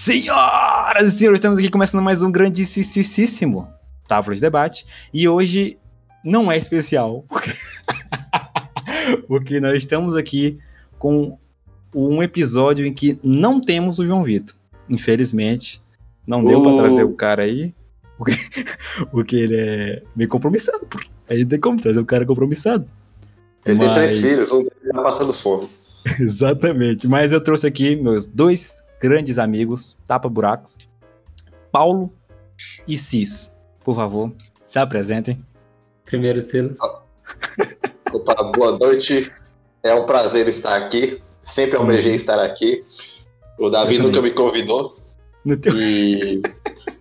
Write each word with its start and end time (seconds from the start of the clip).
Senhoras 0.00 1.12
e 1.12 1.18
senhores, 1.18 1.36
estamos 1.36 1.58
aqui 1.58 1.68
começando 1.68 2.00
mais 2.00 2.22
um 2.22 2.32
grandíssimo 2.32 3.68
Távola 4.08 4.34
de 4.34 4.40
Debate. 4.40 4.86
E 5.12 5.28
hoje 5.28 5.76
não 6.24 6.50
é 6.50 6.56
especial, 6.56 7.22
porque, 7.28 7.50
porque 9.28 9.60
nós 9.60 9.74
estamos 9.74 10.16
aqui 10.16 10.58
com 10.98 11.36
um 11.94 12.22
episódio 12.22 12.86
em 12.86 12.94
que 12.94 13.20
não 13.22 13.60
temos 13.60 13.98
o 13.98 14.06
João 14.06 14.24
Vitor. 14.24 14.56
Infelizmente, 14.88 15.82
não 16.26 16.42
deu 16.42 16.62
para 16.62 16.78
trazer 16.78 17.04
o 17.04 17.14
cara 17.14 17.42
aí, 17.42 17.74
porque, 18.16 18.32
porque 19.12 19.36
ele 19.36 19.56
é 19.56 20.02
meio 20.16 20.30
compromissado. 20.30 20.88
Aí 21.28 21.44
tem 21.44 21.60
como 21.60 21.78
trazer 21.78 22.00
o 22.00 22.06
cara 22.06 22.24
compromissado. 22.24 22.88
Ele 23.66 23.76
Mas... 23.76 23.94
tem 23.94 24.02
três 24.02 24.48
filhos, 24.48 24.52
um 24.54 24.64
tá 24.64 25.02
passando 25.02 25.34
fome. 25.34 25.68
Exatamente. 26.18 27.06
Mas 27.06 27.32
eu 27.32 27.40
trouxe 27.42 27.66
aqui 27.66 27.96
meus 27.96 28.24
dois 28.24 28.82
grandes 29.00 29.38
amigos, 29.38 29.98
tapa-buracos, 30.06 30.76
Paulo 31.72 32.12
e 32.86 32.96
Cis. 32.96 33.50
Por 33.82 33.96
favor, 33.96 34.32
se 34.66 34.78
apresentem. 34.78 35.42
Primeiro, 36.04 36.42
Silas. 36.42 36.78
Opa, 38.12 38.52
boa 38.54 38.78
noite. 38.78 39.32
É 39.82 39.94
um 39.94 40.04
prazer 40.04 40.48
estar 40.48 40.76
aqui. 40.76 41.22
Sempre 41.54 41.76
almejei 41.76 42.14
estar 42.16 42.38
aqui. 42.38 42.84
O 43.58 43.70
Davi 43.70 43.98
nunca 43.98 44.20
me 44.20 44.32
convidou. 44.32 44.98
Teu... 45.62 45.74
E 45.74 46.42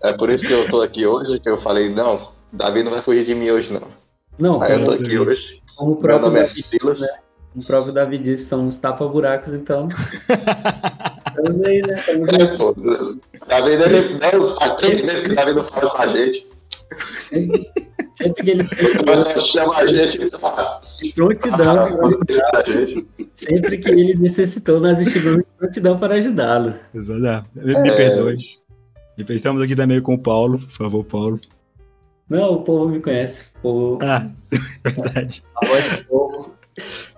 é 0.02 0.14
por 0.14 0.30
isso 0.30 0.48
que 0.48 0.54
eu 0.54 0.64
estou 0.64 0.82
aqui 0.82 1.06
hoje, 1.06 1.40
que 1.40 1.50
eu 1.50 1.58
falei, 1.58 1.94
não, 1.94 2.32
Davi 2.54 2.84
não 2.84 2.92
vai 2.92 3.02
fugir 3.02 3.26
de 3.26 3.36
mim 3.36 3.50
hoje, 3.50 3.72
não. 3.74 3.88
Não, 4.38 4.62
Aí 4.62 4.72
eu 4.72 4.86
tô 4.86 4.92
aqui 4.92 5.18
hoje. 5.18 5.62
Como 5.76 5.92
o 5.92 5.96
próprio 5.98 6.32
Davi, 6.32 6.64
Silas. 6.64 7.02
Né? 7.02 7.08
O 7.56 7.66
próprio 7.66 7.94
Davi 7.94 8.18
disse, 8.18 8.46
são 8.46 8.66
uns 8.66 8.78
tapa-buracos, 8.78 9.54
então. 9.54 9.88
Estamos 11.30 11.66
aí, 11.66 11.82
né? 11.82 11.94
Estamos 11.94 12.30
aí. 12.30 12.42
É, 12.42 12.58
pô, 12.58 12.76
Davi, 13.48 13.72
ele, 13.72 14.14
né, 14.16 14.32
aquele 14.62 15.04
mesmo 15.04 15.24
que 15.24 15.32
o 15.32 15.36
Davi 15.36 15.54
não 15.54 15.64
fala 15.64 15.90
com 15.90 16.02
a 16.02 16.08
gente. 16.08 16.48
Sempre 18.16 18.44
que 18.44 18.52
ele 18.52 18.70
chama 19.54 19.76
a 19.78 19.86
gente 19.86 20.30
prontidão 21.16 21.84
ah, 21.84 22.64
sempre 23.34 23.78
que 23.78 23.90
ele 23.90 24.16
necessitou, 24.16 24.82
nós 24.82 25.00
estivemos 25.00 25.46
prontidão 25.58 25.98
para 25.98 26.16
ajudá-lo. 26.16 26.74
Exato. 26.94 27.48
Me, 27.56 27.74
é... 27.74 27.82
me 27.82 27.96
perdoe. 27.96 28.38
E 29.18 29.34
estamos 29.34 29.62
aqui 29.62 29.76
também 29.76 30.02
com 30.02 30.14
o 30.14 30.20
Paulo, 30.20 30.60
por 30.60 30.72
favor, 30.72 31.04
Paulo. 31.06 31.40
Não, 32.30 32.56
o 32.56 32.64
povo 32.64 32.90
me 32.90 33.00
conhece. 33.00 33.46
O 33.58 33.62
povo... 33.62 34.00
Ah, 34.02 34.30
verdade. 34.84 35.44
A 35.56 35.66
voz 35.66 35.98
do 35.98 36.06
povo. 36.06 36.29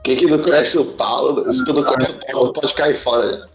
Quem 0.03 0.17
que 0.17 0.25
não 0.25 0.39
conhece 0.39 0.77
o 0.77 0.85
Paulo, 0.85 1.53
se 1.53 1.63
tu 1.63 1.73
não 1.73 1.83
conhece 1.83 2.11
o 2.11 2.31
Paulo, 2.31 2.53
pode 2.53 2.73
cair 2.73 3.03
fora. 3.03 3.47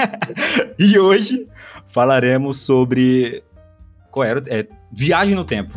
e 0.78 0.98
hoje 0.98 1.48
falaremos 1.86 2.60
sobre. 2.60 3.42
Qual 4.10 4.24
era? 4.24 4.44
É, 4.48 4.66
viagem 4.92 5.34
no 5.34 5.44
tempo. 5.44 5.72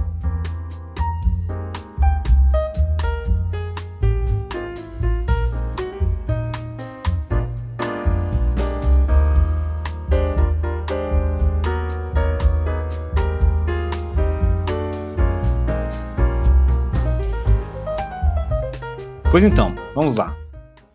Pois 19.36 19.44
então, 19.44 19.76
vamos 19.94 20.16
lá. 20.16 20.34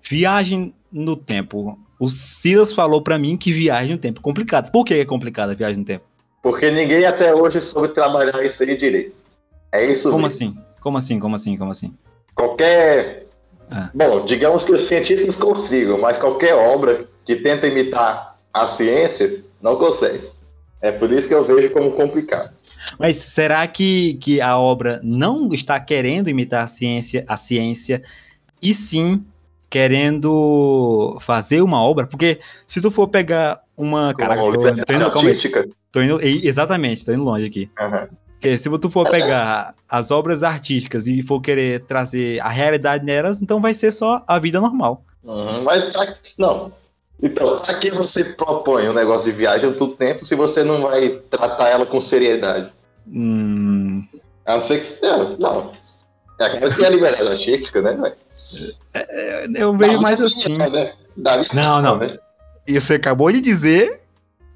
Viagem 0.08 0.72
no 0.90 1.14
tempo. 1.14 1.78
O 2.00 2.08
Silas 2.08 2.72
falou 2.72 3.02
para 3.02 3.18
mim 3.18 3.36
que 3.36 3.52
viagem 3.52 3.92
no 3.92 3.98
tempo 3.98 4.18
é 4.18 4.22
complicado. 4.22 4.70
Por 4.70 4.82
que 4.82 4.94
é 4.94 5.04
complicado 5.04 5.50
a 5.50 5.54
viagem 5.54 5.80
no 5.80 5.84
tempo? 5.84 6.06
Porque 6.42 6.70
ninguém 6.70 7.04
até 7.04 7.34
hoje 7.34 7.60
soube 7.60 7.88
trabalhar 7.88 8.42
isso 8.42 8.62
aí 8.62 8.78
direito. 8.78 9.14
É 9.70 9.84
isso 9.84 10.04
Como 10.04 10.22
mesmo. 10.22 10.26
assim? 10.26 10.58
Como 10.80 10.96
assim? 10.96 11.18
Como 11.18 11.36
assim? 11.36 11.58
Como 11.58 11.70
assim? 11.70 11.94
Qualquer. 12.34 13.26
Ah. 13.70 13.90
Bom, 13.92 14.24
digamos 14.24 14.62
que 14.62 14.72
os 14.72 14.88
cientistas 14.88 15.36
consigam, 15.36 16.00
mas 16.00 16.16
qualquer 16.16 16.54
obra 16.54 17.06
que 17.26 17.36
tenta 17.36 17.66
imitar 17.66 18.38
a 18.54 18.68
ciência 18.70 19.44
não 19.60 19.76
consegue. 19.76 20.30
É 20.80 20.90
por 20.90 21.12
isso 21.12 21.28
que 21.28 21.34
eu 21.34 21.44
vejo 21.44 21.74
como 21.74 21.92
complicado. 21.92 22.54
Mas 22.98 23.16
será 23.16 23.66
que, 23.66 24.14
que 24.14 24.40
a 24.40 24.58
obra 24.58 24.98
não 25.04 25.52
está 25.52 25.78
querendo 25.78 26.30
imitar 26.30 26.64
a 26.64 26.66
ciência, 26.66 27.22
a 27.28 27.36
ciência 27.36 28.02
e 28.62 28.74
sim 28.74 29.24
querendo 29.68 31.16
fazer 31.20 31.62
uma 31.62 31.82
obra, 31.82 32.06
porque 32.06 32.40
se 32.66 32.82
tu 32.82 32.90
for 32.90 33.06
pegar 33.06 33.60
uma. 33.76 34.12
Caraca, 34.14 34.42
tô, 34.42 34.50
tô 34.50 34.68
indo, 34.68 35.10
calma 35.10 35.30
Tô 35.92 36.02
indo, 36.02 36.20
exatamente, 36.22 37.04
tô 37.04 37.12
indo 37.12 37.24
longe 37.24 37.46
aqui. 37.46 37.70
Uhum. 37.80 38.08
Porque 38.32 38.56
se 38.56 38.70
tu 38.78 38.88
for 38.88 39.08
pegar 39.10 39.70
as 39.88 40.10
obras 40.10 40.42
artísticas 40.42 41.06
e 41.06 41.22
for 41.22 41.40
querer 41.40 41.80
trazer 41.80 42.40
a 42.40 42.48
realidade 42.48 43.04
nelas, 43.04 43.40
então 43.40 43.60
vai 43.60 43.74
ser 43.74 43.92
só 43.92 44.24
a 44.26 44.38
vida 44.38 44.60
normal. 44.60 45.04
Uhum, 45.22 45.62
mas 45.62 45.92
não. 46.38 46.72
Então, 47.22 47.60
pra 47.60 47.74
que 47.74 47.90
você 47.90 48.24
propõe 48.24 48.88
um 48.88 48.94
negócio 48.94 49.24
de 49.24 49.32
viagem 49.32 49.74
todo 49.74 49.94
tempo 49.94 50.24
se 50.24 50.34
você 50.34 50.64
não 50.64 50.80
vai 50.80 51.20
tratar 51.28 51.68
ela 51.68 51.84
com 51.84 52.00
seriedade? 52.00 52.72
Hum. 53.06 54.06
A 54.46 54.56
não 54.56 54.66
ser 54.66 54.80
que. 54.80 55.02
Não, 55.06 55.36
não. 55.36 55.72
É 56.40 56.44
aquela 56.44 56.74
que 56.74 56.82
é 56.82 56.86
a 56.86 56.90
liberdade 56.90 57.28
artística, 57.28 57.82
né, 57.82 57.92
velho? 57.94 58.16
É, 58.94 59.46
eu 59.56 59.76
vejo 59.76 60.00
mais 60.00 60.20
assim. 60.20 60.58
Né? 60.58 60.94
Não, 61.52 61.82
não. 61.82 61.98
Né? 61.98 62.18
E 62.66 62.80
você 62.80 62.94
acabou 62.94 63.30
de 63.30 63.40
dizer 63.40 64.00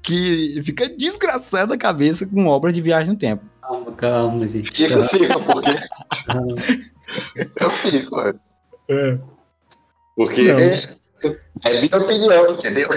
que 0.01 0.61
fica 0.63 0.87
desgraçado 0.89 1.73
a 1.73 1.77
cabeça 1.77 2.25
com 2.25 2.47
obra 2.47 2.71
de 2.71 2.81
viagem 2.81 3.09
no 3.09 3.17
tempo. 3.17 3.43
Calma, 3.61 3.91
calma, 3.93 4.47
gente. 4.47 4.71
Fica, 4.71 5.01
fica, 5.07 5.39
porque. 5.39 5.71
eu 7.59 7.69
fico, 7.69 8.15
mano. 8.15 8.39
É. 8.89 9.19
Porque 10.15 10.41
é, 10.41 10.95
é 11.63 11.81
minha 11.81 11.97
opinião, 11.97 12.51
entendeu? 12.51 12.87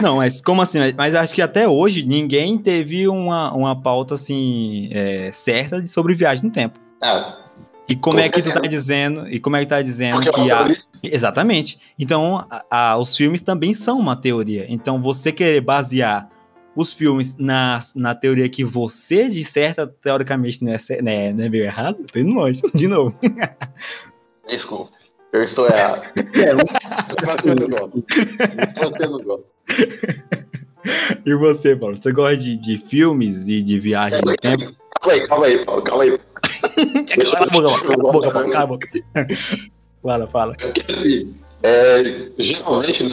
Não, 0.00 0.16
mas 0.16 0.40
como 0.40 0.62
assim? 0.62 0.78
Mas 0.96 1.14
acho 1.14 1.34
que 1.34 1.42
até 1.42 1.68
hoje 1.68 2.06
ninguém 2.06 2.56
teve 2.56 3.08
uma, 3.08 3.52
uma 3.52 3.80
pauta 3.80 4.14
assim 4.14 4.88
é, 4.92 5.30
certa 5.32 5.84
sobre 5.86 6.14
viagem 6.14 6.44
no 6.44 6.50
tempo. 6.50 6.78
Ah, 7.02 7.41
e 7.88 7.96
como 7.96 8.20
é 8.20 8.28
que 8.28 8.40
tu 8.40 8.52
tá 8.52 8.60
dizendo? 8.60 9.28
E 9.28 9.38
como 9.38 9.56
é 9.56 9.60
que 9.60 9.66
tá 9.66 9.82
dizendo 9.82 10.22
Porque 10.22 10.30
que 10.30 10.50
a 10.50 10.68
Exatamente. 11.02 11.80
Então, 11.98 12.46
a, 12.48 12.92
a, 12.92 12.96
os 12.96 13.16
filmes 13.16 13.42
também 13.42 13.74
são 13.74 13.98
uma 13.98 14.14
teoria. 14.14 14.66
Então, 14.68 15.02
você 15.02 15.32
querer 15.32 15.60
basear 15.60 16.30
os 16.76 16.94
filmes 16.94 17.36
na, 17.36 17.80
na 17.96 18.14
teoria 18.14 18.48
que 18.48 18.64
você 18.64 19.28
disserta, 19.28 19.86
teoricamente, 19.86 20.62
não 20.64 20.72
é, 20.72 21.02
né, 21.02 21.32
não 21.32 21.44
é 21.44 21.48
meio 21.48 21.64
errado? 21.64 22.06
Tô 22.10 22.18
indo 22.18 22.34
longe, 22.34 22.62
de 22.72 22.86
novo. 22.86 23.18
Desculpa, 24.48 24.90
eu 25.32 25.42
estou 25.42 25.66
errado. 25.66 26.06
é, 26.16 26.54
você 26.54 27.54
não 27.54 27.68
gosta. 27.68 28.02
Você 28.80 29.06
não 29.08 29.18
gosta. 29.18 29.44
E 31.26 31.34
você, 31.34 31.76
Paulo? 31.76 31.96
Você 31.96 32.12
gosta 32.12 32.36
de, 32.36 32.56
de 32.56 32.78
filmes 32.78 33.48
e 33.48 33.60
de 33.60 33.78
viagem 33.78 34.20
no 34.24 34.36
tempo? 34.36 34.72
Calma 35.00 35.12
aí, 35.12 35.28
calma 35.28 35.46
aí, 35.46 35.64
Paulo, 35.64 35.82
calma 35.82 36.04
aí. 36.04 36.18
cala 37.22 37.38
a 37.38 37.50
boca, 37.50 37.88
cala 37.88 38.08
a 38.08 38.12
boca, 38.12 38.30
cala 38.30 38.62
a 38.62 38.66
boca. 38.66 38.88
Fala, 40.02 40.26
fala. 40.26 40.56
É, 41.62 42.28
geralmente, 42.36 43.06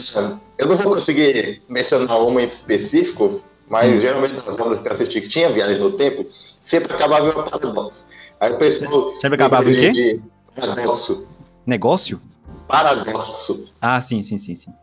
eu 0.58 0.66
não 0.66 0.76
vou 0.76 0.94
conseguir 0.94 1.62
mencionar 1.68 2.20
uma 2.20 2.42
em 2.42 2.48
específico, 2.48 3.40
mas 3.68 3.94
hum. 3.94 4.00
geralmente 4.00 4.34
nas 4.34 4.58
obras 4.58 4.80
que 4.80 4.88
eu 4.88 4.92
assisti 4.92 5.20
que 5.20 5.28
tinha 5.28 5.52
viagem 5.52 5.78
no 5.78 5.92
tempo, 5.92 6.26
sempre 6.64 6.92
acabava 6.92 7.28
em 7.28 7.30
uma 7.30 7.44
paradoxo. 7.44 8.04
Aí 8.40 8.52
o 8.52 8.58
pessoal. 8.58 9.14
Sempre 9.20 9.36
acabava 9.36 9.70
em 9.70 9.76
quê? 9.76 9.92
De 9.92 10.20
paradoxo. 10.56 11.24
Negócio? 11.64 12.20
Paradoxo. 12.66 13.66
Ah, 13.80 14.00
sim, 14.00 14.20
sim, 14.24 14.36
sim, 14.36 14.56
sim. 14.56 14.74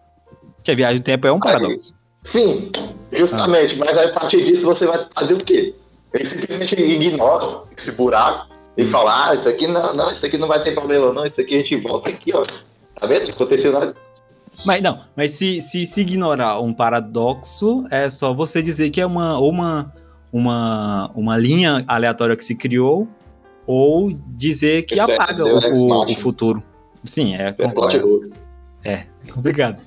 Que 0.63 0.71
a 0.71 0.75
viagem 0.75 0.99
no 0.99 1.03
tempo 1.03 1.27
é 1.27 1.31
um 1.31 1.39
paradoxo. 1.39 1.93
Aí, 1.93 2.31
sim, 2.31 2.71
justamente. 3.11 3.75
Ah. 3.75 3.85
Mas 3.85 3.97
aí, 3.97 4.09
a 4.09 4.13
partir 4.13 4.45
disso 4.45 4.65
você 4.65 4.87
vai 4.87 5.05
fazer 5.13 5.33
o 5.33 5.43
quê? 5.43 5.75
Ele 6.13 6.25
simplesmente 6.25 6.73
ignora 6.73 7.63
esse 7.75 7.91
buraco 7.91 8.56
e 8.77 8.83
hum. 8.83 8.91
fala, 8.91 9.29
ah, 9.29 9.35
isso 9.35 9.49
aqui 9.49 9.67
não, 9.67 9.93
não, 9.93 10.11
isso 10.11 10.25
aqui 10.25 10.37
não 10.37 10.47
vai 10.47 10.61
ter 10.61 10.73
problema, 10.73 11.11
não, 11.11 11.25
isso 11.25 11.41
aqui 11.41 11.55
a 11.55 11.57
gente 11.57 11.75
volta 11.77 12.09
aqui, 12.09 12.31
ó. 12.33 12.45
Tá 12.99 13.07
vendo? 13.07 13.31
Aconteceu 13.31 13.71
nada. 13.71 13.95
Mas 14.65 14.81
não, 14.81 14.99
mas 15.15 15.31
se, 15.31 15.61
se, 15.61 15.85
se 15.85 16.01
ignorar 16.01 16.61
um 16.61 16.73
paradoxo, 16.73 17.85
é 17.91 18.09
só 18.09 18.33
você 18.33 18.61
dizer 18.61 18.89
que 18.89 19.01
é 19.01 19.05
uma, 19.05 19.39
uma, 19.39 19.91
uma, 20.31 21.11
uma 21.13 21.37
linha 21.37 21.83
aleatória 21.87 22.35
que 22.35 22.43
se 22.43 22.55
criou, 22.55 23.07
ou 23.65 24.11
dizer 24.35 24.83
que 24.83 24.99
apaga 24.99 25.43
é, 25.43 25.71
o, 25.71 25.73
o, 25.73 26.11
o, 26.11 26.15
futuro. 26.15 26.63
Sim, 27.03 27.35
é, 27.35 27.49
é 27.49 27.51
complicado. 27.51 28.31
É, 28.83 28.93
é 28.93 29.31
complicado. 29.31 29.81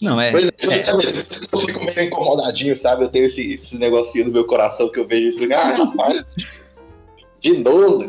Não, 0.00 0.20
é. 0.20 0.30
Pois 0.30 0.44
é, 0.44 0.50
é. 0.50 0.90
Eu 0.90 1.60
fico 1.60 1.84
meio 1.84 2.02
incomodadinho, 2.02 2.76
sabe? 2.76 3.04
Eu 3.04 3.08
tenho 3.08 3.26
esse, 3.26 3.54
esse 3.54 3.76
negocinho 3.76 4.26
no 4.26 4.32
meu 4.32 4.44
coração 4.44 4.90
que 4.90 5.00
eu 5.00 5.06
vejo 5.06 5.30
isso. 5.30 5.52
Ah, 5.52 5.70
rapaz, 5.70 6.24
de 7.44 7.58
novo, 7.58 7.98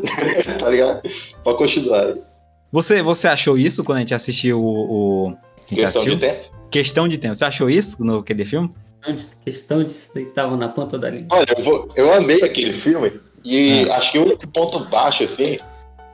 tá 0.58 0.70
ligado? 0.70 1.02
Pode 1.44 1.58
continuar. 1.58 2.14
Você, 2.72 3.02
você 3.02 3.28
achou 3.28 3.58
isso 3.58 3.84
quando 3.84 3.98
a 3.98 4.00
gente 4.00 4.14
assistiu 4.14 4.60
o. 4.60 5.28
o... 5.28 5.36
Questão 5.66 5.88
assistiu? 5.88 6.14
de 6.14 6.20
tempo. 6.20 6.56
Questão 6.70 7.08
de 7.08 7.18
tempo. 7.18 7.34
Você 7.34 7.44
achou 7.44 7.68
isso 7.68 7.96
no 8.00 8.18
aquele 8.18 8.44
filme? 8.44 8.70
questão 9.44 9.84
de 9.84 9.92
se 9.92 10.20
estavam 10.20 10.56
na 10.56 10.68
ponta 10.68 10.98
da 10.98 11.08
língua. 11.08 11.38
Olha, 11.38 11.46
eu, 11.56 11.62
vou, 11.62 11.88
eu 11.94 12.12
amei 12.12 12.42
aquele 12.42 12.72
filme 12.80 13.20
e 13.44 13.86
é. 13.86 13.92
acho 13.92 14.10
que 14.10 14.18
o 14.18 14.24
único 14.24 14.48
ponto 14.48 14.80
baixo, 14.86 15.22
assim, 15.22 15.58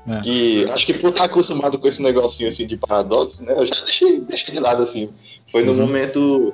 é. 0.07 0.21
que 0.23 0.69
acho 0.69 0.85
que 0.85 0.95
por 0.95 1.09
estar 1.09 1.25
acostumado 1.25 1.79
com 1.79 1.89
esse 1.89 2.03
negocinho 2.03 2.51
assim 2.51 2.67
de 2.67 2.77
paradoxo, 2.77 3.43
né, 3.43 3.55
eu 3.57 3.65
já 3.65 3.75
deixei, 3.85 4.21
deixei 4.21 4.53
de 4.53 4.61
lado, 4.61 4.83
assim. 4.83 5.09
Foi 5.51 5.63
no 5.63 5.73
uhum. 5.73 5.79
momento 5.79 6.53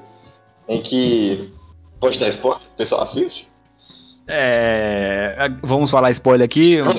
em 0.68 0.80
que. 0.80 1.50
Pode 1.98 2.20
dar 2.20 2.28
spoiler? 2.28 2.62
O 2.74 2.76
pessoal 2.76 3.02
assiste? 3.02 3.48
É. 4.28 5.48
Vamos 5.62 5.90
falar 5.90 6.10
spoiler 6.10 6.44
aqui? 6.44 6.82
Não, 6.82 6.94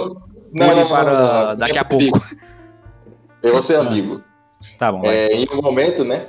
não, 0.52 0.76
não 0.76 0.88
para 0.88 1.50
não, 1.50 1.58
daqui 1.58 1.78
a 1.78 1.86
pouco. 1.86 2.20
Eu 3.42 3.54
vou 3.54 3.62
ser 3.62 3.76
ah. 3.76 3.82
amigo. 3.82 4.22
Tá 4.78 4.92
bom. 4.92 5.06
É, 5.06 5.34
em 5.34 5.48
um 5.52 5.62
momento, 5.62 6.04
né? 6.04 6.28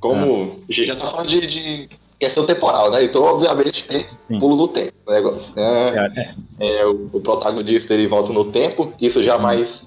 Como 0.00 0.56
ah. 0.58 0.64
a 0.68 0.72
gente 0.72 0.86
já 0.86 0.96
tá 0.96 1.10
falando 1.10 1.28
de, 1.28 1.46
de, 1.46 1.88
questão 2.18 2.46
temporal, 2.46 2.90
né? 2.90 3.04
Então, 3.04 3.22
obviamente, 3.22 3.84
tem 3.84 4.06
Sim. 4.18 4.38
pulo 4.38 4.56
do 4.56 4.68
tempo 4.68 4.92
o 5.06 5.12
negócio. 5.12 5.54
Né? 5.54 5.62
É, 5.62 6.66
é. 6.68 6.80
é 6.80 6.86
o, 6.86 7.08
o, 7.12 7.20
protagonista 7.20 7.94
ele 7.94 8.06
volta 8.06 8.32
no 8.32 8.46
tempo, 8.46 8.92
isso 9.00 9.22
já 9.22 9.38
mais, 9.38 9.86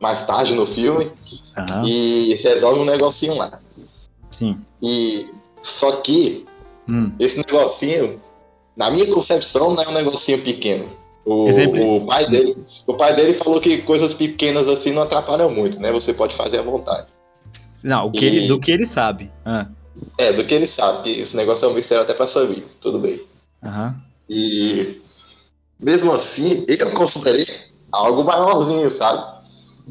mais 0.00 0.24
tarde 0.26 0.54
no 0.54 0.66
filme, 0.66 1.10
uhum. 1.56 1.86
e 1.86 2.34
resolve 2.36 2.80
um 2.80 2.84
negocinho 2.84 3.34
lá. 3.34 3.60
Sim. 4.30 4.58
E 4.82 5.28
só 5.62 5.96
que 5.96 6.46
hum. 6.88 7.12
esse 7.18 7.36
negocinho, 7.36 8.20
na 8.76 8.90
minha 8.90 9.06
concepção, 9.12 9.74
não 9.74 9.82
é 9.82 9.88
um 9.88 9.92
negocinho 9.92 10.42
pequeno. 10.42 10.90
O, 11.24 11.46
o, 11.48 12.06
pai 12.06 12.28
dele, 12.28 12.56
o 12.86 12.94
pai 12.94 13.16
dele 13.16 13.34
falou 13.34 13.58
que 13.58 13.78
coisas 13.78 14.12
pequenas 14.12 14.68
assim 14.68 14.92
não 14.92 15.02
atrapalham 15.02 15.50
muito, 15.50 15.80
né? 15.80 15.90
Você 15.90 16.12
pode 16.12 16.36
fazer 16.36 16.58
à 16.58 16.62
vontade. 16.62 17.06
Não, 17.82 18.08
o 18.08 18.12
que 18.12 18.24
e... 18.24 18.28
ele, 18.28 18.46
do 18.46 18.60
que 18.60 18.70
ele 18.70 18.84
sabe. 18.84 19.32
Ah. 19.44 19.66
É, 20.18 20.32
do 20.32 20.44
que 20.44 20.52
ele 20.52 20.66
sabe, 20.66 21.02
que 21.02 21.20
esse 21.20 21.34
negócio 21.34 21.64
é 21.64 21.68
um 21.68 21.74
mistério 21.74 22.04
até 22.04 22.12
pra 22.12 22.26
família, 22.26 22.66
tudo 22.80 22.98
bem. 22.98 23.22
Uhum. 23.62 23.94
E 24.28 25.00
mesmo 25.80 26.12
assim, 26.12 26.64
eu 26.68 26.90
considerei 26.92 27.46
algo 27.90 28.24
maiorzinho, 28.24 28.90
sabe? 28.90 29.24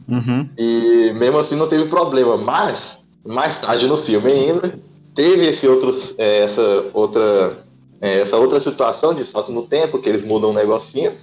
Uhum. 0.07 0.49
E 0.57 1.13
mesmo 1.15 1.39
assim 1.39 1.55
não 1.55 1.67
teve 1.67 1.85
problema, 1.85 2.37
mas 2.37 2.97
mais 3.25 3.57
tarde 3.57 3.87
no 3.87 3.97
filme 3.97 4.31
ainda, 4.31 4.77
teve 5.15 5.47
esse 5.47 5.67
outro, 5.67 5.97
é, 6.17 6.43
essa 6.43 6.85
outra 6.93 7.62
é, 8.03 8.19
essa 8.19 8.35
outra 8.35 8.59
situação 8.59 9.15
de 9.15 9.23
salto 9.23 9.49
no 9.53 9.61
tempo, 9.61 9.97
que 9.97 10.09
eles 10.09 10.25
mudam 10.25 10.49
um 10.49 10.53
negocinho, 10.53 11.13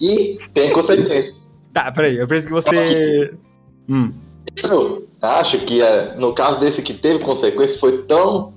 e 0.00 0.38
tem 0.54 0.72
consequências. 0.72 1.46
Tá, 1.70 1.92
peraí, 1.92 2.16
eu 2.16 2.26
penso 2.26 2.46
que 2.46 2.52
você. 2.54 3.30
Hum. 3.86 4.10
Eu 4.62 5.06
acho 5.20 5.58
que 5.66 5.82
é, 5.82 6.16
no 6.16 6.32
caso 6.32 6.58
desse 6.58 6.80
que 6.80 6.94
teve 6.94 7.22
consequências 7.22 7.78
foi 7.78 8.04
tão. 8.04 8.54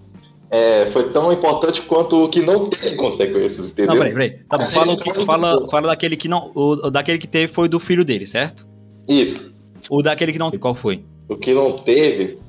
É, 0.49 0.89
foi 0.91 1.11
tão 1.11 1.33
importante 1.33 1.81
quanto 1.81 2.23
o 2.23 2.29
que 2.29 2.39
não 2.39 2.69
teve 2.69 2.95
consequências, 2.95 3.67
entendeu? 3.67 3.87
Não, 3.87 3.97
peraí, 3.97 4.13
peraí. 4.13 4.29
Tá 4.47 4.57
bom, 4.57 4.65
fala, 4.67 4.95
que, 4.95 5.25
fala, 5.25 5.69
fala 5.69 5.87
daquele 5.87 6.15
que 6.15 6.29
não. 6.29 6.51
O, 6.55 6.89
daquele 6.89 7.17
que 7.17 7.27
teve 7.27 7.51
foi 7.51 7.67
do 7.67 7.81
filho 7.81 8.05
dele, 8.05 8.25
certo? 8.25 8.65
Isso. 9.09 9.53
O 9.89 10.01
daquele 10.01 10.31
que 10.31 10.39
não 10.39 10.51
teve, 10.51 10.61
qual 10.61 10.75
foi? 10.75 11.03
O 11.27 11.35
que 11.35 11.53
não 11.53 11.79
teve 11.79 12.39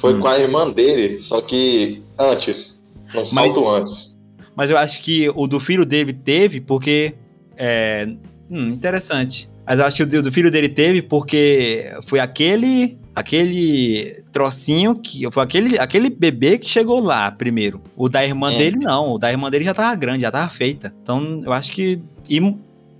foi 0.00 0.14
hum. 0.14 0.20
com 0.20 0.28
a 0.28 0.38
irmã 0.38 0.70
dele, 0.70 1.18
só 1.18 1.42
que 1.42 2.02
antes. 2.18 2.80
Um 3.14 3.26
salto 3.26 3.34
Mas... 3.34 3.56
antes 3.58 4.09
mas 4.56 4.70
eu 4.70 4.78
acho 4.78 5.02
que 5.02 5.28
o 5.34 5.46
do 5.46 5.60
filho 5.60 5.84
dele 5.84 6.12
teve 6.12 6.60
porque. 6.60 7.14
É, 7.56 8.06
hum, 8.50 8.70
interessante. 8.70 9.50
Mas 9.66 9.78
eu 9.78 9.84
acho 9.84 9.96
que 9.96 10.16
o 10.16 10.22
do 10.22 10.32
filho 10.32 10.50
dele 10.50 10.68
teve 10.68 11.02
porque 11.02 11.84
foi 12.06 12.18
aquele 12.18 12.98
aquele 13.14 14.22
trocinho 14.32 14.96
que 14.96 15.30
foi 15.30 15.42
aquele, 15.42 15.78
aquele 15.78 16.10
bebê 16.10 16.58
que 16.58 16.68
chegou 16.68 17.00
lá 17.00 17.30
primeiro. 17.30 17.80
O 17.96 18.08
da 18.08 18.24
irmã 18.24 18.52
é. 18.52 18.58
dele 18.58 18.78
não, 18.78 19.12
o 19.12 19.18
da 19.18 19.30
irmã 19.30 19.50
dele 19.50 19.64
já 19.64 19.74
tava 19.74 19.94
grande, 19.96 20.22
já 20.22 20.30
tava 20.30 20.48
feita. 20.48 20.94
Então 21.02 21.40
eu 21.44 21.52
acho 21.52 21.72
que 21.72 22.00
e, 22.28 22.40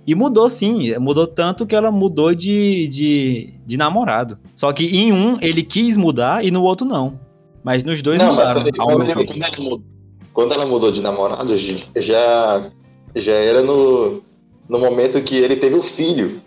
e 0.05 0.15
mudou 0.15 0.49
sim, 0.49 0.97
mudou 0.99 1.27
tanto 1.27 1.65
que 1.65 1.75
ela 1.75 1.91
mudou 1.91 2.33
de, 2.33 2.87
de, 2.87 3.53
de 3.65 3.77
namorado. 3.77 4.37
Só 4.53 4.71
que 4.71 4.85
em 4.85 5.11
um 5.11 5.37
ele 5.41 5.63
quis 5.63 5.97
mudar 5.97 6.45
e 6.45 6.51
no 6.51 6.61
outro 6.63 6.85
não. 6.85 7.19
Mas 7.63 7.83
nos 7.83 8.01
dois 8.01 8.19
não, 8.19 8.31
mudaram. 8.31 8.63
Mas, 8.63 8.79
ao 8.79 8.97
meu 8.97 9.15
ver. 9.15 9.91
Quando 10.33 10.53
ela 10.53 10.65
mudou 10.65 10.91
de 10.91 11.01
namorado, 11.01 11.55
já, 11.57 12.71
já 13.15 13.33
era 13.33 13.61
no, 13.61 14.21
no 14.69 14.79
momento 14.79 15.21
que 15.21 15.35
ele 15.35 15.57
teve 15.57 15.75
o 15.75 15.83
filho. 15.83 16.41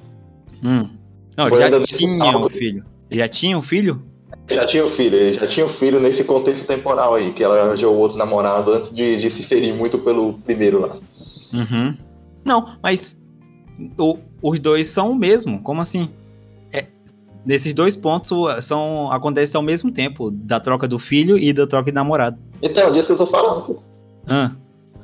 Hum. 0.63 0.89
Não, 1.37 1.49
Foi 1.49 1.59
já 1.59 1.81
tinha 1.83 2.39
um 2.39 2.49
filho. 2.49 2.85
Já 3.11 3.29
tinha 3.29 3.59
um 3.59 3.63
filho? 3.63 4.03
Já 4.49 4.67
tinha 4.67 4.85
o 4.85 4.89
um 4.89 4.91
filho, 4.91 5.17
ele 5.17 5.39
já 5.39 5.47
tinha 5.47 5.65
o 5.65 5.69
um 5.69 5.73
filho 5.73 5.99
nesse 5.99 6.23
contexto 6.23 6.67
temporal 6.67 7.15
aí, 7.15 7.33
que 7.33 7.43
ela 7.43 7.61
arranjou 7.61 7.95
o 7.95 7.99
outro 7.99 8.19
namorado 8.19 8.73
antes 8.73 8.93
de, 8.93 9.17
de 9.17 9.31
se 9.31 9.43
ferir 9.43 9.75
muito 9.75 9.99
pelo 9.99 10.35
primeiro 10.35 10.81
lá. 10.81 10.99
Uhum. 11.53 11.97
Não, 12.45 12.67
mas 12.83 13.21
o, 13.99 14.19
os 14.43 14.59
dois 14.59 14.89
são 14.89 15.13
o 15.13 15.15
mesmo, 15.15 15.63
como 15.63 15.81
assim? 15.81 16.11
É, 16.73 16.87
nesses 17.45 17.73
dois 17.73 17.97
pontos 17.97 18.31
são 18.63 19.11
acontecem 19.11 19.57
ao 19.57 19.63
mesmo 19.63 19.91
tempo, 19.91 20.31
da 20.31 20.61
troca 20.61 20.87
do 20.87 20.99
filho 20.99 21.39
e 21.39 21.53
da 21.53 21.67
troca 21.67 21.91
de 21.91 21.95
namorado. 21.95 22.39
Então, 22.63 22.89
é 22.89 22.91
disso 22.91 23.07
que 23.07 23.13
eu 23.13 23.17
tô 23.17 23.27
falando. 23.27 23.83
Ah. 24.29 24.53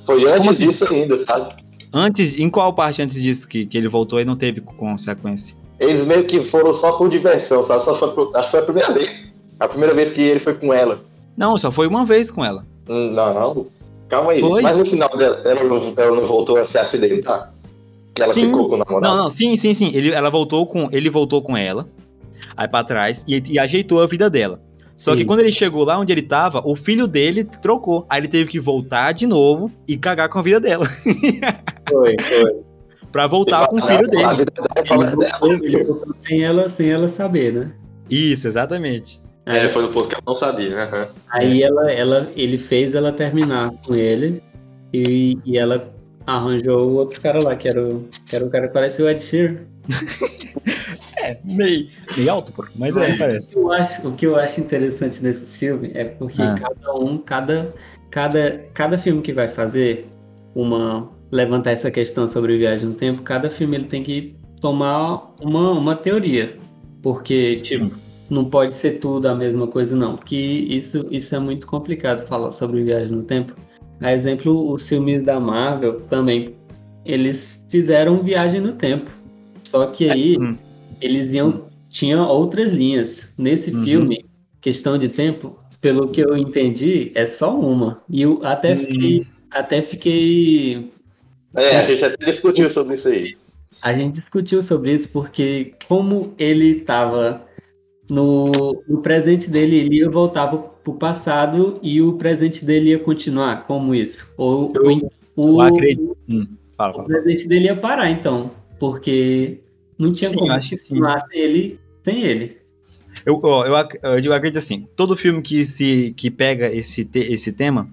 Foi 0.07 0.27
antes 0.29 0.51
assim? 0.51 0.69
disso 0.69 0.85
ainda, 0.85 1.25
sabe? 1.25 1.55
Antes, 1.93 2.39
em 2.39 2.49
qual 2.49 2.73
parte 2.73 3.03
antes 3.03 3.21
disso 3.21 3.49
que, 3.49 3.67
que 3.67 3.77
ele 3.77 3.89
voltou 3.89 4.21
e 4.21 4.25
não 4.25 4.37
teve 4.37 4.61
consequência? 4.61 5.57
Eles 5.79 6.05
meio 6.05 6.25
que 6.27 6.43
foram 6.45 6.73
só 6.73 6.93
por 6.93 7.09
diversão, 7.09 7.65
sabe? 7.65 7.85
Só 7.85 7.95
foi, 8.15 8.31
acho 8.35 8.45
que 8.45 8.51
foi 8.51 8.61
a 8.61 8.63
primeira 8.63 8.93
vez. 8.93 9.35
A 9.59 9.69
primeira 9.69 9.95
vez 9.95 10.11
que 10.11 10.21
ele 10.21 10.41
foi 10.41 10.55
com 10.55 10.73
ela. 10.73 11.01
Não, 11.37 11.57
só 11.59 11.73
foi 11.73 11.87
uma 11.87 12.05
vez 12.05 12.31
com 12.31 12.45
ela. 12.45 12.67
Hum, 12.89 13.13
não, 13.13 13.35
não. 13.35 13.67
Calma 14.09 14.33
aí. 14.33 14.41
Foi? 14.41 14.63
Mas 14.63 14.77
no 14.77 14.87
final 14.87 15.09
dela, 15.17 15.41
ela 15.45 15.65
não, 15.65 15.95
ela 15.97 16.17
não 16.21 16.27
voltou 16.27 16.57
a 16.59 16.67
se 16.67 16.79
acidentar? 16.79 17.53
Que 18.15 18.23
ela 18.23 18.33
sim. 18.33 18.47
ficou 18.47 18.69
com 18.69 18.75
o 18.75 18.79
namorado? 18.79 19.17
Não, 19.17 19.25
não, 19.25 19.31
sim, 19.31 19.57
sim, 19.57 19.73
sim. 19.73 19.91
Ele, 19.95 20.11
ela 20.11 20.31
voltou 20.31 20.67
com, 20.67 20.89
ele 20.93 21.09
voltou 21.09 21.41
com 21.43 21.57
ela, 21.57 21.89
aí 22.57 22.69
pra 22.69 22.85
trás, 22.85 23.25
e, 23.27 23.43
e 23.49 23.59
ajeitou 23.59 24.03
a 24.03 24.07
vida 24.07 24.29
dela. 24.29 24.61
Só 25.01 25.13
Sim. 25.13 25.21
que 25.21 25.25
quando 25.25 25.41
ele 25.41 25.51
chegou 25.51 25.83
lá 25.83 25.99
onde 25.99 26.13
ele 26.13 26.21
tava, 26.21 26.61
o 26.63 26.77
filho 26.77 27.07
dele 27.07 27.43
trocou. 27.43 28.05
Aí 28.07 28.21
ele 28.21 28.29
teve 28.29 28.51
que 28.51 28.61
voltar 28.61 29.13
de 29.13 29.27
novo 29.27 29.73
e 29.89 29.97
cagar 29.97 30.29
com 30.29 30.39
a 30.39 30.43
vida 30.43 30.61
dela. 30.61 30.85
Foi, 31.89 32.15
foi. 32.21 32.61
pra 33.11 33.27
voltar 33.27 33.67
com 33.67 33.81
o 33.81 33.83
filho 33.83 34.07
dele. 34.07 34.45
Ele 35.63 35.85
voltou 35.85 36.15
sem 36.21 36.45
ela, 36.45 36.69
sem 36.69 36.89
ela 36.91 37.09
saber, 37.09 37.53
né? 37.53 37.73
Isso, 38.09 38.47
exatamente. 38.47 39.23
É, 39.45 39.69
foi 39.71 39.89
que 39.91 40.15
ela 40.15 40.23
não 40.25 40.37
sabia, 40.37 40.71
né? 40.71 41.09
Aí 41.31 41.65
ela, 41.65 41.91
ela, 41.91 42.31
ele 42.37 42.57
fez 42.57 42.95
ela 42.95 43.11
terminar 43.11 43.73
com 43.85 43.97
ele 43.97 44.41
e, 44.93 45.37
e 45.45 45.59
ela 45.59 45.93
arranjou 46.25 46.91
o 46.91 46.95
outro 46.95 47.21
cara 47.21 47.43
lá, 47.43 47.57
que 47.57 47.67
era 47.67 47.83
o, 47.83 48.09
que 48.29 48.37
era 48.37 48.45
o 48.45 48.51
cara 48.51 48.69
que 48.69 48.75
parecia 48.75 49.05
o 49.05 49.09
Ed 49.09 49.21
Sheeran. 49.21 49.57
É, 51.31 51.41
meio, 51.45 51.89
meio 52.17 52.31
alto, 52.31 52.53
mas 52.75 52.97
é, 52.97 53.17
parece. 53.17 53.57
Eu 53.57 53.73
acho, 53.73 54.07
o 54.07 54.15
que 54.15 54.27
eu 54.27 54.37
acho 54.37 54.61
interessante 54.61 55.23
nesse 55.23 55.59
filme 55.59 55.91
é 55.95 56.05
porque 56.05 56.43
ah. 56.43 56.55
cada 56.55 56.95
um, 56.95 57.19
cada, 57.19 57.75
cada, 58.11 58.65
cada 58.75 58.99
filme 58.99 59.23
que 59.23 59.33
vai 59.33 59.49
fazer 59.49 60.07
uma 60.55 61.09
levantar 61.31 61.71
essa 61.71 61.91
questão 61.91 62.27
sobre 62.27 62.59
viagem 62.59 62.89
no 62.89 62.95
tempo, 62.95 63.23
cada 63.23 63.49
filme 63.49 63.77
ele 63.77 63.85
tem 63.85 64.03
que 64.03 64.37
tomar 64.61 65.33
uma, 65.41 65.71
uma 65.73 65.97
teoria. 65.97 66.57
Porque, 67.03 67.35
tipo, 67.63 67.95
não 68.29 68.45
pode 68.45 68.75
ser 68.75 68.99
tudo 68.99 69.27
a 69.27 69.35
mesma 69.35 69.67
coisa, 69.67 69.97
não. 69.97 70.17
Porque 70.17 70.37
isso, 70.37 71.07
isso 71.11 71.35
é 71.35 71.39
muito 71.39 71.67
complicado 71.67 72.27
falar 72.27 72.53
sobre 72.53 72.83
viagem 72.83 73.17
no 73.17 73.23
tempo. 73.23 73.55
A 74.01 74.13
exemplo, 74.13 74.73
os 74.73 74.89
filmes 74.89 75.23
da 75.23 75.39
Marvel 75.39 76.01
também, 76.03 76.57
eles 77.05 77.63
fizeram 77.69 78.23
viagem 78.23 78.61
no 78.61 78.73
tempo. 78.73 79.11
Só 79.65 79.87
que 79.87 80.11
aí. 80.11 80.35
É, 80.35 80.39
hum 80.39 80.70
eles 81.01 81.33
iam. 81.33 81.49
Hum. 81.49 81.63
Tinha 81.89 82.23
outras 82.23 82.71
linhas. 82.71 83.33
Nesse 83.37 83.75
uhum. 83.75 83.83
filme, 83.83 84.25
questão 84.61 84.97
de 84.97 85.09
tempo, 85.09 85.59
pelo 85.81 86.09
que 86.09 86.21
eu 86.21 86.37
entendi, 86.37 87.11
é 87.15 87.27
só 87.27 87.59
uma. 87.59 88.03
E 88.09 88.23
eu 88.23 88.41
até 88.45 88.75
uhum. 88.75 88.77
fiquei. 88.77 89.27
Até 89.51 89.83
fiquei. 89.83 90.91
É, 91.57 91.79
a 91.79 91.91
gente 91.91 92.05
até 92.05 92.33
discutiu 92.33 92.71
sobre 92.71 92.97
isso 92.97 93.09
aí. 93.09 93.37
A 93.83 93.93
gente 93.93 94.15
discutiu 94.15 94.63
sobre 94.63 94.93
isso 94.93 95.11
porque, 95.11 95.73
como 95.89 96.35
ele 96.39 96.79
estava 96.79 97.47
no, 98.11 98.83
no, 98.87 99.01
presente 99.01 99.49
dele, 99.49 99.77
ele 99.77 99.97
ia 99.97 100.11
voltar 100.11 100.49
para 100.49 100.91
o 100.91 100.95
passado 100.95 101.79
e 101.83 102.03
o 102.03 102.13
presente 102.15 102.65
dele 102.65 102.91
ia 102.91 102.99
continuar. 102.99 103.65
Como 103.65 103.95
isso? 103.95 104.33
Ou 104.37 104.73
eu, 104.77 105.11
o, 105.35 105.55
o, 105.55 105.61
acredito. 105.61 106.17
Hum, 106.29 106.47
fala, 106.77 106.93
fala, 106.93 107.05
o 107.05 107.07
presente 107.07 107.49
dele 107.49 107.65
ia 107.67 107.77
parar, 107.77 108.11
então. 108.11 108.51
Porque 108.79 109.61
não 110.01 110.13
tinha 110.13 110.31
sim, 110.31 110.37
como 110.37 110.51
acho 110.51 110.71
que 110.71 110.77
sim. 110.79 110.99
ele 111.33 111.79
sem 112.03 112.23
ele. 112.23 112.59
Eu, 113.27 113.41
eu, 113.43 113.75
eu, 114.03 114.19
eu 114.25 114.33
acredito 114.33 114.59
assim, 114.59 114.89
todo 114.97 115.17
filme 115.17 115.43
que, 115.43 115.65
se, 115.67 116.15
que 116.17 116.31
pega 116.31 116.73
esse, 116.73 117.05
te, 117.05 117.19
esse 117.19 117.53
tema, 117.53 117.91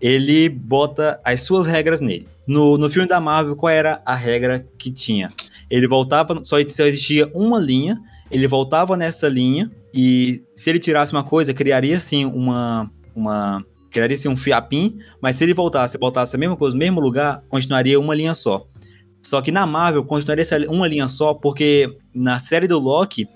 ele 0.00 0.48
bota 0.48 1.20
as 1.24 1.42
suas 1.42 1.66
regras 1.66 2.00
nele. 2.00 2.26
No, 2.46 2.76
no 2.76 2.90
filme 2.90 3.06
da 3.06 3.20
Marvel, 3.20 3.56
qual 3.56 3.70
era 3.70 4.02
a 4.04 4.14
regra 4.14 4.66
que 4.76 4.90
tinha? 4.90 5.32
Ele 5.70 5.86
voltava, 5.86 6.40
só, 6.42 6.56
só 6.68 6.84
existia 6.86 7.30
uma 7.34 7.58
linha, 7.58 7.98
ele 8.30 8.48
voltava 8.48 8.96
nessa 8.96 9.28
linha, 9.28 9.70
e 9.94 10.42
se 10.56 10.70
ele 10.70 10.78
tirasse 10.78 11.12
uma 11.12 11.22
coisa, 11.22 11.54
criaria 11.54 11.98
sim 12.00 12.24
uma. 12.24 12.90
uma 13.14 13.64
criaria-se 13.90 14.28
um 14.28 14.36
fiapim, 14.36 14.98
mas 15.20 15.36
se 15.36 15.44
ele 15.44 15.54
voltasse, 15.54 15.96
voltasse 15.96 16.34
a 16.34 16.38
mesma 16.38 16.56
coisa 16.56 16.74
no 16.74 16.80
mesmo 16.80 17.00
lugar, 17.00 17.44
continuaria 17.48 18.00
uma 18.00 18.12
linha 18.12 18.34
só. 18.34 18.66
Só 19.24 19.40
que 19.40 19.50
na 19.50 19.66
Marvel 19.66 20.04
continuaria 20.04 20.44
uma 20.68 20.86
linha 20.86 21.08
só, 21.08 21.34
porque 21.34 21.88
na 22.14 22.38
série 22.38 22.66
do 22.66 22.78
Loki 22.78 23.26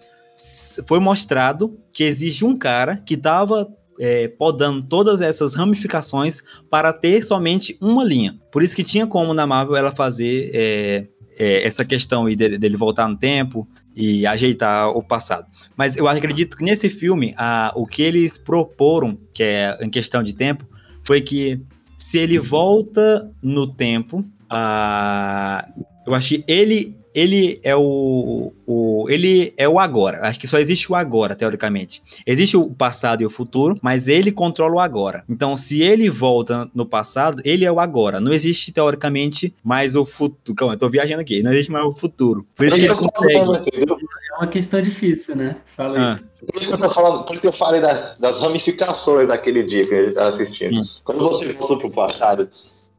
foi 0.86 1.00
mostrado 1.00 1.78
que 1.92 2.04
existe 2.04 2.44
um 2.44 2.56
cara 2.56 2.98
que 2.98 3.14
estava 3.14 3.66
é, 3.98 4.28
podando 4.28 4.84
todas 4.86 5.20
essas 5.20 5.54
ramificações 5.54 6.42
para 6.70 6.92
ter 6.92 7.24
somente 7.24 7.76
uma 7.80 8.04
linha. 8.04 8.38
Por 8.52 8.62
isso 8.62 8.76
que 8.76 8.84
tinha 8.84 9.06
como 9.06 9.34
na 9.34 9.46
Marvel 9.46 9.76
ela 9.76 9.90
fazer 9.90 10.50
é, 10.54 11.08
é, 11.38 11.66
essa 11.66 11.84
questão 11.84 12.24
dele, 12.26 12.58
dele, 12.58 12.76
voltar 12.76 13.08
no 13.08 13.16
tempo 13.16 13.66
e 13.96 14.26
ajeitar 14.26 14.90
o 14.90 15.02
passado. 15.02 15.46
Mas 15.76 15.96
eu 15.96 16.06
acredito 16.06 16.56
que 16.56 16.64
nesse 16.64 16.88
filme, 16.88 17.34
a, 17.36 17.72
o 17.74 17.86
que 17.86 18.02
eles 18.02 18.38
proporam, 18.38 19.18
que 19.32 19.42
é 19.42 19.76
em 19.80 19.90
questão 19.90 20.22
de 20.22 20.34
tempo, 20.34 20.64
foi 21.02 21.20
que 21.20 21.60
se 21.96 22.18
ele 22.18 22.38
volta 22.38 23.28
no 23.42 23.66
tempo, 23.66 24.24
a, 24.50 25.66
eu 26.06 26.14
acho 26.14 26.28
que 26.28 26.44
ele 26.46 26.98
ele 27.14 27.58
é 27.64 27.74
o, 27.74 28.52
o, 28.64 29.06
ele 29.08 29.52
é 29.56 29.68
o 29.68 29.80
agora. 29.80 30.20
Acho 30.22 30.38
que 30.38 30.46
só 30.46 30.58
existe 30.58 30.90
o 30.92 30.94
agora, 30.94 31.34
teoricamente. 31.34 32.00
Existe 32.24 32.56
o 32.56 32.70
passado 32.70 33.22
e 33.22 33.26
o 33.26 33.30
futuro, 33.30 33.76
mas 33.82 34.06
ele 34.06 34.30
controla 34.30 34.74
o 34.76 34.78
agora. 34.78 35.24
Então, 35.28 35.56
se 35.56 35.82
ele 35.82 36.08
volta 36.08 36.70
no 36.72 36.86
passado, 36.86 37.42
ele 37.44 37.64
é 37.64 37.72
o 37.72 37.80
agora. 37.80 38.20
Não 38.20 38.32
existe, 38.32 38.72
teoricamente, 38.72 39.52
mais 39.64 39.96
o 39.96 40.04
futuro. 40.06 40.54
Calma, 40.54 40.74
eu 40.74 40.78
tô 40.78 40.88
viajando 40.88 41.20
aqui. 41.20 41.42
Não 41.42 41.52
existe 41.52 41.72
mais 41.72 41.84
o 41.86 41.94
futuro. 41.94 42.46
Por 42.54 42.66
isso 42.66 42.76
que 42.76 42.84
ele 42.84 42.94
consegue. 42.94 43.34
É 43.34 44.36
uma 44.38 44.46
questão 44.46 44.80
difícil, 44.80 45.34
né? 45.34 45.56
Fala 45.66 45.98
ah. 45.98 46.12
isso. 46.12 46.24
Por 46.46 46.60
isso 46.60 46.68
que 46.68 46.74
eu 46.74 46.78
tô 46.78 46.90
falando, 46.90 47.24
por 47.24 47.32
isso 47.32 47.40
que 47.40 47.48
eu 47.48 47.52
falei 47.52 47.80
das, 47.80 48.16
das 48.18 48.38
ramificações 48.38 49.26
daquele 49.26 49.64
dia 49.64 49.88
que 49.88 49.94
a 49.94 50.04
gente 50.04 50.14
tava 50.14 50.36
assistindo. 50.36 50.84
Sim. 50.84 51.00
Quando 51.02 51.18
você 51.28 51.52
volta 51.52 51.76
pro 51.76 51.90
passado 51.90 52.48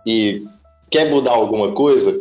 e 0.06 0.44
quer 0.89 1.10
mudar 1.10 1.31
alguma 1.31 1.72
coisa, 1.72 2.19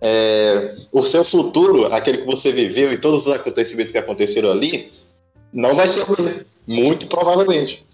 é, 0.00 0.74
o 0.90 1.02
seu 1.02 1.24
futuro, 1.24 1.92
aquele 1.92 2.18
que 2.18 2.26
você 2.26 2.50
viveu 2.50 2.92
e 2.92 2.98
todos 2.98 3.26
os 3.26 3.32
acontecimentos 3.32 3.92
que 3.92 3.98
aconteceram 3.98 4.50
ali, 4.50 4.92
não 5.52 5.74
vai 5.74 5.92
ser 5.92 6.02
ruim, 6.02 6.40
muito 6.66 7.06
provavelmente. 7.06 7.84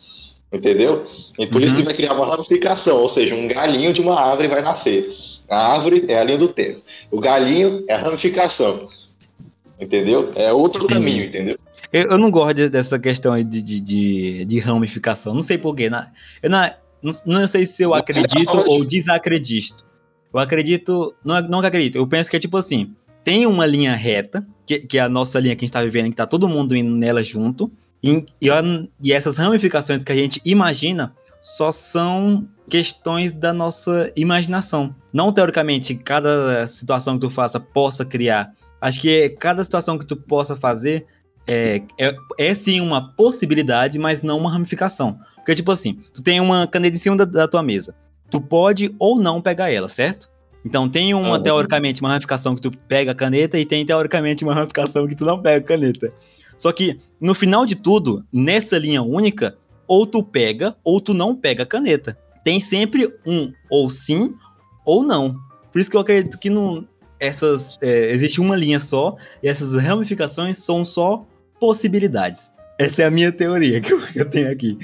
Entendeu? 0.52 1.06
E 1.38 1.46
por 1.46 1.60
uhum. 1.60 1.66
isso 1.66 1.76
que 1.76 1.82
vai 1.82 1.94
criar 1.94 2.14
uma 2.14 2.26
ramificação, 2.26 2.98
ou 2.98 3.08
seja, 3.08 3.34
um 3.34 3.48
galinho 3.48 3.92
de 3.92 4.00
uma 4.00 4.18
árvore 4.18 4.48
vai 4.48 4.62
nascer. 4.62 5.08
A 5.48 5.74
árvore 5.74 6.04
é 6.08 6.18
a 6.18 6.24
linha 6.24 6.38
do 6.38 6.48
tempo. 6.48 6.82
O 7.10 7.20
galinho 7.20 7.84
é 7.88 7.94
a 7.94 7.98
ramificação. 7.98 8.88
Entendeu? 9.78 10.32
É 10.34 10.52
outro 10.52 10.84
Entendi. 10.84 11.00
caminho, 11.00 11.24
entendeu? 11.24 11.58
Eu, 11.92 12.10
eu, 12.10 12.18
não 12.18 12.30
gosto 12.30 12.68
dessa 12.68 12.98
questão 12.98 13.36
de, 13.42 13.62
de, 13.62 13.80
de, 13.80 14.44
de 14.44 14.58
ramificação. 14.58 15.34
Não 15.34 15.42
sei 15.42 15.58
porquê. 15.58 15.90
Eu 16.42 16.50
não, 16.50 16.70
não, 17.02 17.12
não 17.26 17.46
sei 17.46 17.66
se 17.66 17.82
eu 17.82 17.92
acredito 17.92 18.64
ou 18.66 18.84
desacredito. 18.84 19.85
Eu 20.36 20.42
acredito. 20.42 21.14
Não, 21.24 21.40
não 21.42 21.58
acredito. 21.60 21.96
Eu 21.96 22.06
penso 22.06 22.30
que 22.30 22.36
é 22.36 22.40
tipo 22.40 22.58
assim: 22.58 22.94
tem 23.24 23.46
uma 23.46 23.64
linha 23.64 23.94
reta, 23.94 24.46
que, 24.66 24.80
que 24.80 24.98
é 24.98 25.00
a 25.00 25.08
nossa 25.08 25.40
linha 25.40 25.56
que 25.56 25.64
a 25.64 25.66
gente 25.66 25.72
tá 25.72 25.82
vivendo, 25.82 26.10
que 26.10 26.16
tá 26.16 26.26
todo 26.26 26.48
mundo 26.48 26.76
indo 26.76 26.94
nela 26.94 27.24
junto. 27.24 27.70
E, 28.02 28.24
e, 28.40 28.48
e 29.02 29.12
essas 29.12 29.38
ramificações 29.38 30.04
que 30.04 30.12
a 30.12 30.16
gente 30.16 30.40
imagina 30.44 31.14
só 31.40 31.72
são 31.72 32.46
questões 32.68 33.32
da 33.32 33.52
nossa 33.52 34.12
imaginação. 34.14 34.94
Não 35.14 35.32
teoricamente 35.32 35.94
cada 35.94 36.66
situação 36.66 37.14
que 37.14 37.26
tu 37.26 37.30
faça 37.30 37.58
possa 37.58 38.04
criar. 38.04 38.52
Acho 38.80 39.00
que 39.00 39.30
cada 39.30 39.64
situação 39.64 39.96
que 39.96 40.04
tu 40.04 40.16
possa 40.16 40.54
fazer 40.54 41.06
é, 41.46 41.80
é, 41.98 42.14
é, 42.38 42.54
sim 42.54 42.80
uma 42.80 43.14
possibilidade, 43.14 43.98
mas 43.98 44.20
não 44.20 44.38
uma 44.38 44.52
ramificação. 44.52 45.18
Porque, 45.36 45.54
tipo 45.54 45.70
assim, 45.70 45.98
tu 46.12 46.22
tem 46.22 46.40
uma 46.40 46.66
caneta 46.66 46.96
em 46.96 47.00
cima 47.00 47.16
da, 47.16 47.24
da 47.24 47.48
tua 47.48 47.62
mesa 47.62 47.94
tu 48.30 48.40
pode 48.40 48.94
ou 48.98 49.18
não 49.18 49.40
pegar 49.40 49.70
ela, 49.70 49.88
certo? 49.88 50.28
Então 50.64 50.88
tem 50.88 51.14
uma, 51.14 51.36
ah, 51.36 51.40
teoricamente, 51.40 52.00
uma 52.00 52.08
ramificação 52.08 52.54
que 52.54 52.60
tu 52.60 52.72
pega 52.88 53.12
a 53.12 53.14
caneta 53.14 53.58
e 53.58 53.64
tem, 53.64 53.86
teoricamente, 53.86 54.42
uma 54.42 54.52
ramificação 54.54 55.06
que 55.06 55.14
tu 55.14 55.24
não 55.24 55.40
pega 55.40 55.58
a 55.58 55.68
caneta. 55.68 56.08
Só 56.58 56.72
que, 56.72 56.98
no 57.20 57.34
final 57.34 57.64
de 57.64 57.76
tudo, 57.76 58.24
nessa 58.32 58.78
linha 58.78 59.02
única, 59.02 59.56
ou 59.86 60.06
tu 60.06 60.22
pega 60.22 60.74
ou 60.82 61.00
tu 61.00 61.14
não 61.14 61.36
pega 61.36 61.62
a 61.62 61.66
caneta. 61.66 62.18
Tem 62.42 62.60
sempre 62.60 63.12
um 63.26 63.52
ou 63.70 63.88
sim 63.90 64.34
ou 64.84 65.02
não. 65.02 65.36
Por 65.72 65.80
isso 65.80 65.90
que 65.90 65.96
eu 65.96 66.00
acredito 66.00 66.38
que 66.38 66.50
não, 66.50 66.86
essas, 67.20 67.78
é, 67.82 68.10
existe 68.10 68.40
uma 68.40 68.56
linha 68.56 68.80
só 68.80 69.16
e 69.42 69.48
essas 69.48 69.80
ramificações 69.80 70.58
são 70.58 70.84
só 70.84 71.24
possibilidades. 71.60 72.50
Essa 72.78 73.02
é 73.02 73.06
a 73.06 73.10
minha 73.10 73.32
teoria 73.32 73.80
que 73.82 73.92
eu, 73.92 74.00
que 74.00 74.20
eu 74.20 74.28
tenho 74.28 74.50
aqui. 74.50 74.78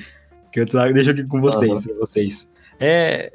Que 0.52 0.60
eu 0.60 0.66
trago, 0.66 0.92
deixo 0.92 1.10
aqui 1.10 1.24
com 1.24 1.40
vocês, 1.40 1.86
uhum. 1.86 1.96
vocês. 1.98 2.48
É. 2.82 3.30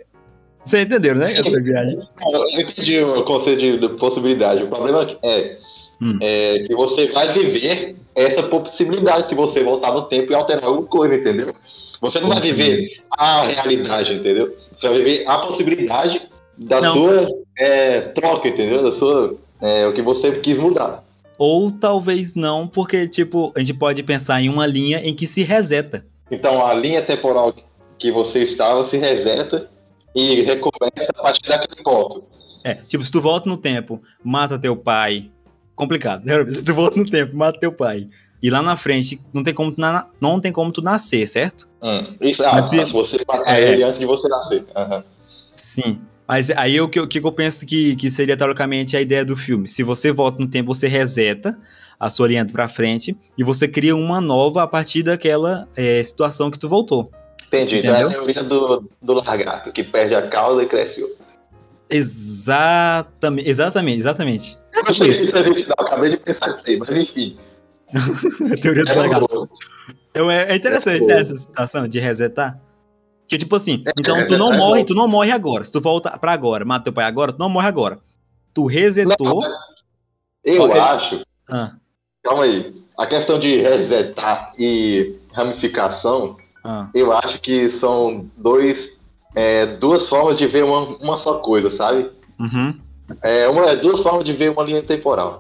Você 0.65 0.81
entendeu, 0.81 1.15
né? 1.15 1.31
Essa 1.31 1.61
viagem. 1.61 1.97
Eu 2.33 2.59
entendi 2.59 3.01
o 3.01 3.23
conceito 3.23 3.59
de, 3.61 3.79
de 3.79 3.89
possibilidade. 3.97 4.63
O 4.63 4.67
problema 4.67 5.07
é, 5.23 5.57
hum. 6.01 6.19
é 6.21 6.59
que 6.67 6.75
você 6.75 7.07
vai 7.07 7.31
viver 7.31 7.95
essa 8.13 8.43
possibilidade 8.43 9.29
se 9.29 9.35
você 9.35 9.63
voltar 9.63 9.93
no 9.93 10.03
tempo 10.03 10.31
e 10.31 10.35
alterar 10.35 10.65
alguma 10.65 10.87
coisa, 10.87 11.15
entendeu? 11.15 11.55
Você 12.01 12.19
não 12.19 12.27
vai 12.27 12.41
viver 12.41 13.01
a 13.11 13.43
realidade, 13.43 14.13
entendeu? 14.13 14.57
Você 14.77 14.89
vai 14.89 14.97
viver 14.97 15.25
a 15.25 15.37
possibilidade 15.39 16.21
da 16.57 16.81
não. 16.81 16.93
sua 16.93 17.29
é, 17.57 18.01
troca, 18.01 18.49
entendeu? 18.49 18.83
Da 18.83 18.91
sua. 18.91 19.37
É, 19.61 19.87
o 19.87 19.93
que 19.93 20.01
você 20.01 20.31
quis 20.33 20.57
mudar. 20.57 21.03
Ou 21.37 21.71
talvez 21.71 22.35
não, 22.35 22.67
porque, 22.67 23.07
tipo, 23.07 23.53
a 23.55 23.59
gente 23.59 23.73
pode 23.73 24.03
pensar 24.03 24.41
em 24.41 24.49
uma 24.49 24.67
linha 24.67 24.99
em 24.99 25.15
que 25.15 25.27
se 25.27 25.43
reseta. 25.43 26.05
Então, 26.29 26.65
a 26.65 26.73
linha 26.73 27.01
temporal 27.01 27.53
que 27.97 28.11
você 28.11 28.43
estava 28.43 28.85
se 28.85 28.97
reseta 28.97 29.69
e 30.15 30.41
recomeça 30.41 31.11
a 31.15 31.21
partir 31.21 31.47
daquele 31.47 31.83
ponto. 31.83 32.23
É, 32.63 32.75
tipo, 32.75 33.03
se 33.03 33.11
tu 33.11 33.21
volta 33.21 33.49
no 33.49 33.57
tempo, 33.57 34.01
mata 34.23 34.59
teu 34.59 34.75
pai. 34.75 35.31
Complicado, 35.75 36.25
né? 36.25 36.43
Se 36.51 36.63
tu 36.63 36.73
volta 36.73 36.99
no 36.99 37.07
tempo, 37.07 37.35
mata 37.35 37.59
teu 37.59 37.71
pai. 37.71 38.07
E 38.41 38.49
lá 38.49 38.61
na 38.61 38.75
frente 38.75 39.21
não 39.31 39.43
tem 39.43 39.53
como 39.53 39.71
tu, 39.71 39.79
na, 39.79 40.07
não 40.19 40.39
tem 40.39 40.51
como 40.51 40.71
tu 40.71 40.81
nascer, 40.81 41.27
certo? 41.27 41.67
Hum, 41.81 42.15
isso, 42.21 42.43
ah, 42.43 42.53
Mas 42.53 42.65
se, 42.65 42.83
você 42.85 43.23
matar 43.27 43.59
é, 43.59 43.73
ele 43.73 43.83
antes 43.83 43.99
de 43.99 44.05
você 44.05 44.27
nascer. 44.27 44.65
Uhum. 44.75 45.03
Sim. 45.55 46.01
Mas 46.27 46.51
aí 46.51 46.79
o 46.81 46.89
que, 46.89 47.05
que 47.07 47.19
eu 47.19 47.31
penso 47.31 47.65
que, 47.65 47.95
que 47.95 48.11
seria 48.11 48.35
teoricamente 48.35 48.97
a 48.97 49.01
ideia 49.01 49.23
do 49.23 49.35
filme? 49.35 49.67
Se 49.67 49.81
você 49.81 50.11
volta 50.11 50.41
no 50.41 50.49
tempo, 50.49 50.73
você 50.73 50.87
reseta 50.87 51.57
a 51.99 52.09
sua 52.09 52.27
linha 52.27 52.45
pra 52.45 52.67
frente 52.67 53.17
e 53.37 53.43
você 53.43 53.67
cria 53.67 53.95
uma 53.95 54.19
nova 54.19 54.63
a 54.63 54.67
partir 54.67 55.03
daquela 55.03 55.67
é, 55.75 56.03
situação 56.03 56.51
que 56.51 56.59
tu 56.59 56.67
voltou. 56.67 57.09
Entendi. 57.47 57.77
Entendeu? 57.77 57.95
Então 57.95 58.09
é 58.09 58.13
a 58.13 58.17
teoria 58.17 58.43
do, 58.43 58.89
do 59.01 59.13
lagarto, 59.13 59.71
que 59.71 59.83
perde 59.83 60.15
a 60.15 60.27
cauda 60.27 60.63
e 60.63 60.67
cresce 60.67 61.01
outra. 61.01 61.25
Exatamente, 61.89 63.49
exatamente, 63.49 63.99
exatamente. 63.99 64.57
Eu 64.73 64.83
não 64.83 64.93
sei 64.93 65.13
se 65.13 65.29
a 65.33 65.43
gente 65.43 65.67
não, 65.67 65.75
acabei 65.79 66.11
de 66.11 66.17
pensar 66.17 66.51
nisso 66.51 66.63
aí, 66.67 66.77
mas 66.77 66.89
enfim. 66.89 67.37
a 68.53 68.57
teoria 68.59 68.83
do 68.83 68.91
é 68.91 68.95
lagarto. 68.95 69.49
É, 70.13 70.51
é 70.51 70.55
interessante 70.55 71.05
né, 71.05 71.19
essa 71.19 71.35
situação 71.35 71.87
de 71.87 71.99
resetar. 71.99 72.59
Que 73.27 73.37
tipo 73.37 73.55
assim, 73.55 73.83
é, 73.85 73.91
então 73.97 74.25
tu 74.27 74.37
não 74.37 74.53
é, 74.53 74.57
morre, 74.57 74.83
tu 74.83 74.93
não 74.93 75.07
morre 75.07 75.31
agora. 75.31 75.63
Se 75.63 75.71
tu 75.71 75.81
volta 75.81 76.17
pra 76.17 76.33
agora, 76.33 76.65
mata 76.65 76.85
teu 76.85 76.93
pai 76.93 77.05
agora, 77.05 77.31
tu 77.31 77.39
não 77.39 77.49
morre 77.49 77.67
agora. 77.67 77.99
Tu 78.53 78.65
resetou. 78.65 79.41
Não, 79.41 79.49
eu 80.45 80.81
acho. 80.81 81.21
Ah. 81.49 81.75
Calma 82.23 82.43
aí. 82.43 82.73
A 82.97 83.05
questão 83.05 83.39
de 83.39 83.61
resetar 83.61 84.53
e 84.57 85.15
ramificação 85.31 86.35
ah. 86.67 86.89
Eu 86.93 87.13
acho 87.13 87.39
que 87.39 87.69
são 87.69 88.29
dois, 88.35 88.89
é, 89.33 89.65
duas 89.65 90.09
formas 90.09 90.35
de 90.35 90.45
ver 90.45 90.65
uma, 90.65 90.97
uma 90.97 91.17
só 91.17 91.35
coisa, 91.35 91.71
sabe? 91.71 92.09
Uhum. 92.37 92.77
É, 93.23 93.47
uma, 93.47 93.73
duas 93.73 94.01
formas 94.01 94.25
de 94.25 94.33
ver 94.33 94.51
uma 94.51 94.63
linha 94.63 94.83
temporal. 94.83 95.39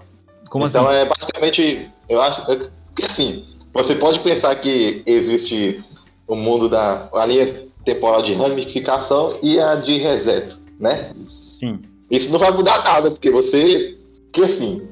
Como 0.49 0.65
então, 0.65 0.87
assim? 0.87 0.95
é 0.99 1.05
basicamente, 1.05 1.91
eu 2.07 2.21
acho 2.21 2.49
é, 2.49 2.69
que 2.95 3.03
assim, 3.03 3.43
você 3.73 3.93
pode 3.93 4.21
pensar 4.21 4.55
que 4.55 5.03
existe 5.05 5.83
o 6.25 6.33
mundo 6.33 6.69
da 6.69 7.09
a 7.13 7.25
linha 7.25 7.67
temporal 7.83 8.21
de 8.21 8.33
ramificação 8.33 9.37
e 9.43 9.59
a 9.59 9.75
de 9.75 9.97
reseto, 9.97 10.61
né? 10.79 11.11
Sim. 11.19 11.81
Isso 12.09 12.29
não 12.29 12.39
vai 12.39 12.51
mudar 12.51 12.85
nada, 12.85 13.11
porque 13.11 13.29
você, 13.29 13.97
que 14.31 14.45
assim, 14.45 14.87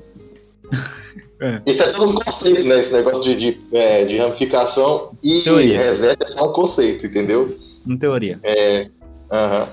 é. 1.42 1.62
Isso 1.66 1.82
é 1.82 1.92
tudo 1.92 2.12
um 2.12 2.16
conceito, 2.16 2.64
né? 2.64 2.80
Esse 2.80 2.94
negócio 2.94 3.22
de, 3.22 3.36
de, 3.36 3.58
é, 3.74 4.06
de 4.06 4.18
ramificação 4.18 5.12
e 5.22 5.42
teoria. 5.42 5.78
reset 5.78 6.18
é 6.22 6.28
só 6.28 6.50
um 6.50 6.54
conceito, 6.54 7.06
entendeu? 7.06 7.58
Em 7.86 7.98
teoria. 7.98 8.40
É. 8.44 8.88
Uh 9.30 9.36
-huh. 9.36 9.70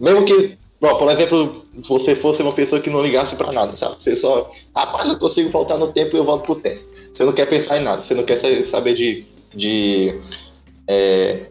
Mesmo 0.00 0.24
que, 0.24 0.56
bom, 0.80 0.96
por 0.96 1.10
exemplo, 1.10 1.64
você 1.86 2.16
fosse 2.16 2.40
uma 2.40 2.52
pessoa 2.52 2.80
que 2.80 2.88
não 2.88 3.02
ligasse 3.02 3.36
pra 3.36 3.52
nada, 3.52 3.76
sabe? 3.76 3.96
Você 3.98 4.16
só, 4.16 4.50
rapaz, 4.74 5.08
eu 5.08 5.18
consigo 5.18 5.50
voltar 5.50 5.76
no 5.76 5.92
tempo 5.92 6.16
e 6.16 6.18
eu 6.18 6.24
volto 6.24 6.44
pro 6.44 6.54
tempo. 6.56 6.82
Você 7.12 7.24
não 7.24 7.32
quer 7.32 7.46
pensar 7.46 7.78
em 7.78 7.84
nada, 7.84 8.02
você 8.02 8.14
não 8.14 8.24
quer 8.24 8.66
saber 8.66 8.94
de. 8.94 9.24
de 9.54 10.18
é, 10.86 11.46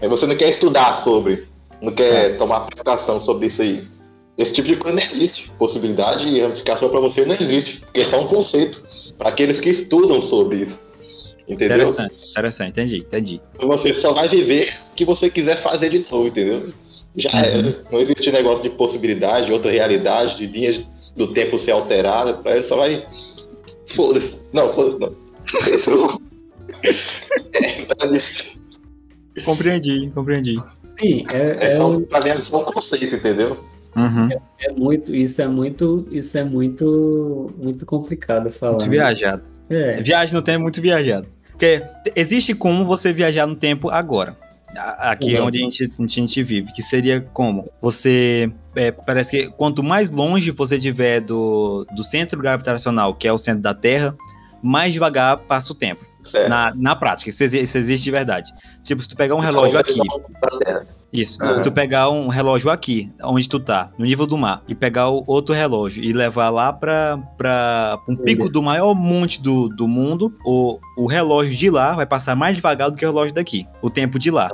é, 0.00 0.08
você 0.08 0.26
não 0.26 0.36
quer 0.36 0.50
estudar 0.50 0.96
sobre, 1.02 1.48
não 1.80 1.92
quer 1.92 2.32
é. 2.32 2.34
tomar 2.34 2.58
aplicação 2.58 3.18
sobre 3.18 3.48
isso 3.48 3.62
aí. 3.62 3.88
Esse 4.38 4.52
tipo 4.52 4.68
de 4.68 4.76
coisa 4.76 4.96
não 4.96 5.16
existe. 5.16 5.50
Possibilidade 5.58 6.28
e 6.28 6.40
ramificação 6.40 6.88
para 6.88 7.00
você 7.00 7.24
não 7.24 7.34
existe. 7.34 7.80
Porque 7.80 8.00
é 8.00 8.04
só 8.04 8.20
um 8.20 8.26
conceito 8.26 8.82
para 9.16 9.30
aqueles 9.30 9.58
que 9.58 9.70
estudam 9.70 10.20
sobre 10.20 10.64
isso. 10.64 10.86
Entendeu? 11.48 11.76
Interessante, 11.76 12.28
interessante, 12.28 12.70
entendi, 12.70 12.98
entendi. 12.98 13.40
Você 13.60 13.94
só 13.94 14.12
vai 14.12 14.28
viver 14.28 14.76
o 14.92 14.94
que 14.96 15.04
você 15.04 15.30
quiser 15.30 15.62
fazer 15.62 15.90
de 15.90 16.04
novo, 16.10 16.26
entendeu? 16.26 16.72
Já 17.14 17.30
uhum. 17.30 17.38
era. 17.38 17.84
Não 17.90 18.00
existe 18.00 18.30
negócio 18.32 18.62
de 18.62 18.70
possibilidade, 18.70 19.52
outra 19.52 19.70
realidade, 19.70 20.36
de 20.36 20.46
linhas 20.46 20.84
do 21.16 21.32
tempo 21.32 21.58
ser 21.58 21.70
alterada, 21.70 22.34
pra 22.34 22.56
ele 22.56 22.64
só 22.64 22.76
vai. 22.76 23.06
Foda-se. 23.94 24.34
Não, 24.52 24.74
foda-se 24.74 24.98
não. 25.88 26.20
é, 27.54 27.86
compreendi, 29.44 30.10
compreendi. 30.10 30.60
Sim, 30.98 31.24
é, 31.30 31.72
é, 31.72 31.76
só, 31.76 31.88
um... 31.88 32.02
pra 32.02 32.20
mim 32.20 32.30
é 32.30 32.42
só 32.42 32.60
um 32.60 32.64
conceito, 32.64 33.14
entendeu? 33.14 33.64
Uhum. 33.96 34.30
É, 34.30 34.66
é, 34.66 34.72
muito, 34.72 35.14
isso 35.14 35.40
é 35.40 35.48
muito, 35.48 36.06
isso 36.10 36.36
é 36.36 36.44
muito, 36.44 37.50
muito 37.56 37.86
complicado 37.86 38.50
falar. 38.50 38.72
Muito 38.72 38.90
viajado. 38.90 39.42
É. 39.70 40.02
Viagem 40.02 40.34
no 40.34 40.42
tempo 40.42 40.60
é 40.60 40.62
muito 40.62 40.82
viajado. 40.82 41.26
Porque 41.50 41.82
existe 42.14 42.54
como 42.54 42.84
você 42.84 43.12
viajar 43.12 43.46
no 43.46 43.56
tempo 43.56 43.88
agora. 43.88 44.36
Aqui 44.76 45.34
é 45.34 45.40
onde 45.40 45.58
a 45.58 45.62
gente, 45.62 45.90
a 45.98 46.06
gente 46.06 46.42
vive. 46.42 46.70
Que 46.70 46.82
seria 46.82 47.22
como? 47.32 47.70
Você. 47.80 48.52
É, 48.74 48.92
parece 48.92 49.30
que 49.30 49.50
quanto 49.52 49.82
mais 49.82 50.10
longe 50.10 50.50
você 50.50 50.76
estiver 50.76 51.20
do, 51.20 51.86
do 51.96 52.04
centro 52.04 52.38
gravitacional, 52.38 53.14
que 53.14 53.26
é 53.26 53.32
o 53.32 53.38
centro 53.38 53.62
da 53.62 53.72
Terra, 53.72 54.14
mais 54.62 54.92
devagar 54.92 55.38
passa 55.38 55.72
o 55.72 55.74
tempo. 55.74 56.04
Na, 56.48 56.74
na 56.74 56.96
prática, 56.96 57.30
isso, 57.30 57.42
isso, 57.44 57.78
existe 57.78 58.04
de 58.04 58.10
verdade. 58.10 58.52
Tipo, 58.82 59.00
se 59.00 59.08
tu 59.08 59.16
pegar 59.16 59.34
um 59.36 59.40
relógio 59.40 59.78
aqui. 59.78 59.98
Isso. 61.12 61.38
Se 61.56 61.62
tu 61.62 61.72
pegar 61.72 62.10
um 62.10 62.28
relógio 62.28 62.70
aqui, 62.70 63.10
onde 63.22 63.48
tu 63.48 63.58
tá, 63.60 63.90
no 63.98 64.04
nível 64.04 64.26
do 64.26 64.36
mar, 64.36 64.62
e 64.68 64.74
pegar 64.74 65.08
o 65.08 65.24
outro 65.26 65.54
relógio 65.54 66.02
e 66.02 66.12
levar 66.12 66.50
lá 66.50 66.72
pra, 66.72 67.18
pra 67.38 67.98
um 68.08 68.16
pico 68.16 68.48
do 68.48 68.62
maior 68.62 68.94
monte 68.94 69.40
do, 69.40 69.68
do 69.68 69.86
mundo, 69.86 70.34
o, 70.44 70.78
o 70.96 71.06
relógio 71.06 71.56
de 71.56 71.70
lá 71.70 71.94
vai 71.94 72.06
passar 72.06 72.34
mais 72.36 72.56
devagar 72.56 72.90
do 72.90 72.96
que 72.96 73.04
o 73.04 73.08
relógio 73.08 73.34
daqui. 73.34 73.66
O 73.80 73.88
tempo 73.88 74.18
de 74.18 74.30
lá. 74.30 74.50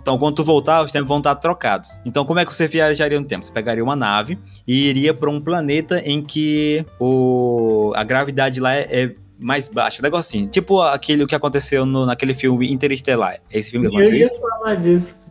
Então, 0.00 0.18
quando 0.18 0.34
tu 0.34 0.44
voltar, 0.44 0.82
os 0.82 0.90
tempos 0.90 1.08
vão 1.08 1.18
estar 1.18 1.36
trocados. 1.36 2.00
Então, 2.04 2.24
como 2.24 2.40
é 2.40 2.44
que 2.44 2.52
você 2.52 2.66
viajaria 2.66 3.20
no 3.20 3.26
tempo? 3.26 3.44
Você 3.44 3.52
pegaria 3.52 3.84
uma 3.84 3.94
nave 3.94 4.36
e 4.66 4.88
iria 4.88 5.14
para 5.14 5.30
um 5.30 5.40
planeta 5.40 6.02
em 6.04 6.20
que 6.20 6.84
o, 6.98 7.92
a 7.94 8.02
gravidade 8.02 8.58
lá 8.58 8.74
é, 8.74 8.86
é 8.90 9.14
mais 9.38 9.68
baixa. 9.68 10.00
Um 10.00 10.02
negocinho. 10.02 10.48
Tipo 10.48 10.80
aquele 10.80 11.24
que 11.24 11.34
aconteceu 11.36 11.86
no, 11.86 12.04
naquele 12.04 12.34
filme 12.34 12.72
Interestelar. 12.72 13.38
Esse 13.52 13.70
filme 13.70 13.88
que 13.88 13.94
aconteceu 13.94 14.18
Eu 14.18 14.24
ia 14.24 14.40
falar 14.40 14.74
disso. 14.76 15.21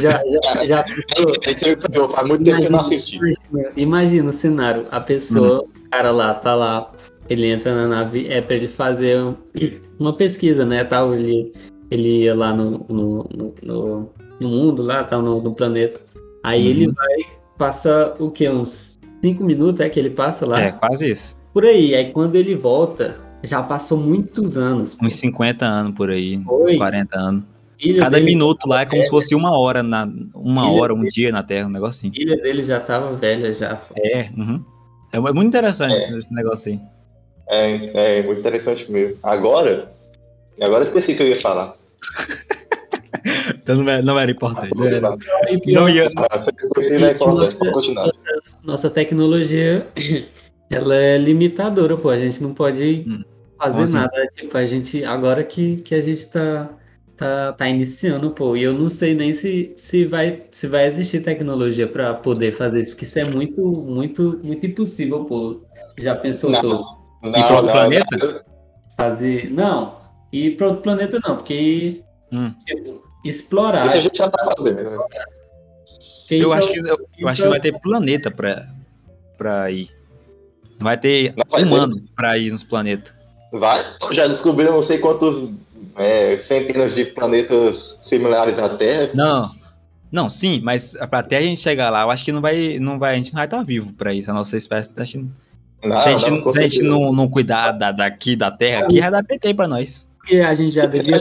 Já, 0.00 0.10
já, 0.10 0.64
já 0.64 0.84
pensou? 0.84 2.08
Faz 2.08 2.28
muito 2.28 2.44
tempo 2.44 2.60
que 2.60 2.66
eu 2.66 2.70
não 2.70 2.80
assisti. 2.80 3.16
Imagina, 3.16 3.72
imagina 3.76 4.30
o 4.30 4.32
cenário. 4.32 4.86
A 4.90 5.00
pessoa, 5.00 5.62
uhum. 5.62 5.68
o 5.68 5.90
cara 5.90 6.10
lá, 6.10 6.34
tá 6.34 6.54
lá. 6.54 6.90
Ele 7.28 7.46
entra 7.46 7.74
na 7.74 7.86
nave, 7.86 8.26
é 8.28 8.40
pra 8.40 8.56
ele 8.56 8.68
fazer 8.68 9.18
uma 9.98 10.12
pesquisa, 10.12 10.66
né? 10.66 10.84
Tal, 10.84 11.14
ele, 11.14 11.52
ele 11.90 12.24
ia 12.24 12.34
lá 12.34 12.52
no, 12.52 12.84
no, 12.88 13.54
no, 13.62 14.10
no 14.40 14.48
mundo, 14.48 14.82
lá, 14.82 15.04
tal, 15.04 15.22
no, 15.22 15.40
no 15.40 15.54
planeta. 15.54 16.00
Aí 16.42 16.64
uhum. 16.64 16.70
ele 16.70 16.86
vai, 16.92 17.16
passa 17.56 18.14
o 18.18 18.30
que? 18.30 18.48
Uns 18.48 18.98
5 19.22 19.42
minutos 19.42 19.80
é 19.80 19.88
que 19.88 19.98
ele 19.98 20.10
passa 20.10 20.46
lá? 20.46 20.60
É, 20.60 20.72
quase 20.72 21.10
isso. 21.10 21.38
Por 21.52 21.64
aí. 21.64 21.94
Aí 21.94 22.12
quando 22.12 22.34
ele 22.34 22.54
volta, 22.54 23.16
já 23.42 23.62
passou 23.62 23.96
muitos 23.96 24.58
anos. 24.58 24.96
Uns 25.00 25.14
50 25.14 25.64
anos 25.64 25.94
por 25.94 26.10
aí, 26.10 26.42
Foi. 26.44 26.62
uns 26.62 26.74
40 26.74 27.18
anos. 27.18 27.53
Ilha 27.80 28.00
Cada 28.00 28.20
minuto 28.20 28.66
lá 28.66 28.82
é 28.82 28.84
como 28.84 28.96
velha. 28.96 29.04
se 29.04 29.10
fosse 29.10 29.34
uma 29.34 29.58
hora, 29.58 29.82
na, 29.82 30.08
uma 30.34 30.62
Ilha 30.62 30.80
hora, 30.80 30.94
um 30.94 30.98
dele, 30.98 31.10
dia 31.10 31.32
na 31.32 31.42
Terra, 31.42 31.66
um 31.66 31.70
negocinho. 31.70 32.12
A 32.16 32.20
ilha 32.20 32.36
dele 32.36 32.62
já 32.62 32.80
tava 32.80 33.14
velha 33.16 33.52
já. 33.52 33.76
Pô. 33.76 33.94
É, 33.96 34.28
uhum. 34.36 34.64
é 35.12 35.18
muito 35.32 35.48
interessante 35.48 35.92
é. 35.92 36.18
esse 36.18 36.34
negócio 36.34 36.72
aí. 36.72 36.80
É, 37.48 38.18
é 38.18 38.22
muito 38.22 38.40
interessante 38.40 38.90
mesmo. 38.90 39.18
Agora, 39.22 39.92
agora 40.60 40.84
eu 40.84 40.88
esqueci 40.88 41.12
o 41.12 41.16
que 41.16 41.22
eu 41.22 41.28
ia 41.28 41.40
falar. 41.40 41.74
então 43.54 43.76
não 43.76 43.90
era, 43.90 44.02
não 44.02 44.18
era 44.18 44.30
importante. 44.30 44.72
Não, 44.74 44.84
né? 44.84 45.18
não 45.66 45.88
ia. 45.88 46.08
Nossa, 46.14 47.58
nossa, 47.58 48.12
nossa 48.62 48.90
tecnologia, 48.90 49.86
ela 50.70 50.94
é 50.94 51.18
limitadora, 51.18 51.96
pô. 51.96 52.10
A 52.10 52.18
gente 52.18 52.42
não 52.42 52.54
pode 52.54 53.04
hum 53.06 53.22
fazer 53.64 53.80
Nossa. 53.80 54.00
nada. 54.00 54.26
Tipo, 54.34 54.56
a 54.56 54.66
gente. 54.66 55.04
Agora 55.04 55.42
que, 55.42 55.76
que 55.76 55.94
a 55.94 56.02
gente 56.02 56.26
tá, 56.26 56.70
tá, 57.16 57.52
tá 57.52 57.68
iniciando, 57.68 58.30
pô. 58.30 58.56
E 58.56 58.62
eu 58.62 58.72
não 58.72 58.88
sei 58.88 59.14
nem 59.14 59.32
se, 59.32 59.72
se, 59.76 60.04
vai, 60.04 60.42
se 60.50 60.66
vai 60.66 60.86
existir 60.86 61.20
tecnologia 61.20 61.86
para 61.86 62.14
poder 62.14 62.52
fazer 62.52 62.80
isso, 62.80 62.90
porque 62.90 63.04
isso 63.04 63.18
é 63.18 63.24
muito, 63.24 63.66
muito, 63.66 64.40
muito 64.44 64.66
impossível, 64.66 65.24
pô. 65.24 65.60
Já 65.98 66.14
pensou 66.14 66.50
não, 66.50 66.60
todo? 66.60 66.84
Não, 67.22 67.30
e 67.30 67.42
para 67.42 67.56
outro 67.56 67.72
planeta? 67.72 68.44
Fazer. 68.96 69.50
Não. 69.50 69.96
E 70.32 70.50
para 70.50 70.66
outro 70.68 70.82
planeta 70.82 71.20
não, 71.24 71.36
porque. 71.36 72.02
Hum. 72.32 72.52
Tipo, 72.66 73.02
explorar. 73.24 73.88
a 73.88 74.00
gente 74.00 74.16
já 74.16 74.28
tá 74.28 74.54
fazendo. 74.56 74.82
Né? 74.82 74.98
eu, 76.30 76.38
então, 76.38 76.52
acho 76.52 76.68
que, 76.68 76.78
eu, 76.78 76.96
eu 77.18 77.28
acho 77.28 77.42
que 77.42 77.48
vai 77.48 77.60
ter 77.60 77.80
planeta 77.80 78.30
pra, 78.30 78.56
pra 79.36 79.70
ir. 79.70 79.88
Não 80.80 80.84
vai 80.84 80.98
ter 80.98 81.32
não 81.36 81.44
vai 81.48 81.62
humano 81.62 81.96
ter. 81.96 82.12
pra 82.16 82.36
ir 82.36 82.50
nos 82.50 82.64
planetas. 82.64 83.14
Vai, 83.52 83.84
já 84.10 84.26
descobriram 84.26 84.72
não 84.72 84.82
sei 84.82 84.98
quantos 84.98 85.48
é, 85.96 86.38
centenas 86.38 86.94
de 86.94 87.04
planetas 87.06 87.96
similares 88.02 88.58
à 88.58 88.68
Terra. 88.68 89.10
Não, 89.14 89.50
não, 90.10 90.28
sim, 90.28 90.60
mas 90.62 90.94
pra 91.10 91.20
até 91.20 91.38
a 91.38 91.40
gente 91.40 91.60
chegar 91.60 91.90
lá, 91.90 92.02
eu 92.02 92.10
acho 92.10 92.24
que 92.24 92.32
não 92.32 92.40
vai, 92.40 92.78
não 92.78 92.98
vai, 92.98 93.14
a 93.14 93.16
gente 93.16 93.32
não 93.32 93.38
vai 93.38 93.46
estar 93.46 93.62
vivo 93.62 93.92
pra 93.92 94.12
isso. 94.12 94.30
A 94.30 94.34
nossa 94.34 94.56
espécie 94.56 94.90
tá 94.90 95.02
achando... 95.02 95.28
Não, 95.84 96.00
se 96.00 96.08
a 96.08 96.16
gente, 96.16 96.30
não, 96.30 96.50
se 96.50 96.58
a 96.58 96.62
gente 96.62 96.82
não, 96.82 97.12
não 97.12 97.28
cuidar 97.28 97.72
da, 97.72 97.92
daqui 97.92 98.34
da 98.34 98.50
Terra, 98.50 98.84
aqui 98.84 99.00
vai 99.00 99.10
dar 99.10 99.22
PT 99.22 99.54
pra 99.54 99.68
nós. 99.68 100.06
Porque 100.18 100.36
a 100.36 100.54
gente 100.54 100.70
já 100.70 100.86
devia. 100.86 101.20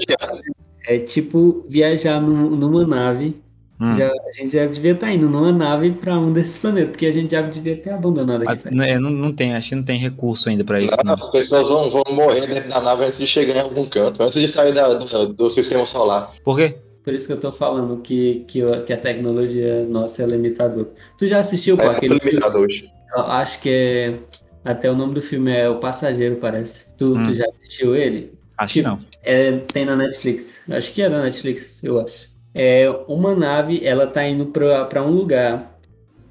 É 0.88 0.98
tipo 1.00 1.66
viajar 1.68 2.22
numa 2.22 2.88
nave 2.88 3.43
Hum. 3.84 3.98
Já, 3.98 4.08
a 4.08 4.32
gente 4.32 4.54
já 4.54 4.66
devia 4.66 4.94
estar 4.94 5.08
tá 5.08 5.14
indo 5.14 5.28
numa 5.28 5.52
nave 5.52 5.92
para 5.92 6.18
um 6.18 6.32
desses 6.32 6.58
planetas, 6.58 6.92
porque 6.92 7.06
a 7.06 7.12
gente 7.12 7.32
já 7.32 7.42
devia 7.42 7.76
ter 7.76 7.90
abandonado 7.90 8.48
aqui. 8.48 8.62
Mas, 8.64 8.74
né, 8.74 8.98
não, 8.98 9.10
não 9.10 9.34
tem, 9.34 9.54
acho 9.54 9.70
que 9.70 9.76
não 9.76 9.84
tem 9.84 10.00
recurso 10.00 10.48
ainda 10.48 10.64
para 10.64 10.80
isso. 10.80 10.96
Não, 11.04 11.18
não. 11.18 11.26
As 11.26 11.30
pessoas 11.30 11.68
vão, 11.68 11.90
vão 11.90 12.16
morrer 12.16 12.48
dentro 12.48 12.70
da 12.70 12.80
nave 12.80 13.04
antes 13.04 13.20
de 13.20 13.28
chegar 13.28 13.58
em 13.58 13.60
algum 13.60 13.86
canto, 13.86 14.24
antes 14.24 14.40
de 14.40 14.48
sair 14.48 14.74
da, 14.74 14.94
do, 14.94 15.34
do 15.34 15.50
sistema 15.50 15.86
solar. 15.86 16.32
Por 16.46 16.56
quê? 16.56 16.78
Por 17.04 17.14
isso 17.14 17.28
que 17.28 17.34
eu 17.34 17.40
tô 17.40 17.52
falando 17.52 17.98
que, 18.02 18.46
que, 18.48 18.62
que 18.86 18.94
a 18.94 18.98
tecnologia 18.98 19.84
nossa 19.84 20.24
é 20.24 20.26
limitadora. 20.28 20.88
Tu 21.18 21.28
já 21.28 21.40
assistiu 21.40 21.78
é, 21.78 21.86
aquele 21.86 22.18
limitador. 22.20 22.70
acho 23.14 23.60
que 23.60 23.70
é. 23.70 24.20
Até 24.64 24.90
o 24.90 24.96
nome 24.96 25.14
do 25.14 25.22
filme 25.22 25.52
é 25.52 25.68
O 25.68 25.80
Passageiro, 25.80 26.38
parece. 26.38 26.90
Tu, 26.98 27.18
hum. 27.18 27.26
tu 27.26 27.36
já 27.36 27.44
assistiu 27.50 27.94
ele? 27.94 28.32
Acho 28.58 28.76
tipo, 28.76 28.90
que 28.90 28.96
não. 28.96 29.06
É, 29.22 29.52
tem 29.52 29.84
na 29.84 29.98
Netflix. 29.98 30.64
Acho 30.70 30.94
que 30.94 31.02
é 31.02 31.10
na 31.10 31.24
Netflix, 31.24 31.84
eu 31.84 32.00
acho 32.00 32.33
é 32.54 32.90
uma 33.08 33.36
nave, 33.36 33.86
ela 33.86 34.08
tá 34.08 34.28
indo 34.28 34.48
pra, 34.48 34.86
pra 34.86 35.04
um 35.04 35.12
lugar. 35.12 35.78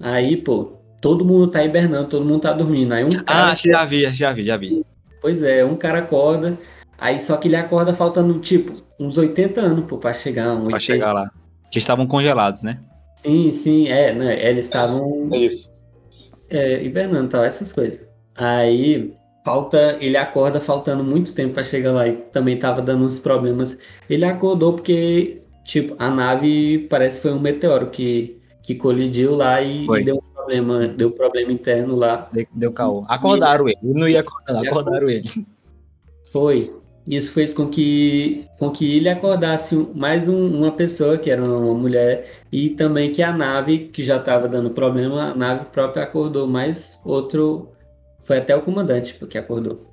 Aí, 0.00 0.36
pô, 0.36 0.72
todo 1.00 1.24
mundo 1.24 1.48
tá 1.48 1.64
hibernando, 1.64 2.08
todo 2.08 2.24
mundo 2.24 2.40
tá 2.40 2.52
dormindo. 2.52 2.92
Aí 2.92 3.04
um 3.04 3.10
cara... 3.10 3.52
Ah, 3.52 3.54
já 3.54 3.84
vi, 3.84 4.06
já 4.08 4.32
vi, 4.32 4.44
já 4.44 4.56
vi. 4.56 4.84
Pois 5.20 5.42
é, 5.42 5.64
um 5.64 5.76
cara 5.76 5.98
acorda, 5.98 6.58
aí 6.98 7.20
só 7.20 7.36
que 7.36 7.48
ele 7.48 7.56
acorda 7.56 7.94
faltando, 7.94 8.38
tipo, 8.40 8.72
uns 8.98 9.16
80 9.18 9.60
anos, 9.60 9.84
pô, 9.86 9.98
pra 9.98 10.12
chegar. 10.12 10.52
Um 10.52 10.68
pra 10.68 10.78
chegar 10.78 11.12
lá. 11.12 11.30
Que 11.70 11.78
estavam 11.78 12.06
congelados, 12.06 12.62
né? 12.62 12.80
Sim, 13.16 13.52
sim, 13.52 13.88
é, 13.88 14.12
né? 14.12 14.48
Eles 14.48 14.66
estavam. 14.66 15.28
É 15.32 15.38
isso. 15.38 15.70
É, 16.50 16.82
hibernando 16.82 17.28
tal, 17.28 17.44
essas 17.44 17.72
coisas. 17.72 18.00
Aí 18.34 19.14
falta, 19.44 19.96
ele 20.00 20.16
acorda 20.16 20.60
faltando 20.60 21.02
muito 21.02 21.34
tempo 21.34 21.54
para 21.54 21.64
chegar 21.64 21.92
lá 21.92 22.06
e 22.08 22.12
também 22.12 22.58
tava 22.58 22.82
dando 22.82 23.04
uns 23.04 23.18
problemas. 23.18 23.78
Ele 24.08 24.24
acordou 24.24 24.74
porque 24.74 25.41
Tipo, 25.64 25.94
a 25.98 26.10
nave 26.10 26.86
parece 26.90 27.16
que 27.16 27.22
foi 27.22 27.32
um 27.32 27.40
meteoro 27.40 27.90
que, 27.90 28.40
que 28.62 28.74
colidiu 28.74 29.34
lá 29.34 29.60
e, 29.60 29.86
e 29.86 30.04
deu 30.04 30.16
um 30.16 30.34
problema, 30.34 30.88
deu 30.88 31.08
um 31.08 31.12
problema 31.12 31.52
interno 31.52 31.96
lá. 31.96 32.28
Deu, 32.32 32.46
deu 32.52 32.72
caô. 32.72 33.04
Acordaram 33.08 33.68
e, 33.68 33.72
ele. 33.72 33.94
Não 33.94 34.08
ia 34.08 34.20
acordar, 34.20 34.66
acordaram 34.66 35.08
ele. 35.08 35.28
Foi. 36.32 36.72
Isso 37.06 37.32
fez 37.32 37.52
com 37.52 37.66
que, 37.66 38.44
com 38.58 38.70
que 38.70 38.96
ele 38.96 39.08
acordasse 39.08 39.74
mais 39.92 40.28
um, 40.28 40.56
uma 40.56 40.70
pessoa, 40.70 41.18
que 41.18 41.30
era 41.30 41.42
uma 41.42 41.74
mulher, 41.74 42.42
e 42.50 42.70
também 42.70 43.10
que 43.10 43.20
a 43.22 43.32
nave, 43.32 43.88
que 43.88 44.04
já 44.04 44.18
estava 44.18 44.48
dando 44.48 44.70
problema, 44.70 45.30
a 45.30 45.34
nave 45.34 45.64
própria 45.66 46.04
acordou, 46.04 46.46
mais 46.46 47.00
outro. 47.04 47.72
Foi 48.20 48.38
até 48.38 48.54
o 48.54 48.62
comandante 48.62 49.18
que 49.26 49.36
acordou. 49.36 49.92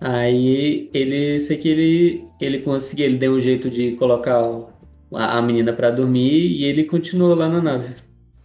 Aí 0.00 0.90
ele, 0.92 1.38
sei 1.40 1.56
que 1.56 1.68
ele, 1.68 2.24
ele 2.40 2.60
conseguiu, 2.60 3.06
ele 3.06 3.18
deu 3.18 3.32
um 3.34 3.40
jeito 3.40 3.70
de 3.70 3.92
colocar 3.92 4.42
a, 5.12 5.40
menina 5.42 5.72
para 5.72 5.90
dormir 5.90 6.30
e 6.30 6.64
ele 6.64 6.84
continuou 6.84 7.34
lá 7.34 7.48
na 7.48 7.60
nave. 7.60 7.94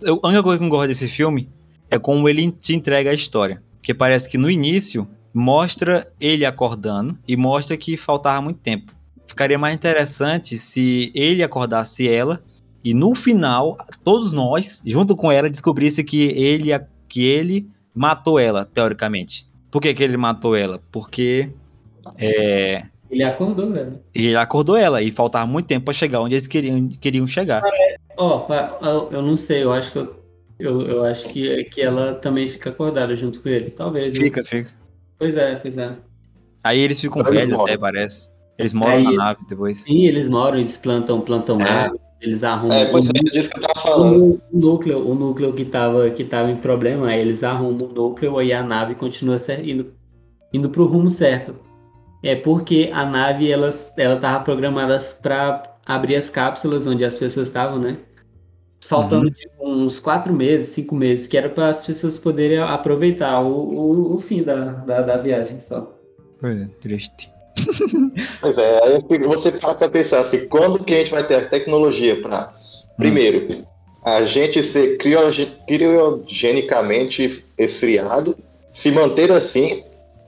Eu, 0.02 0.20
a 0.24 0.28
única 0.28 0.44
coisa 0.44 0.60
que 0.60 0.66
eu 0.66 0.70
gosto 0.70 0.88
desse 0.88 1.08
filme 1.08 1.50
é 1.90 2.00
como 2.00 2.28
ele 2.28 2.52
te 2.52 2.76
entrega 2.76 3.10
a 3.10 3.14
história. 3.14 3.62
Porque 3.76 3.94
parece 3.94 4.30
que 4.30 4.38
no 4.38 4.50
início 4.50 5.08
mostra 5.34 6.08
ele 6.20 6.46
acordando 6.46 7.18
e 7.28 7.36
mostra 7.36 7.76
que 7.76 7.98
faltava 7.98 8.42
muito 8.42 8.60
tempo. 8.60 8.94
Ficaria 9.28 9.58
mais 9.58 9.76
interessante 9.76 10.58
se 10.58 11.12
ele 11.14 11.44
acordasse 11.44 12.08
ela 12.08 12.42
e 12.84 12.94
no 12.94 13.16
final 13.16 13.78
todos 14.04 14.32
nós, 14.32 14.82
junto 14.86 15.16
com 15.16 15.32
ela, 15.32 15.50
descobrisse 15.50 16.04
que 16.04 16.24
ele 16.24 16.70
que 17.08 17.24
ele 17.24 17.68
matou 17.94 18.40
ela, 18.40 18.66
teoricamente. 18.66 19.48
Por 19.70 19.82
que, 19.82 19.94
que 19.94 20.04
ele 20.04 20.18
matou 20.18 20.56
ela? 20.56 20.82
Porque 20.92 21.52
é, 22.18 22.84
Ele 23.14 23.24
acordou, 23.24 23.72
velho. 23.72 24.00
E 24.16 24.28
ele 24.28 24.36
acordou 24.36 24.76
ela, 24.76 25.02
e 25.04 25.12
faltava 25.12 25.46
muito 25.46 25.68
tempo 25.68 25.86
pra 25.86 25.94
chegar 25.94 26.20
onde 26.20 26.34
eles 26.34 26.48
queriam, 26.48 26.88
queriam 27.00 27.28
chegar. 27.28 27.62
Ó, 28.18 28.48
oh, 28.50 29.14
eu 29.14 29.22
não 29.22 29.38
sei, 29.38 29.64
eu 29.64 29.72
acho 29.72 29.92
que 29.92 30.00
eu, 30.00 30.16
eu, 30.60 30.82
eu, 30.82 31.06
acho 31.06 31.30
que, 31.30 31.64
que 31.66 31.80
ela 31.80 32.16
também 32.16 32.48
fica 32.48 32.72
acordada 32.72 33.16
junto 33.16 33.40
com 33.40 33.50
ele, 33.50 33.70
talvez. 33.70 34.18
Fica, 34.18 34.42
né? 34.42 34.48
fica. 34.48 34.72
Pois 35.20 35.38
é, 35.38 35.56
pois 35.56 35.78
é. 35.78 35.96
Aí 36.64 36.80
eles 36.80 37.00
ficam 37.00 37.24
velhos 37.24 37.60
até, 37.60 37.78
parece. 37.78 38.32
Eles 38.58 38.74
moram 38.74 39.04
na 39.04 39.12
nave 39.12 39.42
depois. 39.48 39.82
Sim, 39.82 40.06
eles 40.06 40.28
moram, 40.28 40.58
eles 40.58 40.76
plantam, 40.76 41.22
plantam 41.22 41.62
é. 41.62 41.70
água, 41.70 42.00
eles 42.20 42.44
arrumam. 42.44 42.76
É, 42.76 42.86
pois 42.86 43.06
é, 43.06 43.10
disso 43.12 43.50
que 43.50 43.58
eu 43.58 43.62
tava 43.62 43.82
falando. 43.82 44.24
O, 44.24 44.60
núcleo, 44.60 45.08
o 45.08 45.14
núcleo 45.14 45.54
que 45.54 45.66
tava, 45.66 46.10
que 46.10 46.24
tava 46.24 46.50
em 46.50 46.58
problema, 46.58 47.10
aí 47.10 47.20
eles 47.20 47.44
arrumam 47.44 47.78
o 47.88 47.94
núcleo 47.94 48.42
e 48.42 48.52
a 48.52 48.64
nave 48.64 48.96
continua 48.96 49.38
indo, 49.64 49.94
indo 50.52 50.70
pro 50.70 50.88
rumo 50.88 51.12
certo. 51.12 51.56
É 52.24 52.36
porque 52.36 52.90
a 52.94 53.06
nave, 53.06 53.52
ela, 53.52 53.70
ela 53.98 54.16
tava 54.16 54.42
programada 54.46 54.98
para 55.22 55.62
abrir 55.86 56.16
as 56.16 56.30
cápsulas 56.30 56.88
onde 56.88 57.04
as 57.04 57.18
pessoas 57.18 57.50
estavam, 57.50 57.78
né? 57.78 57.98
Faltando 58.86 59.26
uhum. 59.26 59.34
tipo, 59.34 59.70
uns 59.70 60.00
quatro 60.00 60.34
meses, 60.34 60.70
cinco 60.70 60.96
meses, 60.96 61.28
que 61.28 61.38
era 61.38 61.50
para 61.50 61.68
as 61.68 61.86
pessoas 61.86 62.18
poderem 62.18 62.60
aproveitar 62.60 63.42
o, 63.42 63.52
o, 63.52 64.14
o 64.14 64.18
fim 64.18 64.42
da, 64.42 64.56
da, 64.56 65.02
da 65.02 65.18
viagem 65.18 65.60
só. 65.60 65.94
É, 66.42 66.66
triste. 66.80 67.30
Pois 68.42 68.58
é, 68.58 68.84
aí 68.84 69.00
você 69.20 69.52
para 69.52 69.76
pra 69.76 69.90
pensar 69.90 70.22
assim, 70.22 70.48
quando 70.48 70.84
que 70.84 70.92
a 70.94 70.98
gente 70.98 71.12
vai 71.12 71.26
ter 71.26 71.36
a 71.36 71.48
tecnologia 71.48 72.22
para, 72.22 72.54
primeiro, 72.98 73.54
hum. 73.54 73.64
a 74.04 74.26
gente 74.26 74.62
ser 74.64 74.98
criogenicamente 74.98 77.46
esfriado, 77.58 78.38
se 78.72 78.92
manter 78.92 79.32
assim, 79.32 79.84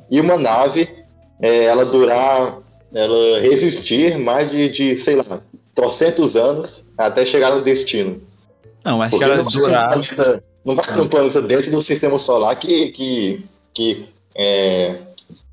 e 0.10 0.22
uma 0.22 0.38
nave, 0.38 1.05
é, 1.42 1.66
ela 1.66 1.86
durar, 1.86 2.60
ela 2.94 3.40
resistir 3.40 4.18
mais 4.18 4.50
de, 4.50 4.70
de 4.70 4.98
sei 4.98 5.16
lá, 5.16 5.42
trocentos 5.74 6.36
anos 6.36 6.84
até 6.98 7.26
chegar 7.26 7.56
no 7.56 7.62
destino. 7.62 8.22
Não, 8.84 9.02
acho 9.02 9.12
Porque 9.12 9.26
que 9.26 9.32
ela 9.32 9.44
não 9.44 9.50
durar. 9.50 9.94
Planeta, 9.94 10.44
não 10.64 10.76
vai 10.76 10.86
ter 10.86 11.02
um 11.02 11.08
planeta 11.08 11.42
dentro 11.42 11.72
do 11.72 11.82
sistema 11.82 12.18
solar 12.18 12.58
que, 12.58 12.90
que, 12.92 13.46
que 13.74 14.10
é, 14.36 14.98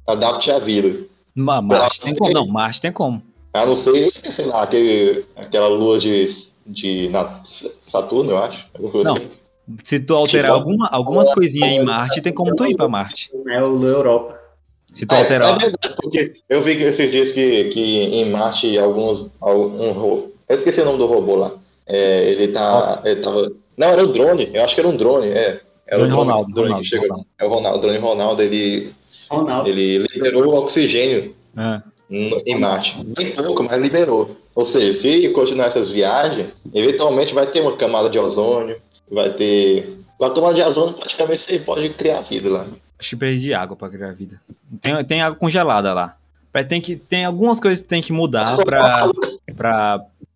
adapte 0.06 0.50
a 0.50 0.58
vida. 0.58 1.06
Mas 1.34 1.64
Marte 1.64 2.00
tem 2.00 2.14
como, 2.14 2.32
não, 2.32 2.46
Marte 2.46 2.80
tem 2.80 2.92
como. 2.92 3.22
A 3.54 3.66
não 3.66 3.76
ser, 3.76 4.10
sei 4.30 4.46
lá, 4.46 4.62
aquele, 4.62 5.24
aquela 5.36 5.68
lua 5.68 5.98
de, 5.98 6.26
de 6.66 7.10
Saturno, 7.80 8.32
eu 8.32 8.38
acho. 8.38 8.66
Não. 9.04 9.16
Assim. 9.16 9.30
Se 9.84 10.00
tu 10.00 10.14
alterar 10.14 10.52
tipo, 10.52 10.58
alguma, 10.58 10.88
algumas 10.88 11.32
coisinhas 11.32 11.72
em 11.72 11.84
Marte, 11.84 12.20
tem 12.20 12.32
como 12.32 12.54
tu 12.54 12.66
ir 12.66 12.74
pra 12.74 12.88
Marte. 12.88 13.30
É 13.48 13.62
o 13.62 13.82
Europa. 13.84 14.41
Se 14.92 15.06
tu 15.06 15.14
alterar. 15.14 15.52
É, 15.52 15.52
é 15.52 15.58
verdade, 15.58 15.94
porque 15.96 16.32
eu 16.48 16.62
vi 16.62 16.76
que 16.76 16.82
esses 16.82 17.10
dias 17.10 17.32
que, 17.32 17.64
que 17.64 17.80
em 17.80 18.30
Marte 18.30 18.78
alguns. 18.78 19.30
Um, 19.42 20.30
eu 20.48 20.56
esqueci 20.56 20.80
o 20.80 20.84
nome 20.84 20.98
do 20.98 21.06
robô 21.06 21.34
lá. 21.34 21.52
É, 21.86 22.30
ele 22.30 22.48
tá. 22.48 23.00
Ele 23.04 23.20
tava, 23.20 23.52
não, 23.76 23.88
era 23.88 24.04
o 24.04 24.12
drone, 24.12 24.50
eu 24.52 24.62
acho 24.62 24.74
que 24.74 24.80
era 24.80 24.88
um 24.88 24.96
drone, 24.96 25.28
é. 25.28 25.60
Era 25.86 26.06
drone 26.06 26.12
o 26.12 26.14
drone, 26.14 26.16
Ronaldo, 26.16 26.52
drone 26.52 26.68
Ronaldo, 26.68 26.96
Ronaldo. 26.96 27.26
É 27.38 27.44
o 27.44 27.48
Ronaldo, 27.48 27.78
o 27.78 27.80
drone 27.80 27.98
Ronaldo, 27.98 28.42
ele. 28.42 28.94
Ronaldo. 29.30 29.68
Ele 29.70 29.98
liberou 29.98 30.46
o 30.46 30.56
oxigênio 30.56 31.34
é. 31.56 31.82
em 32.10 32.58
Marte. 32.58 33.02
Bem 33.16 33.34
pouco, 33.34 33.62
mas 33.62 33.80
liberou. 33.80 34.36
Ou 34.54 34.64
seja, 34.66 35.00
se 35.00 35.28
continuar 35.30 35.68
essas 35.68 35.90
viagens, 35.90 36.48
eventualmente 36.74 37.34
vai 37.34 37.46
ter 37.46 37.60
uma 37.60 37.76
camada 37.76 38.10
de 38.10 38.18
ozônio, 38.18 38.76
vai 39.10 39.32
ter. 39.32 39.98
Com 40.18 40.26
a 40.26 40.34
camada 40.34 40.54
de 40.54 40.62
ozônio, 40.62 40.94
praticamente 40.94 41.42
você 41.42 41.58
pode 41.58 41.88
criar 41.94 42.20
vida 42.20 42.48
lá. 42.50 42.66
Precisa 43.10 43.42
de 43.42 43.54
água 43.54 43.76
para 43.76 43.88
criar 43.88 44.12
vida. 44.12 44.40
Tem, 44.80 45.04
tem 45.04 45.22
água 45.22 45.38
congelada 45.38 45.92
lá. 45.92 46.16
Tem, 46.68 46.80
que, 46.80 46.96
tem 46.96 47.24
algumas 47.24 47.58
coisas 47.58 47.80
que 47.80 47.88
tem 47.88 48.02
que 48.02 48.12
mudar 48.12 48.58
para 48.58 49.10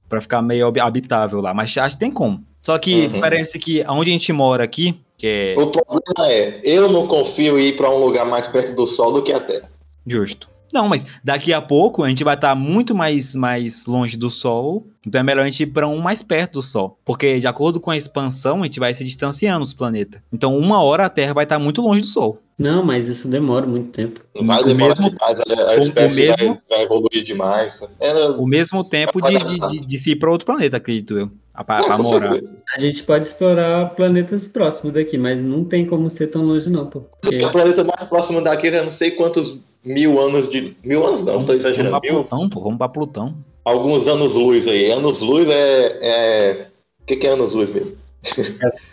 para 0.08 0.20
ficar 0.20 0.40
meio 0.42 0.72
habitável 0.80 1.40
lá, 1.40 1.52
mas 1.52 1.76
acho 1.76 1.96
que 1.96 2.00
tem 2.00 2.10
como. 2.10 2.44
Só 2.60 2.78
que 2.78 3.06
uhum. 3.06 3.20
parece 3.20 3.58
que 3.58 3.82
onde 3.88 4.10
a 4.10 4.12
gente 4.12 4.32
mora 4.32 4.64
aqui, 4.64 5.00
que 5.16 5.26
é... 5.26 5.60
O 5.60 5.70
problema 5.70 6.30
é, 6.30 6.60
eu 6.62 6.90
não 6.90 7.06
confio 7.06 7.58
em 7.58 7.66
ir 7.66 7.76
para 7.76 7.90
um 7.90 7.98
lugar 7.98 8.24
mais 8.24 8.46
perto 8.46 8.74
do 8.74 8.86
Sol 8.86 9.12
do 9.12 9.22
que 9.22 9.32
a 9.32 9.40
Terra. 9.40 9.70
Justo. 10.06 10.48
Não, 10.76 10.88
mas 10.88 11.18
daqui 11.24 11.54
a 11.54 11.62
pouco 11.62 12.04
a 12.04 12.08
gente 12.10 12.22
vai 12.22 12.34
estar 12.34 12.50
tá 12.50 12.54
muito 12.54 12.94
mais, 12.94 13.34
mais 13.34 13.86
longe 13.86 14.14
do 14.14 14.30
Sol. 14.30 14.86
Então 15.06 15.18
é 15.18 15.24
melhor 15.24 15.40
a 15.40 15.44
gente 15.48 15.62
ir 15.62 15.68
para 15.68 15.88
um 15.88 15.98
mais 15.98 16.22
perto 16.22 16.54
do 16.54 16.62
Sol. 16.62 16.98
Porque 17.02 17.40
de 17.40 17.46
acordo 17.46 17.80
com 17.80 17.90
a 17.90 17.96
expansão, 17.96 18.60
a 18.60 18.64
gente 18.66 18.78
vai 18.78 18.92
se 18.92 19.02
distanciando 19.02 19.64
dos 19.64 19.72
planetas. 19.72 20.22
Então, 20.30 20.58
uma 20.58 20.82
hora 20.82 21.06
a 21.06 21.08
Terra 21.08 21.32
vai 21.32 21.44
estar 21.44 21.56
tá 21.56 21.64
muito 21.64 21.80
longe 21.80 22.02
do 22.02 22.06
Sol. 22.08 22.42
Não, 22.58 22.84
mas 22.84 23.08
isso 23.08 23.26
demora 23.26 23.66
muito 23.66 23.90
tempo. 23.90 24.20
Vai 24.34 24.62
o 24.62 24.74
mesmo, 24.74 25.10
demais, 25.10 25.40
a, 25.40 26.02
a 26.02 26.06
o, 26.06 26.10
mesmo, 26.10 26.46
vai, 26.46 26.62
vai, 26.68 26.82
evoluir 26.82 27.24
demais. 27.24 27.80
É, 27.98 28.28
o 28.28 28.46
mesmo 28.46 28.84
tempo 28.84 29.22
de, 29.22 29.38
de, 29.38 29.58
de, 29.58 29.86
de, 29.86 29.98
se 29.98 30.12
ir 30.12 30.16
para 30.16 30.30
outro 30.30 30.44
planeta, 30.44 30.76
acredito 30.76 31.16
eu. 31.16 31.30
Para 31.66 31.96
morar. 31.96 32.38
A 32.74 32.80
gente 32.80 33.02
pode 33.02 33.26
explorar 33.26 33.94
planetas 33.94 34.46
próximos 34.46 34.92
daqui, 34.92 35.16
mas 35.16 35.42
não 35.42 35.64
tem 35.64 35.86
como 35.86 36.10
ser 36.10 36.26
tão 36.26 36.42
longe, 36.42 36.68
não, 36.68 36.86
pô. 36.86 37.00
Porque... 37.22 37.44
O 37.44 37.50
planeta 37.50 37.82
mais 37.82 38.08
próximo 38.08 38.42
daqui 38.42 38.68
é 38.68 38.82
não 38.82 38.90
sei 38.90 39.12
quantos 39.12 39.58
mil 39.86 40.20
anos 40.20 40.50
de. 40.50 40.76
Mil 40.84 41.06
anos 41.06 41.22
não, 41.22 41.38
estou 41.38 41.54
exagerando. 41.54 41.90
Vamos 41.90 42.00
pra 42.00 42.12
mil... 42.12 42.24
Plutão, 42.24 42.48
pô, 42.48 42.60
vamos 42.60 42.78
pra 42.78 42.88
Plutão. 42.88 43.34
Alguns 43.64 44.06
anos-luz 44.06 44.66
aí. 44.66 44.90
Anos-luz 44.90 45.48
é. 45.48 45.98
é... 46.02 46.68
O 47.02 47.06
que, 47.06 47.16
que 47.16 47.26
é 47.26 47.30
anos-luz 47.30 47.70
mesmo? 47.72 47.92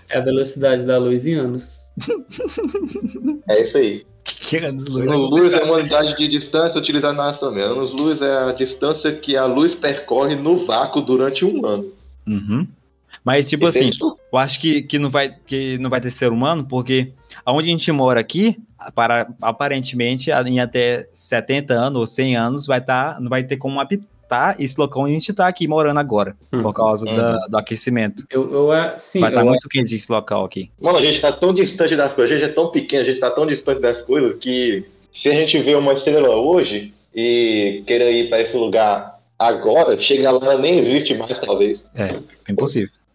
É 0.09 0.17
a 0.19 0.21
velocidade 0.21 0.85
da 0.85 0.97
luz 0.97 1.25
em 1.25 1.33
anos. 1.33 1.79
é 3.49 3.61
isso 3.61 3.77
aí. 3.77 4.05
Que 4.23 4.57
é 4.57 4.65
anos-luz? 4.67 5.09
Anos-luz 5.09 5.53
é 5.53 5.63
uma 5.63 5.77
unidade 5.77 6.15
de 6.15 6.27
distância 6.27 6.79
utilizada 6.79 7.13
na 7.13 7.29
astronomia. 7.29 7.65
Anos-luz 7.65 8.21
é 8.21 8.37
a 8.37 8.51
distância 8.51 9.11
que 9.13 9.35
a 9.35 9.45
luz 9.45 9.73
percorre 9.73 10.35
no 10.35 10.65
vácuo 10.65 11.01
durante 11.01 11.43
um 11.43 11.65
ano. 11.65 11.91
Uhum. 12.27 12.67
Mas, 13.23 13.49
tipo 13.49 13.67
assim, 13.67 13.91
eu 14.01 14.37
acho 14.37 14.59
que, 14.59 14.81
que, 14.81 14.99
não 14.99 15.09
vai, 15.09 15.33
que 15.45 15.77
não 15.79 15.89
vai 15.89 16.01
ter 16.01 16.11
ser 16.11 16.31
humano, 16.31 16.65
porque 16.65 17.13
aonde 17.45 17.67
a 17.67 17.71
gente 17.71 17.91
mora 17.91 18.19
aqui, 18.19 18.57
para, 18.95 19.27
aparentemente, 19.41 20.29
em 20.47 20.59
até 20.59 21.07
70 21.11 21.73
anos 21.73 21.99
ou 21.99 22.07
100 22.07 22.35
anos, 22.35 22.65
vai 22.65 22.81
tá, 22.81 23.17
não 23.21 23.29
vai 23.29 23.43
ter 23.43 23.57
como 23.57 23.79
habitar 23.79 24.55
esse 24.59 24.79
local 24.79 25.03
onde 25.03 25.11
a 25.11 25.13
gente 25.13 25.29
está 25.29 25.47
aqui 25.47 25.67
morando 25.67 25.99
agora, 25.99 26.35
hum. 26.51 26.61
por 26.61 26.73
causa 26.73 27.09
hum. 27.09 27.13
da, 27.13 27.37
do 27.47 27.57
aquecimento. 27.57 28.25
Eu, 28.29 28.51
eu, 28.51 28.69
sim, 28.97 29.19
vai 29.19 29.29
estar 29.29 29.41
tá 29.41 29.45
muito 29.45 29.69
quente 29.69 29.95
esse 29.95 30.11
local 30.11 30.45
aqui. 30.45 30.71
Mano, 30.81 30.97
a 30.97 31.03
gente 31.03 31.15
está 31.15 31.31
tão 31.31 31.53
distante 31.53 31.95
das 31.95 32.13
coisas, 32.13 32.35
a 32.35 32.39
gente 32.39 32.49
é 32.51 32.53
tão 32.53 32.71
pequeno, 32.71 33.03
a 33.03 33.05
gente 33.05 33.15
está 33.15 33.31
tão 33.31 33.45
distante 33.45 33.81
das 33.81 34.01
coisas 34.01 34.35
que 34.39 34.85
se 35.13 35.29
a 35.29 35.33
gente 35.33 35.61
vê 35.61 35.75
uma 35.75 35.93
estrela 35.93 36.35
hoje 36.35 36.93
e 37.13 37.83
querer 37.85 38.11
ir 38.11 38.29
para 38.29 38.41
esse 38.41 38.57
lugar 38.57 39.19
agora, 39.37 39.99
chegar 39.99 40.31
lá 40.31 40.57
nem 40.57 40.79
existe 40.79 41.13
mais, 41.13 41.37
talvez. 41.39 41.85
É, 41.95 42.19
é 42.47 42.51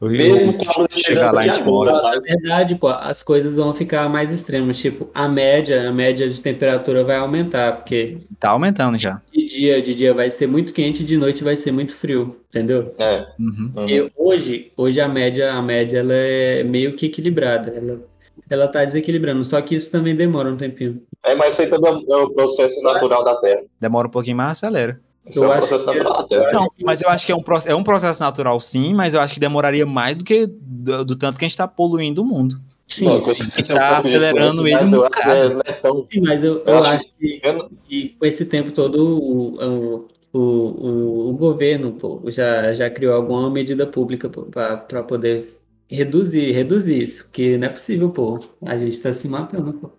impossível. 0.07 0.53
Mesmo 0.53 0.89
chegar 0.99 1.33
lá, 1.33 1.41
a 1.41 1.47
gente 1.49 1.65
mora. 1.65 1.93
Na 1.93 2.21
verdade, 2.21 2.75
pô, 2.77 2.89
as 2.89 3.23
coisas 3.23 3.57
vão 3.57 3.73
ficar 3.73 4.09
mais 4.09 4.33
extremas. 4.33 4.79
Tipo, 4.79 5.11
a 5.13 5.29
média, 5.29 5.89
a 5.89 5.93
média 5.93 6.29
de 6.29 6.41
temperatura 6.41 7.03
vai 7.03 7.17
aumentar, 7.17 7.77
porque. 7.77 8.19
Tá 8.39 8.51
aumentando 8.51 8.97
já. 8.97 9.21
De 9.33 9.45
dia, 9.47 9.83
de 9.83 9.95
dia 9.95 10.15
vai 10.15 10.31
ser 10.31 10.47
muito 10.47 10.73
quente, 10.73 11.05
de 11.05 11.17
noite 11.17 11.43
vai 11.43 11.57
ser 11.57 11.73
muito 11.73 11.95
frio, 11.95 12.37
entendeu? 12.49 12.95
É. 12.99 13.27
Uhum. 13.39 13.73
E 13.89 14.11
hoje, 14.17 14.73
hoje 14.77 15.01
a 15.01 15.09
média, 15.09 15.53
a 15.53 15.61
média 15.61 15.99
ela 15.99 16.15
é 16.15 16.63
meio 16.63 16.95
que 16.95 17.07
equilibrada. 17.07 17.73
Ela, 17.73 18.01
ela 18.49 18.69
tá 18.69 18.85
desequilibrando, 18.85 19.45
só 19.45 19.61
que 19.61 19.75
isso 19.75 19.91
também 19.91 20.15
demora 20.15 20.49
um 20.49 20.57
tempinho. 20.57 21.03
É, 21.25 21.35
mas 21.35 21.55
isso 21.55 21.63
aí 21.63 21.71
é 21.71 22.17
o 22.17 22.31
processo 22.31 22.81
natural 22.83 23.25
da 23.25 23.35
Terra. 23.37 23.63
Demora 23.81 24.07
um 24.07 24.11
pouquinho 24.11 24.37
mais, 24.37 24.53
acelera. 24.53 25.01
Isso 25.29 25.45
eu 25.45 25.53
é 25.53 25.57
um 25.57 25.59
processo 25.59 25.87
natural. 25.87 26.27
É, 26.31 26.53
não, 26.53 26.69
mas 26.85 27.03
eu 27.03 27.11
acho 27.11 27.27
que 27.27 27.33
é 27.33 27.37
um, 27.37 27.43
é 27.67 27.75
um 27.75 27.83
processo 27.83 28.23
natural, 28.23 28.59
sim, 28.61 28.95
mas 28.95 29.15
eu 29.15 29.21
acho 29.21 29.35
que 29.35 29.41
demoraria 29.41 29.87
mais 29.87 30.17
do 30.17 30.25
que 30.25 30.47
do, 30.47 31.05
do 31.05 31.17
tanto 31.17 31.39
que 31.39 31.45
a 31.45 31.49
gente 31.49 31.53
está 31.53 31.69
poluindo 31.69 32.23
o 32.23 32.25
mundo. 32.25 32.61
Sim, 32.89 33.05
não, 33.05 33.17
a 33.19 33.35
gente 33.35 33.61
está 33.61 33.99
acelerando 33.99 34.67
ele 34.67 34.85
um 34.85 34.91
bocado. 34.91 35.63
É, 35.67 35.71
é 35.71 35.73
tão... 35.75 36.07
Sim, 36.11 36.21
mas 36.23 36.43
eu, 36.43 36.59
eu, 36.61 36.65
eu 36.67 36.85
acho 36.85 37.05
que, 37.19 37.41
que, 37.87 38.09
com 38.19 38.25
esse 38.25 38.47
tempo 38.47 38.71
todo 38.71 38.97
o, 38.97 40.09
o, 40.33 40.39
o, 40.39 41.31
o 41.31 41.33
governo 41.35 41.93
pô, 41.93 42.23
já, 42.29 42.73
já 42.73 42.89
criou 42.89 43.15
alguma 43.15 43.51
medida 43.51 43.87
pública 43.87 44.31
para 44.31 45.03
poder 45.03 45.59
reduzir, 45.87 46.53
reduzir 46.53 47.03
isso, 47.03 47.25
porque 47.25 47.59
não 47.59 47.67
é 47.67 47.71
possível, 47.71 48.11
pô. 48.11 48.41
A 48.63 48.79
gente 48.79 48.93
está 48.93 49.13
se 49.13 49.29
matando, 49.29 49.75
pô. 49.75 49.98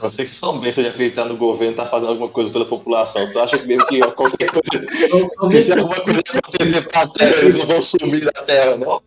Vocês 0.00 0.30
são 0.34 0.60
bem 0.60 0.72
de 0.72 0.86
acreditar 0.86 1.24
no 1.24 1.36
governo 1.36 1.76
tá 1.76 1.86
fazendo 1.86 2.10
alguma 2.10 2.28
coisa 2.28 2.50
pela 2.50 2.64
população. 2.64 3.26
Você 3.26 3.38
acha 3.38 3.66
mesmo 3.66 3.86
que 3.86 4.00
qualquer 4.12 4.48
coisa, 4.50 5.64
se 5.64 5.72
alguma 5.78 6.00
coisa 6.00 6.20
acontecer 6.20 6.88
pra 6.88 7.06
terra, 7.08 7.36
eles 7.36 7.56
não 7.56 7.66
vão 7.66 7.82
sumir 7.82 8.24
da 8.24 8.42
terra, 8.42 8.76
não? 8.76 9.02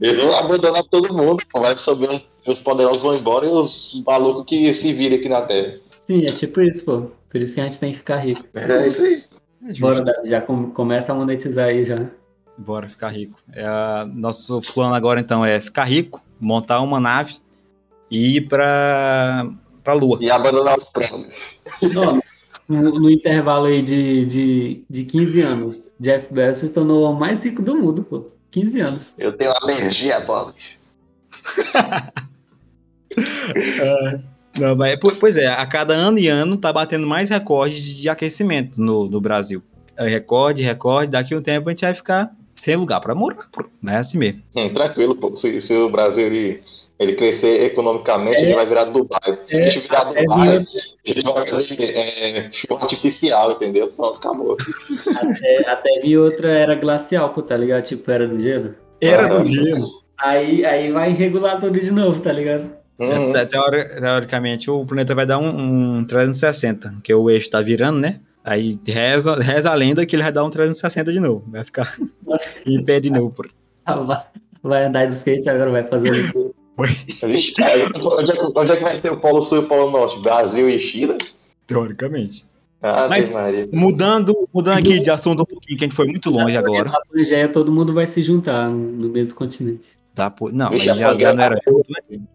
Eles 0.00 0.22
vão 0.22 0.36
abandonar 0.36 0.82
todo 0.84 1.14
mundo, 1.14 1.42
vai 1.54 1.78
subir, 1.78 2.24
os 2.46 2.60
poderosos 2.60 3.02
vão 3.02 3.16
embora 3.16 3.46
e 3.46 3.48
os 3.48 4.02
malucos 4.06 4.44
que 4.46 4.74
se 4.74 4.92
viram 4.92 5.16
aqui 5.16 5.28
na 5.28 5.42
terra. 5.42 5.78
Sim, 5.98 6.26
é 6.26 6.32
tipo 6.32 6.60
isso, 6.60 6.84
pô. 6.84 7.10
Por 7.30 7.40
isso 7.40 7.54
que 7.54 7.60
a 7.60 7.64
gente 7.64 7.80
tem 7.80 7.92
que 7.92 7.98
ficar 7.98 8.18
rico. 8.18 8.44
É 8.54 8.86
isso 8.86 9.02
aí. 9.02 9.24
É 9.66 9.72
Bora, 9.80 10.04
já 10.24 10.40
com, 10.40 10.70
começa 10.70 11.12
a 11.12 11.14
monetizar 11.14 11.68
aí 11.68 11.84
já. 11.84 12.06
Bora 12.58 12.88
ficar 12.88 13.08
rico. 13.08 13.40
É, 13.52 13.64
nosso 14.12 14.60
plano 14.72 14.94
agora 14.94 15.20
então 15.20 15.44
é 15.44 15.60
ficar 15.60 15.84
rico, 15.84 16.22
montar 16.38 16.80
uma 16.82 17.00
nave 17.00 17.36
e 18.10 18.36
ir 18.36 18.42
para 18.42 19.48
pra 19.84 19.92
Lua. 19.92 20.18
E 20.20 20.30
abandonar 20.30 20.78
os 20.78 20.86
planos. 20.86 21.28
Não, 21.82 22.20
no, 22.68 22.98
no, 22.98 23.10
intervalo 23.10 23.66
aí 23.66 23.82
de, 23.82 24.24
de, 24.24 24.84
de 24.88 25.04
15 25.04 25.40
anos, 25.42 25.92
Jeff 26.00 26.32
Bezos 26.32 26.58
se 26.58 26.68
tornou 26.70 27.10
o 27.10 27.14
mais 27.14 27.44
rico 27.44 27.62
do 27.62 27.76
mundo, 27.76 28.02
pô. 28.02 28.30
15 28.50 28.80
anos. 28.80 29.18
Eu 29.18 29.36
tenho 29.36 29.52
alergia, 29.62 30.20
Bob. 30.20 30.54
uh, 33.12 34.22
não, 34.58 34.74
mas, 34.76 34.96
pois 35.20 35.36
é, 35.36 35.48
a 35.48 35.66
cada 35.66 35.92
ano 35.92 36.18
e 36.18 36.28
ano 36.28 36.56
tá 36.56 36.72
batendo 36.72 37.06
mais 37.06 37.28
recordes 37.28 37.82
de 37.82 38.08
aquecimento 38.08 38.80
no, 38.80 39.08
no 39.08 39.20
Brasil. 39.20 39.62
É 39.96 40.08
recorde, 40.08 40.62
recorde, 40.62 41.12
daqui 41.12 41.34
a 41.34 41.38
um 41.38 41.42
tempo 41.42 41.68
a 41.68 41.72
gente 41.72 41.82
vai 41.82 41.94
ficar 41.94 42.30
sem 42.54 42.76
lugar 42.76 43.00
para 43.00 43.14
morar, 43.14 43.44
pô. 43.52 43.64
Não 43.82 43.92
é 43.92 43.96
assim 43.96 44.16
mesmo. 44.16 44.42
Hum, 44.56 44.72
tranquilo, 44.72 45.14
pô. 45.16 45.36
Se, 45.36 45.60
se 45.60 45.74
o 45.74 45.90
Brasil 45.90 46.22
ele 46.22 46.62
ele 46.98 47.14
crescer 47.14 47.62
economicamente, 47.64 48.36
é, 48.36 48.42
ele 48.42 48.54
vai 48.54 48.66
virar 48.66 48.84
Dubai. 48.84 49.38
Se 49.44 49.56
é, 49.56 49.66
a 49.66 49.70
gente 49.70 49.88
virar 49.88 50.04
Dubai, 50.04 50.56
a 50.56 51.08
gente 51.08 51.22
vai 51.22 51.48
fazer 51.48 51.76
é, 51.80 52.48
show 52.52 52.76
artificial, 52.76 53.52
entendeu? 53.52 53.88
Pronto, 53.88 54.18
acabou. 54.18 54.56
Até, 55.16 55.72
até 55.72 56.00
vi 56.00 56.16
outra 56.16 56.50
era 56.50 56.74
glacial, 56.74 57.30
pô, 57.30 57.42
tá 57.42 57.56
ligado? 57.56 57.82
Tipo, 57.82 58.10
era 58.10 58.26
do 58.28 58.40
gelo. 58.40 58.74
Era 59.00 59.26
do 59.26 59.44
gelo. 59.44 59.86
Aí, 60.18 60.64
aí 60.64 60.92
vai 60.92 61.10
regular 61.10 61.60
tudo 61.60 61.78
de 61.80 61.90
novo, 61.90 62.20
tá 62.20 62.32
ligado? 62.32 62.70
Uhum. 62.98 63.32
Teoricamente, 64.00 64.70
o 64.70 64.86
planeta 64.86 65.14
vai 65.14 65.26
dar 65.26 65.38
um, 65.38 65.98
um 65.98 66.04
360, 66.04 66.92
porque 66.92 67.12
o 67.12 67.28
eixo 67.28 67.50
tá 67.50 67.60
virando, 67.60 67.98
né? 67.98 68.20
Aí 68.44 68.78
reza, 68.86 69.34
reza 69.40 69.70
a 69.70 69.74
lenda 69.74 70.04
que 70.06 70.14
ele 70.14 70.22
vai 70.22 70.30
dar 70.30 70.44
um 70.44 70.50
360 70.50 71.12
de 71.12 71.18
novo. 71.18 71.44
Vai 71.48 71.64
ficar 71.64 71.92
em 72.64 72.84
pé 72.84 73.00
de 73.00 73.10
novo. 73.10 73.30
Por... 73.30 73.50
Vai 74.62 74.84
andar 74.84 75.06
de 75.06 75.14
skate 75.14 75.48
agora, 75.48 75.70
vai 75.70 75.84
fazer 75.84 76.10
o 76.34 76.43
Vixe, 76.78 77.52
cara, 77.52 77.90
onde, 77.94 78.30
é 78.32 78.34
que, 78.34 78.52
onde 78.54 78.72
é 78.72 78.76
que 78.76 78.82
vai 78.82 79.00
ser 79.00 79.12
o 79.12 79.20
Polo 79.20 79.42
Sul 79.42 79.58
e 79.58 79.60
o 79.60 79.68
Polo 79.68 79.90
Norte? 79.90 80.20
Brasil 80.20 80.68
e 80.68 80.78
China? 80.80 81.16
Teoricamente. 81.66 82.46
Ah, 82.82 83.06
Mas 83.08 83.34
mudando, 83.72 84.34
mudando 84.52 84.78
aqui 84.78 85.00
de 85.00 85.10
assunto 85.10 85.42
um 85.42 85.46
pouquinho, 85.46 85.78
que 85.78 85.84
a 85.84 85.88
gente 85.88 85.96
foi 85.96 86.06
muito 86.06 86.28
longe 86.30 86.56
agora. 86.56 86.90
Na 86.90 87.00
Pangeia 87.00 87.48
todo 87.48 87.72
mundo 87.72 87.94
vai 87.94 88.06
se 88.06 88.22
juntar 88.22 88.68
no 88.68 89.08
mesmo 89.08 89.34
continente. 89.36 89.98
Tá, 90.14 90.30
pô. 90.30 90.50
Não, 90.50 90.68
Vixe, 90.70 90.86
já, 90.86 91.16
já 91.16 91.32
não 91.32 91.42
era. 91.42 91.58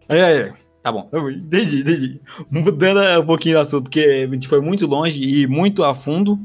É, 0.08 0.52
tá 0.82 0.90
bom, 0.90 1.08
entendi, 1.30 1.80
entendi. 1.80 2.20
Mudando 2.50 3.22
um 3.22 3.26
pouquinho 3.26 3.56
do 3.56 3.60
assunto, 3.60 3.90
que 3.90 4.00
a 4.00 4.26
gente 4.26 4.48
foi 4.48 4.60
muito 4.60 4.86
longe 4.86 5.22
e 5.22 5.46
muito 5.46 5.84
a 5.84 5.94
fundo 5.94 6.36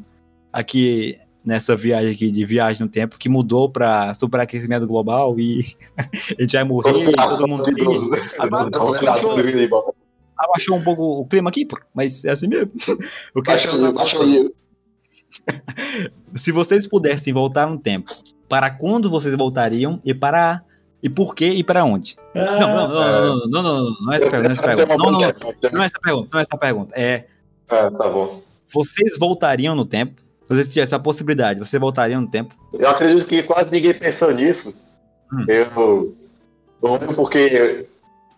aqui 0.54 1.18
nessa 1.46 1.76
viagem 1.76 2.12
aqui 2.12 2.32
de 2.32 2.44
viagem 2.46 2.82
no 2.84 2.92
tempo 2.92 3.20
que 3.20 3.30
mudou 3.30 3.70
para 3.70 4.14
superaquecimento 4.16 4.88
global 4.88 5.40
e 5.40 5.64
a 6.38 6.42
gente 6.42 6.56
vai 6.56 6.64
morrer 6.64 7.10
e 7.10 7.14
todo 7.14 7.48
mundo 7.48 7.64
abaixou, 8.40 9.96
abaixou 10.38 10.78
um 10.78 10.84
pouco 10.84 11.22
o 11.22 11.26
clima 11.26 11.50
aqui, 11.50 11.68
mas 11.94 12.26
é 12.26 12.32
assim 12.32 12.48
mesmo. 12.48 12.72
Eu 13.36 13.44
quero 13.44 13.62
perguntar 13.62 14.06
Se 16.34 16.52
vocês 16.52 16.88
pudessem 16.88 17.34
voltar 17.34 17.68
no 17.68 17.78
tempo, 17.78 18.12
para 18.50 18.70
quando 18.72 19.10
vocês 19.10 19.36
voltariam 19.36 20.02
e 20.04 20.14
para 20.14 20.64
e 21.04 21.10
por 21.10 21.36
quê 21.36 21.50
e 21.50 21.64
para 21.64 21.86
onde? 21.86 22.18
Ah, 22.34 22.60
não, 22.60 22.74
não, 22.74 22.88
não, 22.88 22.88
não, 22.88 23.48
não, 23.48 23.64
não, 23.64 23.96
não, 24.02 24.14
é 24.14 24.18
essa 24.18 24.30
pergunta, 24.30 24.42
não 24.44 24.50
é 24.50 24.54
essa 24.54 24.64
pergunta. 24.64 24.98
Não, 24.98 25.12
não, 25.12 25.20
não 25.72 25.82
é 25.82 25.86
essa 25.86 26.00
pergunta, 26.02 26.30
não 26.32 26.40
é 26.40 26.42
essa 26.42 26.58
pergunta. 26.58 27.00
É. 27.00 27.28
Ah, 27.70 27.92
tá 27.92 28.10
bom. 28.10 28.42
Vocês 28.68 29.18
voltariam 29.18 29.76
no 29.76 29.86
tempo 29.86 30.25
se 30.48 30.56
você 30.56 30.70
tivesse 30.70 30.94
a 30.94 31.00
possibilidade, 31.00 31.60
você 31.60 31.80
voltaria 31.80 32.20
no 32.20 32.28
tempo? 32.28 32.56
Eu 32.74 32.90
acredito 32.90 33.26
que 33.26 33.44
quase 33.44 33.72
ninguém 33.72 33.94
pensou 33.94 34.32
nisso. 34.32 34.74
Hum. 35.34 35.46
Eu. 35.48 36.16
Porque 37.16 37.88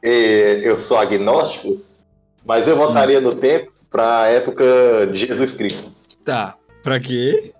eu, 0.02 0.12
eu 0.12 0.78
sou 0.78 0.98
agnóstico, 0.98 1.82
mas 2.46 2.68
eu 2.68 2.78
voltaria 2.78 3.20
hum. 3.20 3.24
no 3.24 3.36
tempo 3.36 3.72
para 3.92 4.22
a 4.22 4.28
época 4.28 5.08
de 5.12 5.26
Jesus 5.26 5.52
Cristo. 5.52 5.92
Tá. 6.24 6.58
Para 6.82 7.00
quê? 7.00 7.52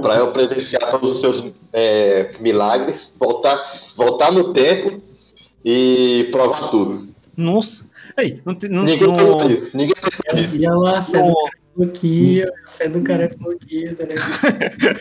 Para 0.00 0.16
eu 0.16 0.32
presenciar 0.32 0.90
todos 0.90 1.14
os 1.14 1.20
seus 1.20 1.52
é, 1.72 2.36
milagres, 2.38 3.12
voltar, 3.18 3.58
voltar 3.96 4.30
no 4.30 4.52
tempo 4.52 5.02
e 5.64 6.28
provar 6.30 6.68
tudo. 6.68 7.08
Nossa! 7.36 7.88
Ei, 8.18 8.40
não, 8.44 8.56
não, 8.70 8.84
ninguém 8.84 9.08
não... 9.08 9.50
Isso. 9.50 9.70
Ninguém 9.72 9.94
pensou 9.96 10.38
isso. 10.38 10.78
lá, 10.78 11.02
pouquinho, 11.74 12.46
sendo 12.66 12.98
um 12.98 13.04
cara 13.04 13.28
pouquinho, 13.28 13.94
tá 13.96 14.04
ligado? 14.04 14.22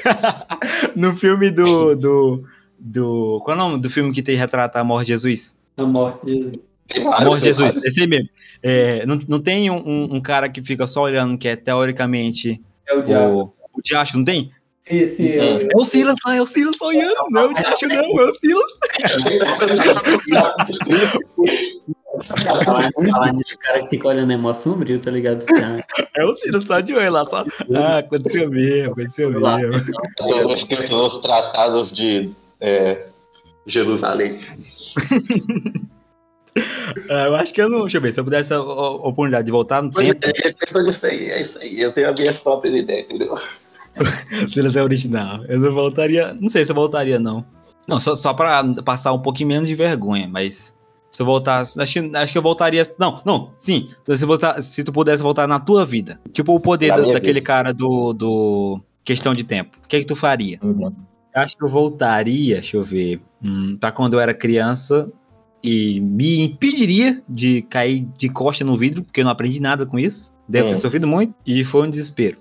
no 0.96 1.16
filme 1.16 1.52
do, 1.52 1.96
do, 1.96 2.44
do. 2.80 3.42
Qual 3.44 3.58
é 3.58 3.60
o 3.60 3.64
nome 3.64 3.82
do 3.82 3.90
filme 3.90 4.12
que 4.12 4.22
tem 4.22 4.36
retrata 4.36 4.80
a 4.80 4.84
morte 4.84 5.08
de 5.08 5.14
Jesus? 5.14 5.58
A 5.78 5.84
morte 5.84 6.26
de 6.26 6.32
Jesus. 6.34 6.72
A 7.14 7.26
morte 7.26 7.42
de 7.42 7.48
Jesus, 7.48 7.82
esse 7.84 8.02
aí 8.02 8.08
mesmo. 8.08 8.30
É, 8.64 9.06
não, 9.06 9.22
não 9.28 9.40
tem 9.40 9.70
um, 9.70 10.16
um, 10.16 10.22
cara 10.22 10.50
que 10.50 10.62
fica 10.62 10.86
só 10.88 11.04
olhando, 11.04 11.38
que 11.38 11.48
é 11.48 11.56
teoricamente. 11.56 12.62
É 12.88 12.94
o 12.96 13.02
diabo. 13.02 13.54
O, 13.74 13.80
o 13.80 13.82
Diacho, 13.82 14.18
não 14.18 14.26
tem? 14.26 14.52
Sim, 14.82 15.06
sim. 15.06 15.28
É, 15.30 15.64
é 15.64 15.70
o 15.76 15.86
Silas 15.86 16.18
lá, 16.26 16.36
é 16.36 16.42
o 16.42 16.48
Silas 16.48 16.80
olhando. 16.82 17.16
Não 17.30 17.42
é 17.42 17.46
o 17.46 17.54
Diacho, 17.54 17.88
não, 17.88 18.20
é 18.20 18.26
o 18.26 18.34
Silas. 18.34 18.72
Falar 22.24 23.34
nisso, 23.34 23.56
o 23.56 23.58
cara 23.60 23.82
que 23.82 23.88
fica 23.88 24.08
olhando 24.08 24.34
é 24.34 24.38
mó 24.38 24.54
sombrio, 24.54 25.00
tá 25.00 25.12
ligado? 25.12 25.46
É 26.16 26.26
o 26.26 26.36
Ciro 26.36 26.66
só 26.66 26.80
de 26.80 26.94
olho 26.94 27.12
lá, 27.12 27.26
só. 27.26 27.44
Ah, 27.76 28.00
aconteceu 28.00 28.50
mesmo, 28.50 28.92
aconteceu 28.92 29.30
mesmo. 29.30 29.76
Estamos 29.76 30.54
escritos 30.56 30.92
nos 30.92 31.20
tratados 31.20 31.92
de 31.92 32.32
é, 32.60 33.08
Jerusalém. 33.66 34.42
Ah, 37.10 37.28
eu 37.28 37.36
acho 37.36 37.54
que 37.54 37.62
eu 37.62 37.70
não. 37.70 37.82
Deixa 37.82 37.98
eu 37.98 38.02
ver, 38.02 38.12
se 38.12 38.20
eu 38.20 38.26
pudesse 38.26 38.54
a, 38.54 38.60
oportunidade 38.60 39.46
de 39.46 39.52
voltar 39.52 39.82
no 39.82 39.90
pois 39.90 40.08
tempo. 40.08 40.26
É, 40.26 40.50
é 40.50 40.84
disso 40.84 41.06
aí, 41.06 41.30
é 41.30 41.42
isso 41.44 41.58
aí. 41.58 41.80
Eu 41.80 41.94
tenho 41.94 42.10
as 42.10 42.20
minhas 42.20 42.40
próprias 42.40 42.76
ideias, 42.76 43.06
entendeu? 43.06 43.38
Silas 44.52 44.76
é 44.76 44.84
original. 44.84 45.44
Eu 45.46 45.60
não 45.60 45.74
voltaria. 45.74 46.34
Não 46.34 46.50
sei 46.50 46.66
se 46.66 46.72
eu 46.72 46.76
voltaria, 46.76 47.20
não. 47.20 47.46
Não, 47.88 48.00
só, 48.00 48.16
só 48.16 48.34
pra 48.34 48.64
passar 48.84 49.14
um 49.14 49.20
pouquinho 49.20 49.50
menos 49.50 49.68
de 49.68 49.76
vergonha, 49.76 50.28
mas 50.30 50.76
se 51.12 51.22
eu 51.22 51.26
voltasse. 51.26 51.80
Acho 51.80 52.02
que, 52.02 52.18
acho 52.18 52.32
que 52.32 52.38
eu 52.38 52.42
voltaria. 52.42 52.82
Não, 52.98 53.22
não, 53.26 53.52
sim. 53.58 53.90
Se, 54.02 54.16
você 54.16 54.26
voltar, 54.26 54.62
se 54.62 54.82
tu 54.84 54.94
pudesse 54.94 55.22
voltar 55.22 55.46
na 55.46 55.60
tua 55.60 55.86
vida. 55.86 56.20
Tipo 56.32 56.56
o 56.56 56.60
poder 56.60 56.88
da, 56.88 57.02
daquele 57.02 57.34
vida. 57.34 57.42
cara 57.42 57.74
do, 57.74 58.14
do. 58.14 58.82
Questão 59.04 59.36
de 59.36 59.44
tempo. 59.44 59.78
O 59.84 59.88
que 59.88 59.98
é 59.98 60.00
que 60.00 60.06
tu 60.06 60.16
faria? 60.16 60.58
Uhum. 60.64 60.96
Acho 61.36 61.58
que 61.58 61.64
eu 61.64 61.68
voltaria, 61.68 62.56
deixa 62.56 62.78
eu 62.78 62.84
ver. 62.84 63.22
Hum, 63.44 63.78
pra 63.78 63.92
quando 63.92 64.14
eu 64.14 64.20
era 64.22 64.34
criança. 64.34 65.12
E 65.64 66.00
me 66.00 66.42
impediria 66.42 67.22
de 67.30 67.62
cair 67.64 68.08
de 68.18 68.30
costa 68.30 68.66
no 68.66 68.76
vidro, 68.76 69.04
porque 69.04 69.20
eu 69.20 69.26
não 69.26 69.32
aprendi 69.32 69.60
nada 69.60 69.86
com 69.86 70.00
isso. 70.00 70.34
Deve 70.50 70.70
ter 70.70 70.76
sofrido 70.76 71.06
muito. 71.06 71.36
E 71.46 71.64
foi 71.64 71.86
um 71.86 71.90
desespero. 71.90 72.38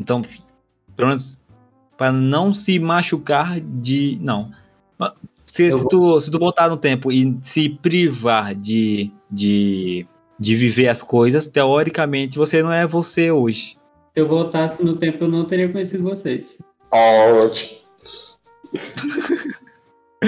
Então, 0.00 0.22
pelo 0.96 1.08
menos, 1.08 1.42
pra 1.96 2.10
não 2.10 2.54
se 2.54 2.78
machucar 2.78 3.60
de. 3.60 4.18
Não. 4.22 4.50
Se, 5.54 5.70
se, 5.70 5.86
tu, 5.86 6.20
se 6.20 6.32
tu 6.32 6.38
voltar 6.40 6.68
no 6.68 6.76
tempo 6.76 7.12
e 7.12 7.38
se 7.40 7.68
privar 7.68 8.56
de, 8.56 9.08
de, 9.30 10.04
de 10.36 10.56
viver 10.56 10.88
as 10.88 11.00
coisas, 11.00 11.46
teoricamente 11.46 12.36
você 12.36 12.60
não 12.60 12.72
é 12.72 12.84
você 12.84 13.30
hoje. 13.30 13.78
Se 14.12 14.20
eu 14.20 14.26
voltasse 14.26 14.82
no 14.82 14.96
tempo, 14.96 15.22
eu 15.22 15.28
não 15.28 15.44
teria 15.44 15.70
conhecido 15.70 16.02
vocês. 16.02 16.60
Ótimo. 16.90 17.70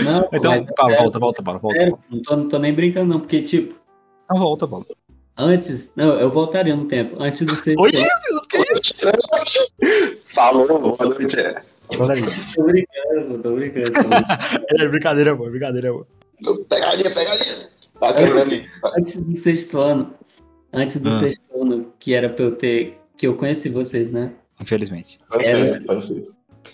Não, 0.04 0.28
então, 0.30 0.52
é 0.52 0.60
pá, 0.60 0.94
volta, 0.94 1.18
volta, 1.18 1.42
volta, 1.42 1.58
volta. 1.58 1.78
Sério, 1.78 1.98
não, 2.10 2.20
tô, 2.20 2.36
não 2.36 2.48
tô 2.48 2.58
nem 2.58 2.74
brincando, 2.74 3.14
não, 3.14 3.18
porque, 3.18 3.40
tipo. 3.40 3.74
Não, 4.28 4.38
volta, 4.38 4.66
volta. 4.66 4.94
Antes, 5.34 5.90
não, 5.96 6.20
eu 6.20 6.30
voltaria 6.30 6.76
no 6.76 6.84
tempo. 6.84 7.16
Antes 7.18 7.46
do 7.46 7.54
ser. 7.54 7.76
Oi, 7.78 7.90
isso, 7.92 8.46
que 8.46 8.58
isso? 8.58 8.94
Falou, 10.34 10.66
boa 10.66 10.96
noite. 10.98 11.34
Tô 11.88 12.64
brincando, 12.64 13.42
tô 13.42 13.54
brincando. 13.54 13.92
é 14.78 14.88
brincadeira, 14.88 15.32
amor, 15.32 15.50
brincadeira, 15.50 15.90
amor. 15.90 16.06
Pegadinha, 16.68 17.14
pegadinha. 17.14 17.68
Tá 18.00 18.10
antes, 18.10 18.36
antes 18.96 19.20
do 19.20 19.36
sexto 19.36 19.80
ano, 19.80 20.14
antes 20.72 20.96
do 20.98 21.08
ah. 21.08 21.20
sexto 21.20 21.42
ano, 21.54 21.92
que 21.98 22.14
era 22.14 22.28
pra 22.28 22.44
eu 22.44 22.54
ter, 22.54 22.98
que 23.16 23.26
eu 23.26 23.34
conheci 23.34 23.68
vocês, 23.68 24.10
né? 24.10 24.32
Infelizmente. 24.60 25.18
Era, 25.32 25.80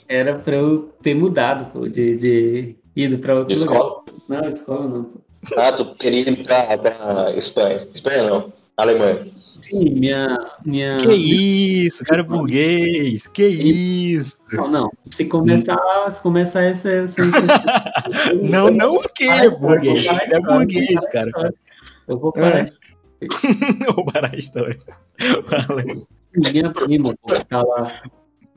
era 0.09 0.38
pra 0.38 0.57
eu 0.57 0.92
ter 1.03 1.14
mudado, 1.14 1.72
pô, 1.72 1.88
de, 1.88 2.16
de 2.16 2.77
ido 2.96 3.18
pra 3.18 3.37
outro 3.37 3.57
escola? 3.57 4.03
lugar. 4.29 4.42
Não, 4.42 4.48
escola 4.48 4.88
não. 4.88 5.05
Pô. 5.05 5.20
Ah, 5.57 5.72
tu 5.72 5.94
queria 5.94 6.29
ir 6.29 6.44
pra, 6.44 6.79
pra 6.79 7.33
Espanha. 7.37 7.88
Espanha 7.94 8.29
não, 8.29 8.53
Alemanha. 8.77 9.32
Sim, 9.62 9.90
minha. 9.94 10.38
minha... 10.64 10.98
Que 10.98 11.14
isso, 11.14 12.05
cara 12.05 12.25
burguês, 12.25 13.29
que 13.29 13.46
isso. 13.46 14.57
Não, 14.57 14.68
não. 14.68 14.90
Se 15.09 15.25
começar, 15.27 15.79
se 16.11 16.20
começar 16.20 16.62
essa. 16.62 16.90
essa, 16.90 17.22
não, 18.42 18.70
não 18.70 18.96
o 18.96 19.03
que, 19.14 19.51
burguês? 19.51 20.05
É 20.07 20.40
burguês, 20.40 21.07
cara. 21.12 21.31
Eu 22.09 22.18
vou 22.18 22.33
parar. 22.33 22.66
É. 22.66 22.66
vou 23.94 24.05
parar 24.05 24.35
a 24.35 24.37
história. 24.37 24.79
Valeu. 25.46 26.07
Minha 26.35 26.70
prima, 26.70 27.14
tá 27.48 27.62
lá. 27.62 28.03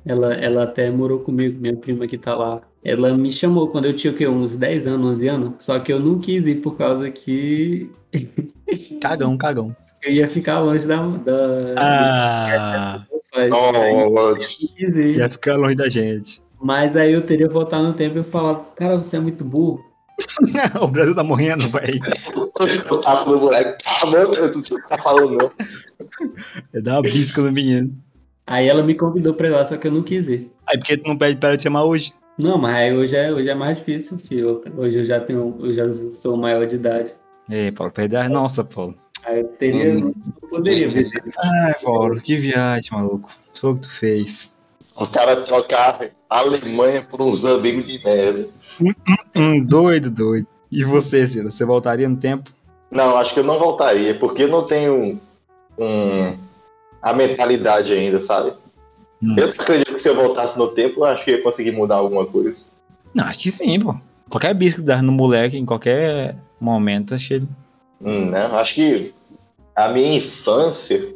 Ela, 0.04 0.34
ela 0.34 0.64
até 0.64 0.90
morou 0.90 1.20
comigo, 1.20 1.60
minha 1.60 1.76
prima 1.76 2.08
que 2.08 2.18
tá 2.18 2.36
lá. 2.36 2.62
Ela 2.84 3.16
me 3.16 3.32
chamou 3.32 3.68
quando 3.68 3.86
eu 3.86 3.96
tinha 3.96 4.12
o 4.12 4.16
quê? 4.16 4.28
Uns 4.28 4.56
10 4.56 4.88
anos, 4.88 5.18
11 5.18 5.28
anos. 5.28 5.54
Só 5.60 5.80
que 5.80 5.94
eu 5.94 6.00
não 6.00 6.18
quis 6.18 6.48
ir 6.48 6.62
por 6.62 6.76
causa 6.78 7.12
que. 7.12 7.92
Cagão, 9.02 9.38
cagão 9.38 9.76
eu 10.06 10.14
ia 10.14 10.28
ficar 10.28 10.60
longe 10.60 10.88
da. 10.88 10.98
da 10.98 11.74
ah. 11.78 13.06
Mas, 13.36 13.52
oh, 13.52 14.38
Ia 14.98 15.30
ficar 15.30 15.56
longe 15.56 15.76
da 15.76 15.90
gente. 15.90 16.42
Mas 16.62 16.96
aí 16.96 17.12
eu 17.12 17.22
teria 17.22 17.50
voltado 17.50 17.84
no 17.84 17.94
tempo 17.94 18.20
e 18.20 18.24
falar, 18.24 18.56
cara, 18.76 18.98
você 18.98 19.18
é 19.18 19.20
muito 19.20 19.44
burro. 19.44 19.84
o 20.82 20.88
Brasil 20.88 21.14
tá 21.16 21.24
morrendo, 21.24 21.70
velho. 21.70 22.00
Tá 23.04 23.26
no 23.26 23.38
moleque, 23.38 23.84
tá 23.84 24.06
morrendo, 24.06 24.62
tu 24.64 24.76
tá 24.88 24.98
falando 24.98 25.38
não. 25.38 25.52
Eu 26.74 26.82
dar 26.82 26.94
uma 26.94 27.02
bisca 27.02 27.42
no 27.42 27.52
menino. 27.52 27.94
Aí 28.48 28.70
ela 28.70 28.82
me 28.82 28.96
convidou 28.96 29.34
pra 29.34 29.48
ir 29.48 29.52
lá, 29.52 29.66
só 29.66 29.76
que 29.76 29.88
eu 29.88 29.92
não 29.92 30.02
quis 30.02 30.30
ir. 30.30 30.50
Aí 30.66 30.78
por 30.78 30.86
que 30.86 30.98
tu 30.98 31.10
não 31.10 31.18
pede 31.18 31.36
pra 31.36 31.50
ela 31.50 31.58
te 31.58 31.64
chamar 31.64 31.84
hoje? 31.84 32.14
Não, 32.38 32.58
mas 32.58 32.76
aí 32.76 32.94
hoje 32.94 33.14
é, 33.14 33.34
hoje 33.34 33.50
é 33.50 33.56
mais 33.56 33.78
difícil, 33.78 34.18
filho. 34.18 34.62
Hoje 34.78 35.00
eu 35.00 35.04
já 35.04 35.20
tenho, 35.20 35.58
eu 35.60 35.74
já 35.74 35.84
sou 36.14 36.38
maior 36.38 36.66
de 36.66 36.76
idade. 36.76 37.14
Ei, 37.50 37.72
Paulo, 37.74 37.92
perde 37.92 38.16
a 38.16 38.30
nossa, 38.30 38.64
Paulo. 38.64 38.96
Aí 39.26 39.40
eu 39.40 39.48
teria, 39.60 39.92
hum. 39.92 40.14
não 40.42 40.50
poderia 40.50 40.88
ver. 40.88 41.10
Ai, 41.38 41.74
Paulo, 41.84 42.22
que 42.22 42.36
viagem, 42.36 42.92
maluco. 42.92 43.32
Foi 43.60 43.72
o 43.72 43.76
que 43.76 43.82
tu 43.82 43.90
fez. 43.90 44.56
O 44.96 45.08
cara 45.08 45.42
trocar 45.42 46.12
a 46.30 46.40
Alemanha 46.40 47.02
por 47.04 47.22
uns 47.22 47.44
amigos 47.44 47.86
de 47.86 48.02
merda. 48.04 48.48
Hum, 48.80 48.92
hum, 49.08 49.16
hum, 49.36 49.66
doido, 49.66 50.10
doido. 50.10 50.48
E 50.72 50.84
você, 50.84 51.28
Cida, 51.28 51.52
você 51.52 51.66
voltaria 51.66 52.08
no 52.08 52.18
tempo? 52.18 52.52
Não, 52.92 53.18
acho 53.18 53.34
que 53.34 53.40
eu 53.40 53.44
não 53.44 53.60
voltaria, 53.60 54.18
porque 54.18 54.44
eu 54.44 54.48
não 54.48 54.68
tenho 54.68 55.20
um, 55.78 56.38
a 57.02 57.14
mentalidade 57.14 57.94
ainda, 57.94 58.22
sabe? 58.22 58.54
Hum. 59.22 59.36
Eu 59.38 59.50
acredito 59.50 59.94
que 59.94 60.02
se 60.02 60.08
eu 60.08 60.16
voltasse 60.16 60.58
no 60.58 60.70
tempo, 60.70 61.02
eu 61.02 61.06
acho 61.06 61.24
que 61.24 61.32
ia 61.32 61.44
conseguir 61.44 61.72
mudar 61.72 61.96
alguma 61.96 62.26
coisa. 62.26 62.60
Não, 63.14 63.26
acho 63.26 63.40
que 63.40 63.52
sim, 63.52 63.80
pô. 63.80 63.96
Qualquer 64.30 64.54
bicho 64.54 64.78
que 64.78 64.84
dá 64.84 65.02
no 65.02 65.12
moleque, 65.12 65.58
em 65.58 65.66
qualquer 65.66 66.36
momento, 66.60 67.14
acho 67.14 67.28
que 67.28 67.34
ele. 67.36 67.48
Hum, 68.02 68.30
né? 68.30 68.46
Acho 68.46 68.76
que 68.76 69.14
a 69.76 69.88
minha 69.90 70.18
infância, 70.18 71.14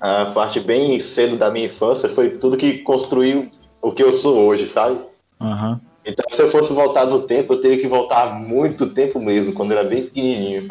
a 0.00 0.26
parte 0.26 0.60
bem 0.60 1.00
cedo 1.00 1.36
da 1.36 1.50
minha 1.50 1.66
infância, 1.66 2.08
foi 2.08 2.30
tudo 2.30 2.56
que 2.56 2.78
construiu 2.78 3.50
o 3.80 3.92
que 3.92 4.02
eu 4.02 4.12
sou 4.14 4.36
hoje, 4.46 4.70
sabe? 4.72 4.98
Uhum. 5.40 5.78
Então, 6.04 6.24
se 6.30 6.40
eu 6.40 6.50
fosse 6.50 6.72
voltar 6.72 7.04
no 7.06 7.22
tempo, 7.22 7.54
eu 7.54 7.60
teria 7.60 7.78
que 7.78 7.88
voltar 7.88 8.32
muito 8.34 8.86
tempo 8.90 9.20
mesmo, 9.20 9.52
quando 9.52 9.72
eu 9.72 9.78
era 9.78 9.88
bem 9.88 10.04
pequenininho. 10.04 10.68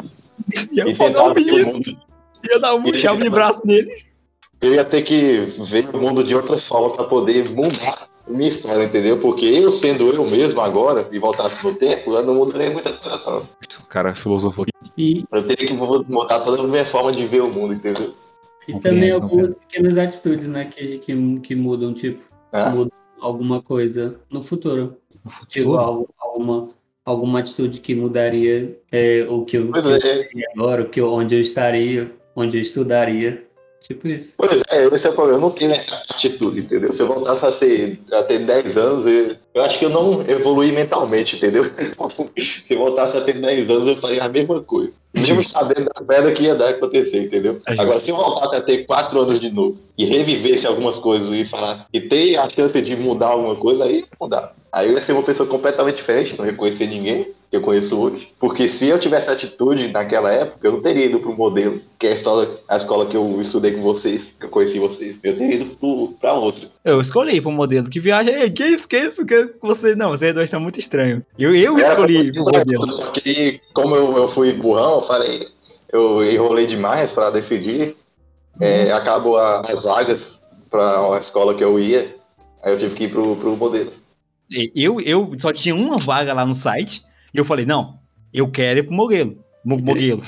Ia 0.72 0.90
afogar 0.90 1.30
o 1.30 1.34
menino. 1.34 1.80
Ia 2.48 2.58
dar 2.58 2.74
um 2.74 2.82
puxão 2.82 3.16
de 3.16 3.28
braço 3.28 3.60
nele. 3.64 3.90
Eu 4.60 4.72
ia 4.72 4.84
ter 4.84 5.02
que 5.02 5.40
ver 5.70 5.88
o 5.94 6.00
mundo 6.00 6.24
de 6.24 6.34
outra 6.34 6.58
forma 6.58 6.94
para 6.94 7.04
poder 7.04 7.50
mudar 7.50 8.08
minha 8.26 8.48
história, 8.48 8.84
entendeu? 8.84 9.20
Porque 9.20 9.44
eu 9.44 9.72
sendo 9.72 10.10
eu 10.10 10.28
mesmo 10.28 10.60
agora 10.60 11.06
e 11.12 11.18
voltasse 11.18 11.62
no 11.62 11.74
tempo, 11.74 12.14
eu 12.14 12.24
não 12.24 12.34
mudaria 12.34 12.70
muita 12.70 12.92
coisa. 12.94 13.46
O 13.80 13.86
cara 13.88 14.14
filosofou. 14.14 14.64
E... 14.96 15.24
Eu 15.30 15.46
teria 15.46 15.68
que 15.68 15.74
mudar 15.74 16.40
toda 16.40 16.62
a 16.62 16.66
minha 16.66 16.86
forma 16.86 17.12
de 17.12 17.26
ver 17.26 17.42
o 17.42 17.50
mundo, 17.50 17.74
entendeu? 17.74 18.14
E 18.66 18.78
também 18.80 19.10
algumas 19.10 19.56
pequenas 19.56 19.96
atitudes, 19.96 20.48
né, 20.48 20.64
que, 20.64 20.98
que, 20.98 21.40
que 21.40 21.54
mudam, 21.54 21.94
tipo, 21.94 22.22
é? 22.52 22.70
mudam 22.70 22.92
alguma 23.20 23.62
coisa 23.62 24.18
no 24.30 24.42
futuro. 24.42 24.96
No 25.24 25.30
futuro? 25.30 25.48
Tipo, 25.48 25.76
alguma, 26.18 26.68
alguma 27.04 27.38
atitude 27.40 27.80
que 27.80 27.94
mudaria 27.94 28.78
é, 28.90 29.24
o 29.28 29.44
que 29.44 29.56
eu, 29.56 29.72
que 29.72 29.78
é. 29.78 30.20
eu 30.34 30.50
agora, 30.56 30.82
o 30.82 30.88
que, 30.88 31.00
onde 31.00 31.36
eu 31.36 31.40
estaria, 31.40 32.12
onde 32.34 32.56
eu 32.56 32.60
estudaria. 32.60 33.45
Tipo 33.86 34.08
isso. 34.08 34.34
Pois 34.36 34.62
é, 34.68 34.86
esse 34.86 35.06
é 35.06 35.10
o 35.10 35.12
problema. 35.12 35.38
Eu 35.38 35.42
não 35.42 35.50
tenho 35.50 35.70
essa 35.70 35.94
atitude, 36.10 36.60
entendeu? 36.60 36.92
Se 36.92 37.00
eu 37.00 37.06
voltasse 37.06 37.46
a, 37.46 37.52
ser, 37.52 38.00
a 38.10 38.22
ter 38.24 38.40
10 38.40 38.76
anos, 38.76 39.06
eu, 39.06 39.36
eu 39.54 39.62
acho 39.62 39.78
que 39.78 39.84
eu 39.84 39.90
não 39.90 40.22
evolui 40.28 40.72
mentalmente, 40.72 41.36
entendeu? 41.36 41.70
Se 42.66 42.74
eu 42.74 42.78
voltasse 42.78 43.16
a 43.16 43.20
ter 43.20 43.40
10 43.40 43.70
anos, 43.70 43.86
eu 43.86 43.96
faria 43.98 44.24
a 44.24 44.28
mesma 44.28 44.60
coisa. 44.60 44.92
Mesmo 45.14 45.42
sabendo 45.44 45.88
da 45.94 46.00
merda 46.00 46.32
que 46.32 46.42
ia 46.42 46.56
dar 46.56 46.70
acontecer, 46.70 47.22
entendeu? 47.22 47.60
É 47.66 47.80
Agora, 47.80 48.00
se 48.00 48.10
eu 48.10 48.16
voltasse 48.16 48.56
a 48.56 48.60
ter 48.60 48.84
4 48.84 49.20
anos 49.20 49.40
de 49.40 49.50
novo 49.50 49.78
e 49.96 50.04
revivesse 50.04 50.66
algumas 50.66 50.98
coisas 50.98 51.30
e 51.30 51.44
falasse 51.44 51.86
e 51.92 52.00
ter 52.00 52.36
a 52.36 52.48
chance 52.50 52.82
de 52.82 52.96
mudar 52.96 53.28
alguma 53.28 53.54
coisa, 53.54 53.84
aí 53.84 54.04
mudar. 54.20 54.54
Aí 54.72 54.88
eu 54.88 54.94
ia 54.94 55.02
ser 55.02 55.12
uma 55.12 55.22
pessoa 55.22 55.48
completamente 55.48 55.96
diferente, 55.96 56.36
não 56.36 56.44
ia 56.44 56.52
conhecer 56.52 56.86
ninguém 56.86 57.28
que 57.56 57.58
eu 57.58 57.62
conheço 57.62 57.98
hoje. 57.98 58.28
Porque 58.38 58.68
se 58.68 58.86
eu 58.86 58.98
tivesse 58.98 59.28
atitude 59.28 59.88
naquela 59.88 60.30
época, 60.30 60.66
eu 60.66 60.72
não 60.72 60.82
teria 60.82 61.06
ido 61.06 61.20
pro 61.20 61.34
modelo, 61.34 61.80
que 61.98 62.06
é 62.06 62.10
a 62.10 62.14
escola, 62.14 62.60
a 62.68 62.76
escola 62.76 63.06
que 63.06 63.16
eu 63.16 63.40
estudei 63.40 63.72
com 63.72 63.82
vocês, 63.82 64.22
que 64.38 64.46
eu 64.46 64.50
conheci 64.50 64.78
vocês. 64.78 65.16
Eu 65.22 65.36
teria 65.36 65.56
ido 65.56 65.76
pro, 65.76 66.14
pra 66.20 66.34
outra. 66.34 66.68
Eu 66.84 67.00
escolhi 67.00 67.40
pro 67.40 67.50
modelo. 67.50 67.88
Que 67.88 67.98
viagem 67.98 68.34
é? 68.34 68.50
Que 68.50 68.64
isso? 68.64 68.88
Que 68.88 68.98
isso? 68.98 69.26
Que 69.26 69.54
você. 69.62 69.94
Não, 69.94 70.10
vocês 70.10 70.32
dois 70.32 70.44
estão 70.44 70.60
muito 70.60 70.78
estranhos. 70.78 71.22
Eu, 71.38 71.54
eu 71.54 71.78
escolhi 71.78 72.32
pro 72.32 72.44
modelo. 72.44 72.92
Só 72.92 73.10
que, 73.12 73.60
como 73.72 73.96
eu, 73.96 74.16
eu 74.16 74.28
fui 74.28 74.52
burrão, 74.52 75.00
eu 75.00 75.06
falei. 75.06 75.48
Eu 75.92 76.24
enrolei 76.24 76.66
demais 76.66 77.10
para 77.10 77.30
decidir. 77.30 77.96
É, 78.60 78.84
acabou 78.84 79.36
a, 79.36 79.60
as 79.60 79.84
vagas 79.84 80.40
para 80.70 81.14
a 81.14 81.18
escola 81.20 81.54
que 81.54 81.62
eu 81.64 81.78
ia. 81.78 82.16
Aí 82.62 82.72
eu 82.72 82.78
tive 82.78 82.94
que 82.94 83.04
ir 83.04 83.10
pro, 83.10 83.36
pro 83.36 83.56
modelo. 83.56 83.90
Eu, 84.74 85.00
eu 85.00 85.32
só 85.38 85.52
tinha 85.52 85.74
uma 85.74 85.98
vaga 85.98 86.32
lá 86.32 86.46
no 86.46 86.54
site. 86.54 87.05
E 87.32 87.38
eu 87.38 87.44
falei, 87.44 87.66
não, 87.66 87.98
eu 88.32 88.50
quero 88.50 88.80
ir 88.80 88.82
pro 88.84 88.94
Moguelo. 88.94 89.38
Moguelo. 89.64 90.22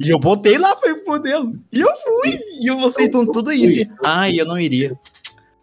E 0.00 0.10
eu 0.10 0.18
botei 0.18 0.58
lá 0.58 0.74
pra 0.74 0.90
ir 0.90 0.96
pro 0.96 1.12
modelo. 1.12 1.54
E 1.72 1.80
eu 1.80 1.88
fui. 1.88 2.38
E 2.60 2.70
vocês 2.72 3.06
estão 3.06 3.24
tudo 3.24 3.52
isso. 3.52 3.88
Ai, 4.04 4.40
eu 4.40 4.46
não 4.46 4.58
iria. 4.58 4.98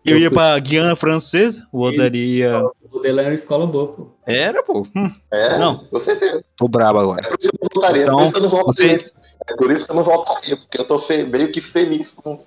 Eu, 0.05 0.13
eu 0.13 0.19
ia 0.19 0.27
fui. 0.27 0.35
pra 0.35 0.57
Guiana 0.59 0.95
Francesa, 0.95 1.67
o 1.73 1.81
Odaria. 1.81 2.63
O 2.81 2.95
modelo 2.95 3.19
era 3.19 3.29
uma 3.29 3.35
escola 3.35 3.67
boa, 3.67 3.87
pô. 3.87 4.07
Era, 4.25 4.63
pô. 4.63 4.87
Hum. 4.95 5.11
É, 5.31 5.57
não. 5.57 5.79
com 5.85 5.99
certeza. 5.99 6.43
Tô 6.55 6.69
brabo 6.69 6.99
agora. 6.99 7.25
É 7.25 7.29
por 7.29 7.39
isso 7.39 7.49
que 7.49 7.57
eu 7.57 7.69
voltaria. 7.73 8.03
Então, 8.03 8.15
por 8.15 8.23
isso 8.23 8.31
que 8.31 8.37
eu 8.37 8.41
não 8.41 8.49
voltaria. 8.49 8.97
Vocês... 8.97 9.17
É 9.47 9.55
por 9.55 9.71
isso 9.71 9.85
que 9.85 9.91
eu 9.91 9.95
não 9.95 10.03
voltaria, 10.03 10.57
porque 10.57 10.79
eu 10.79 10.87
tô 10.87 10.99
fe... 10.99 11.23
meio 11.23 11.51
que 11.51 11.59
feliz 11.59 12.11
com, 12.11 12.39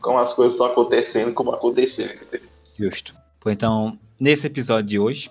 com 0.00 0.18
as 0.18 0.32
coisas 0.32 0.54
que 0.54 0.62
estão 0.62 0.72
acontecendo 0.72 1.34
como 1.34 1.52
aconteceram. 1.52 2.14
Justo. 2.78 3.12
Pô, 3.40 3.50
então, 3.50 3.98
nesse 4.18 4.46
episódio 4.46 4.86
de 4.86 4.98
hoje, 4.98 5.30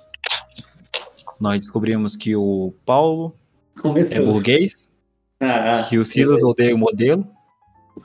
nós 1.39 1.59
descobrimos 1.63 2.15
que 2.15 2.35
o 2.35 2.73
Paulo 2.85 3.35
Começou. 3.81 4.17
é 4.17 4.21
burguês, 4.21 4.89
ah, 5.39 5.79
ah, 5.79 5.83
que 5.83 5.97
o 5.97 6.05
Silas 6.05 6.43
odeia 6.43 6.75
o 6.75 6.77
modelo 6.77 7.25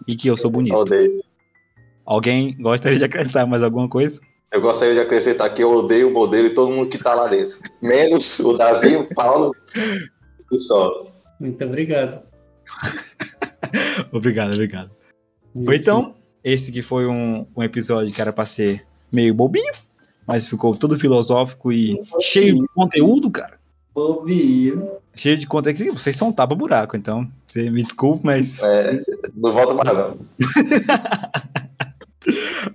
e 0.07 0.17
que 0.17 0.29
eu 0.29 0.37
sou 0.37 0.51
bonito. 0.51 0.77
Odeio. 0.77 1.19
Alguém 2.05 2.57
gostaria 2.59 2.99
de 2.99 3.05
acrescentar 3.05 3.47
mais 3.47 3.63
alguma 3.63 3.89
coisa? 3.89 4.21
Eu 4.51 4.63
gostaria 4.63 4.95
de 4.95 5.01
acrescentar 5.01 5.53
que 5.55 5.63
eu 5.63 5.71
odeio 5.71 6.09
o 6.09 6.13
modelo 6.13 6.47
e 6.47 6.55
todo 6.55 6.73
mundo 6.73 6.89
que 6.89 6.97
tá 6.97 7.15
lá 7.15 7.29
dentro. 7.29 7.59
Menos 7.83 8.39
o 8.39 8.55
Davi, 8.55 8.97
o 8.97 9.15
Paulo 9.15 9.55
e 10.51 10.59
só. 10.61 11.13
Muito 11.39 11.63
obrigado. 11.63 12.23
obrigado, 14.11 14.55
obrigado. 14.55 14.91
Isso. 15.55 15.73
Então, 15.75 16.15
esse 16.43 16.73
que 16.73 16.83
foi 16.83 17.07
um, 17.07 17.47
um 17.55 17.63
episódio 17.63 18.13
que 18.13 18.21
era 18.21 18.33
pra 18.33 18.47
ser 18.47 18.87
meio 19.13 19.35
bobinho, 19.35 19.73
mas 20.29 20.47
ficou 20.47 20.75
todo 20.75 20.99
filosófico 20.99 21.73
e 21.73 21.99
cheio 22.21 22.57
de 22.61 22.69
conteúdo, 22.75 23.31
cara. 23.31 23.59
Bobinho. 23.95 24.91
Cheio 25.17 25.39
de 25.39 25.47
conteúdo. 25.47 25.99
Vocês 25.99 26.15
são 26.15 26.29
um 26.29 26.33
tapa-buraco, 26.33 26.97
então. 26.97 27.27
Você 27.47 27.71
me 27.71 27.83
desculpe, 27.83 28.27
mas. 28.27 28.63
É, 28.63 29.03
não 29.35 29.55
volta 29.55 29.73
mais, 29.73 29.97
não. 29.97 30.19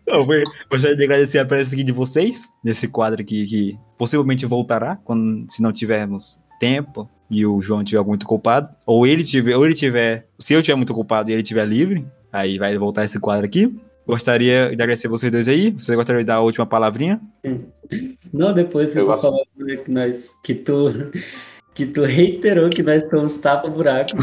Eu 0.07 0.25
gostaria 0.69 0.97
de 0.97 1.03
agradecer 1.03 1.37
a 1.37 1.45
presença 1.45 1.75
aqui 1.75 1.83
de 1.83 1.91
vocês, 1.91 2.49
nesse 2.63 2.87
quadro 2.87 3.21
aqui 3.21 3.45
que 3.45 3.77
possivelmente 3.97 4.47
voltará, 4.47 4.95
quando, 4.95 5.45
se 5.47 5.61
não 5.61 5.71
tivermos 5.71 6.41
tempo 6.59 7.07
e 7.29 7.45
o 7.45 7.61
João 7.61 7.83
tiver 7.83 8.03
muito 8.03 8.25
culpado, 8.25 8.75
ou 8.85 9.05
ele 9.05 9.23
tiver, 9.23 9.55
ou 9.55 9.63
ele 9.63 9.75
tiver, 9.75 10.27
se 10.39 10.53
eu 10.53 10.63
tiver 10.63 10.75
muito 10.75 10.93
culpado 10.93 11.29
e 11.29 11.33
ele 11.33 11.43
tiver 11.43 11.65
livre, 11.65 12.07
aí 12.31 12.57
vai 12.57 12.75
voltar 12.77 13.05
esse 13.05 13.19
quadro 13.19 13.45
aqui. 13.45 13.75
Gostaria 14.05 14.75
de 14.75 14.81
agradecer 14.81 15.07
vocês 15.07 15.31
dois 15.31 15.47
aí. 15.47 15.71
Você 15.71 15.95
gostaria 15.95 16.21
de 16.21 16.25
dar 16.25 16.35
a 16.35 16.41
última 16.41 16.65
palavrinha? 16.65 17.21
Não, 18.33 18.53
depois 18.53 18.93
que 18.93 18.99
eu, 18.99 19.07
eu 19.07 19.15
tô 19.15 19.21
falando 19.21 19.45
né, 19.57 19.77
que 19.77 19.91
nós. 19.91 20.29
Que 20.43 20.55
tu, 20.55 20.89
que 21.73 21.85
tu 21.85 22.03
reiterou 22.03 22.69
que 22.69 22.83
nós 22.83 23.09
somos 23.09 23.37
tapa-buraco. 23.37 24.11
eu, 24.15 24.21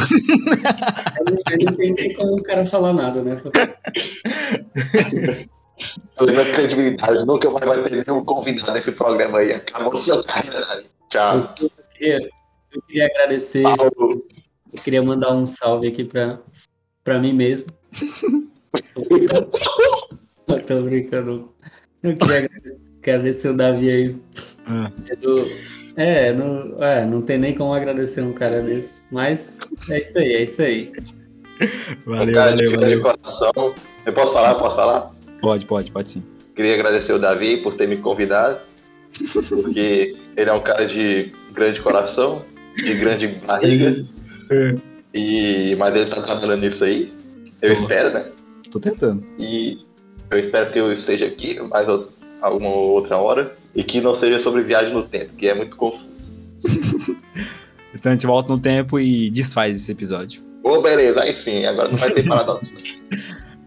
não, 1.33 1.41
eu 1.51 1.59
não 1.59 1.73
entendi 1.73 2.15
como 2.15 2.39
o 2.39 2.43
cara 2.43 2.65
falar 2.65 2.93
nada, 2.93 3.23
né? 3.23 3.41
Toda 6.17 6.45
credibilidade, 6.45 7.25
nunca 7.25 7.49
mais 7.51 7.65
vai 7.65 7.83
ter 7.85 8.05
nenhum 8.07 8.25
convidado 8.25 8.73
nesse 8.73 8.93
programa 8.93 9.39
aí. 9.39 9.53
Acabou 9.53 9.97
seu 9.97 10.23
carreira. 10.25 10.85
Tchau. 11.09 11.55
Eu 11.59 11.71
queria, 11.93 12.21
eu 12.73 12.83
queria 12.83 13.07
agradecer. 13.07 13.63
Paulo. 13.63 14.27
Eu 14.73 14.81
queria 14.83 15.03
mandar 15.03 15.33
um 15.33 15.47
salve 15.47 15.89
aqui 15.89 16.05
para 16.05 17.19
mim 17.19 17.33
mesmo. 17.33 17.73
Eu 18.73 20.61
tô 20.67 20.83
brincando. 20.83 21.53
Eu 22.03 22.17
queria 22.17 22.49
agradecer 23.03 23.49
o 23.49 23.57
Davi 23.57 23.91
aí. 23.91 24.17
Ah. 24.67 24.91
É, 25.97 26.33
não, 26.33 26.77
é, 26.79 27.05
não 27.05 27.21
tem 27.21 27.39
nem 27.39 27.55
como 27.55 27.75
agradecer 27.75 28.23
um 28.23 28.33
cara 28.33 28.63
desse. 28.63 29.05
Mas 29.11 29.59
é 29.91 29.99
isso 29.99 30.19
aí, 30.19 30.33
é 30.33 30.43
isso 30.43 30.63
aí. 30.63 30.93
Valeu, 32.07 32.35
cara, 32.35 32.51
valeu, 32.51 32.73
valeu. 32.73 33.03
Coração. 33.03 33.75
Eu 34.07 34.13
posso 34.13 34.33
falar? 34.33 34.55
Posso 34.55 34.77
falar? 34.77 35.15
Pode, 35.43 35.67
pode, 35.67 35.91
pode 35.91 36.11
sim. 36.11 36.23
Queria 36.55 36.75
agradecer 36.75 37.13
o 37.13 37.19
Davi 37.19 37.59
por 37.59 37.75
ter 37.75 37.89
me 37.89 37.97
convidado. 37.97 38.61
Porque 39.49 40.17
ele 40.37 40.51
é 40.51 40.53
um 40.53 40.63
cara 40.63 40.87
de 40.87 41.33
grande 41.53 41.81
coração, 41.83 42.45
de 42.77 42.95
grande 42.95 43.27
barriga. 43.27 44.07
É. 44.51 44.77
E, 45.13 45.77
mas 45.77 45.95
ele 45.95 46.09
tá 46.09 46.23
trabalhando 46.23 46.61
nisso 46.61 46.85
aí. 46.85 47.13
Eu 47.61 47.75
Tô. 47.75 47.83
espero, 47.83 48.15
né? 48.15 48.31
Tô 48.71 48.79
tentando. 48.79 49.25
E, 49.39 49.79
Eu 50.31 50.39
espero 50.39 50.73
que 50.73 50.79
eu 50.79 50.93
esteja 50.93 51.27
aqui 51.27 51.61
mais 51.69 51.89
alguma 52.41 52.71
outra 52.71 53.17
hora 53.17 53.57
e 53.75 53.83
que 53.83 54.01
não 54.01 54.15
seja 54.15 54.41
sobre 54.43 54.63
viagem 54.63 54.93
no 54.93 55.03
tempo, 55.03 55.35
que 55.35 55.49
é 55.49 55.55
muito 55.55 55.77
confuso. 55.77 56.09
então 57.95 58.11
a 58.11 58.15
gente 58.15 58.27
volta 58.27 58.53
no 58.53 58.59
tempo 58.59 58.99
e 58.99 59.31
desfaz 59.31 59.77
esse 59.77 59.93
episódio. 59.93 60.43
Ô, 60.63 60.75
oh, 60.75 60.83
beleza, 60.83 61.23
aí 61.23 61.35
sim, 61.35 61.65
agora 61.65 61.89
não 61.89 61.97
vai 61.97 62.11
ter 62.11 62.27
paradoxo. 62.29 62.71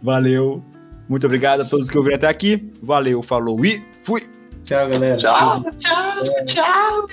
Valeu. 0.01 0.63
Muito 1.09 1.25
obrigado 1.25 1.61
a 1.61 1.65
todos 1.65 1.89
que 1.89 1.97
ouviram 1.97 2.17
até 2.17 2.27
aqui. 2.27 2.71
Valeu, 2.81 3.21
falou 3.21 3.63
e 3.65 3.83
fui. 4.01 4.21
Tchau, 4.63 4.89
galera. 4.89 5.17
Tchau, 5.17 5.65
tchau, 5.79 6.23
tchau. 6.45 7.07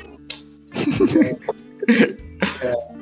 tchau. 2.52 2.90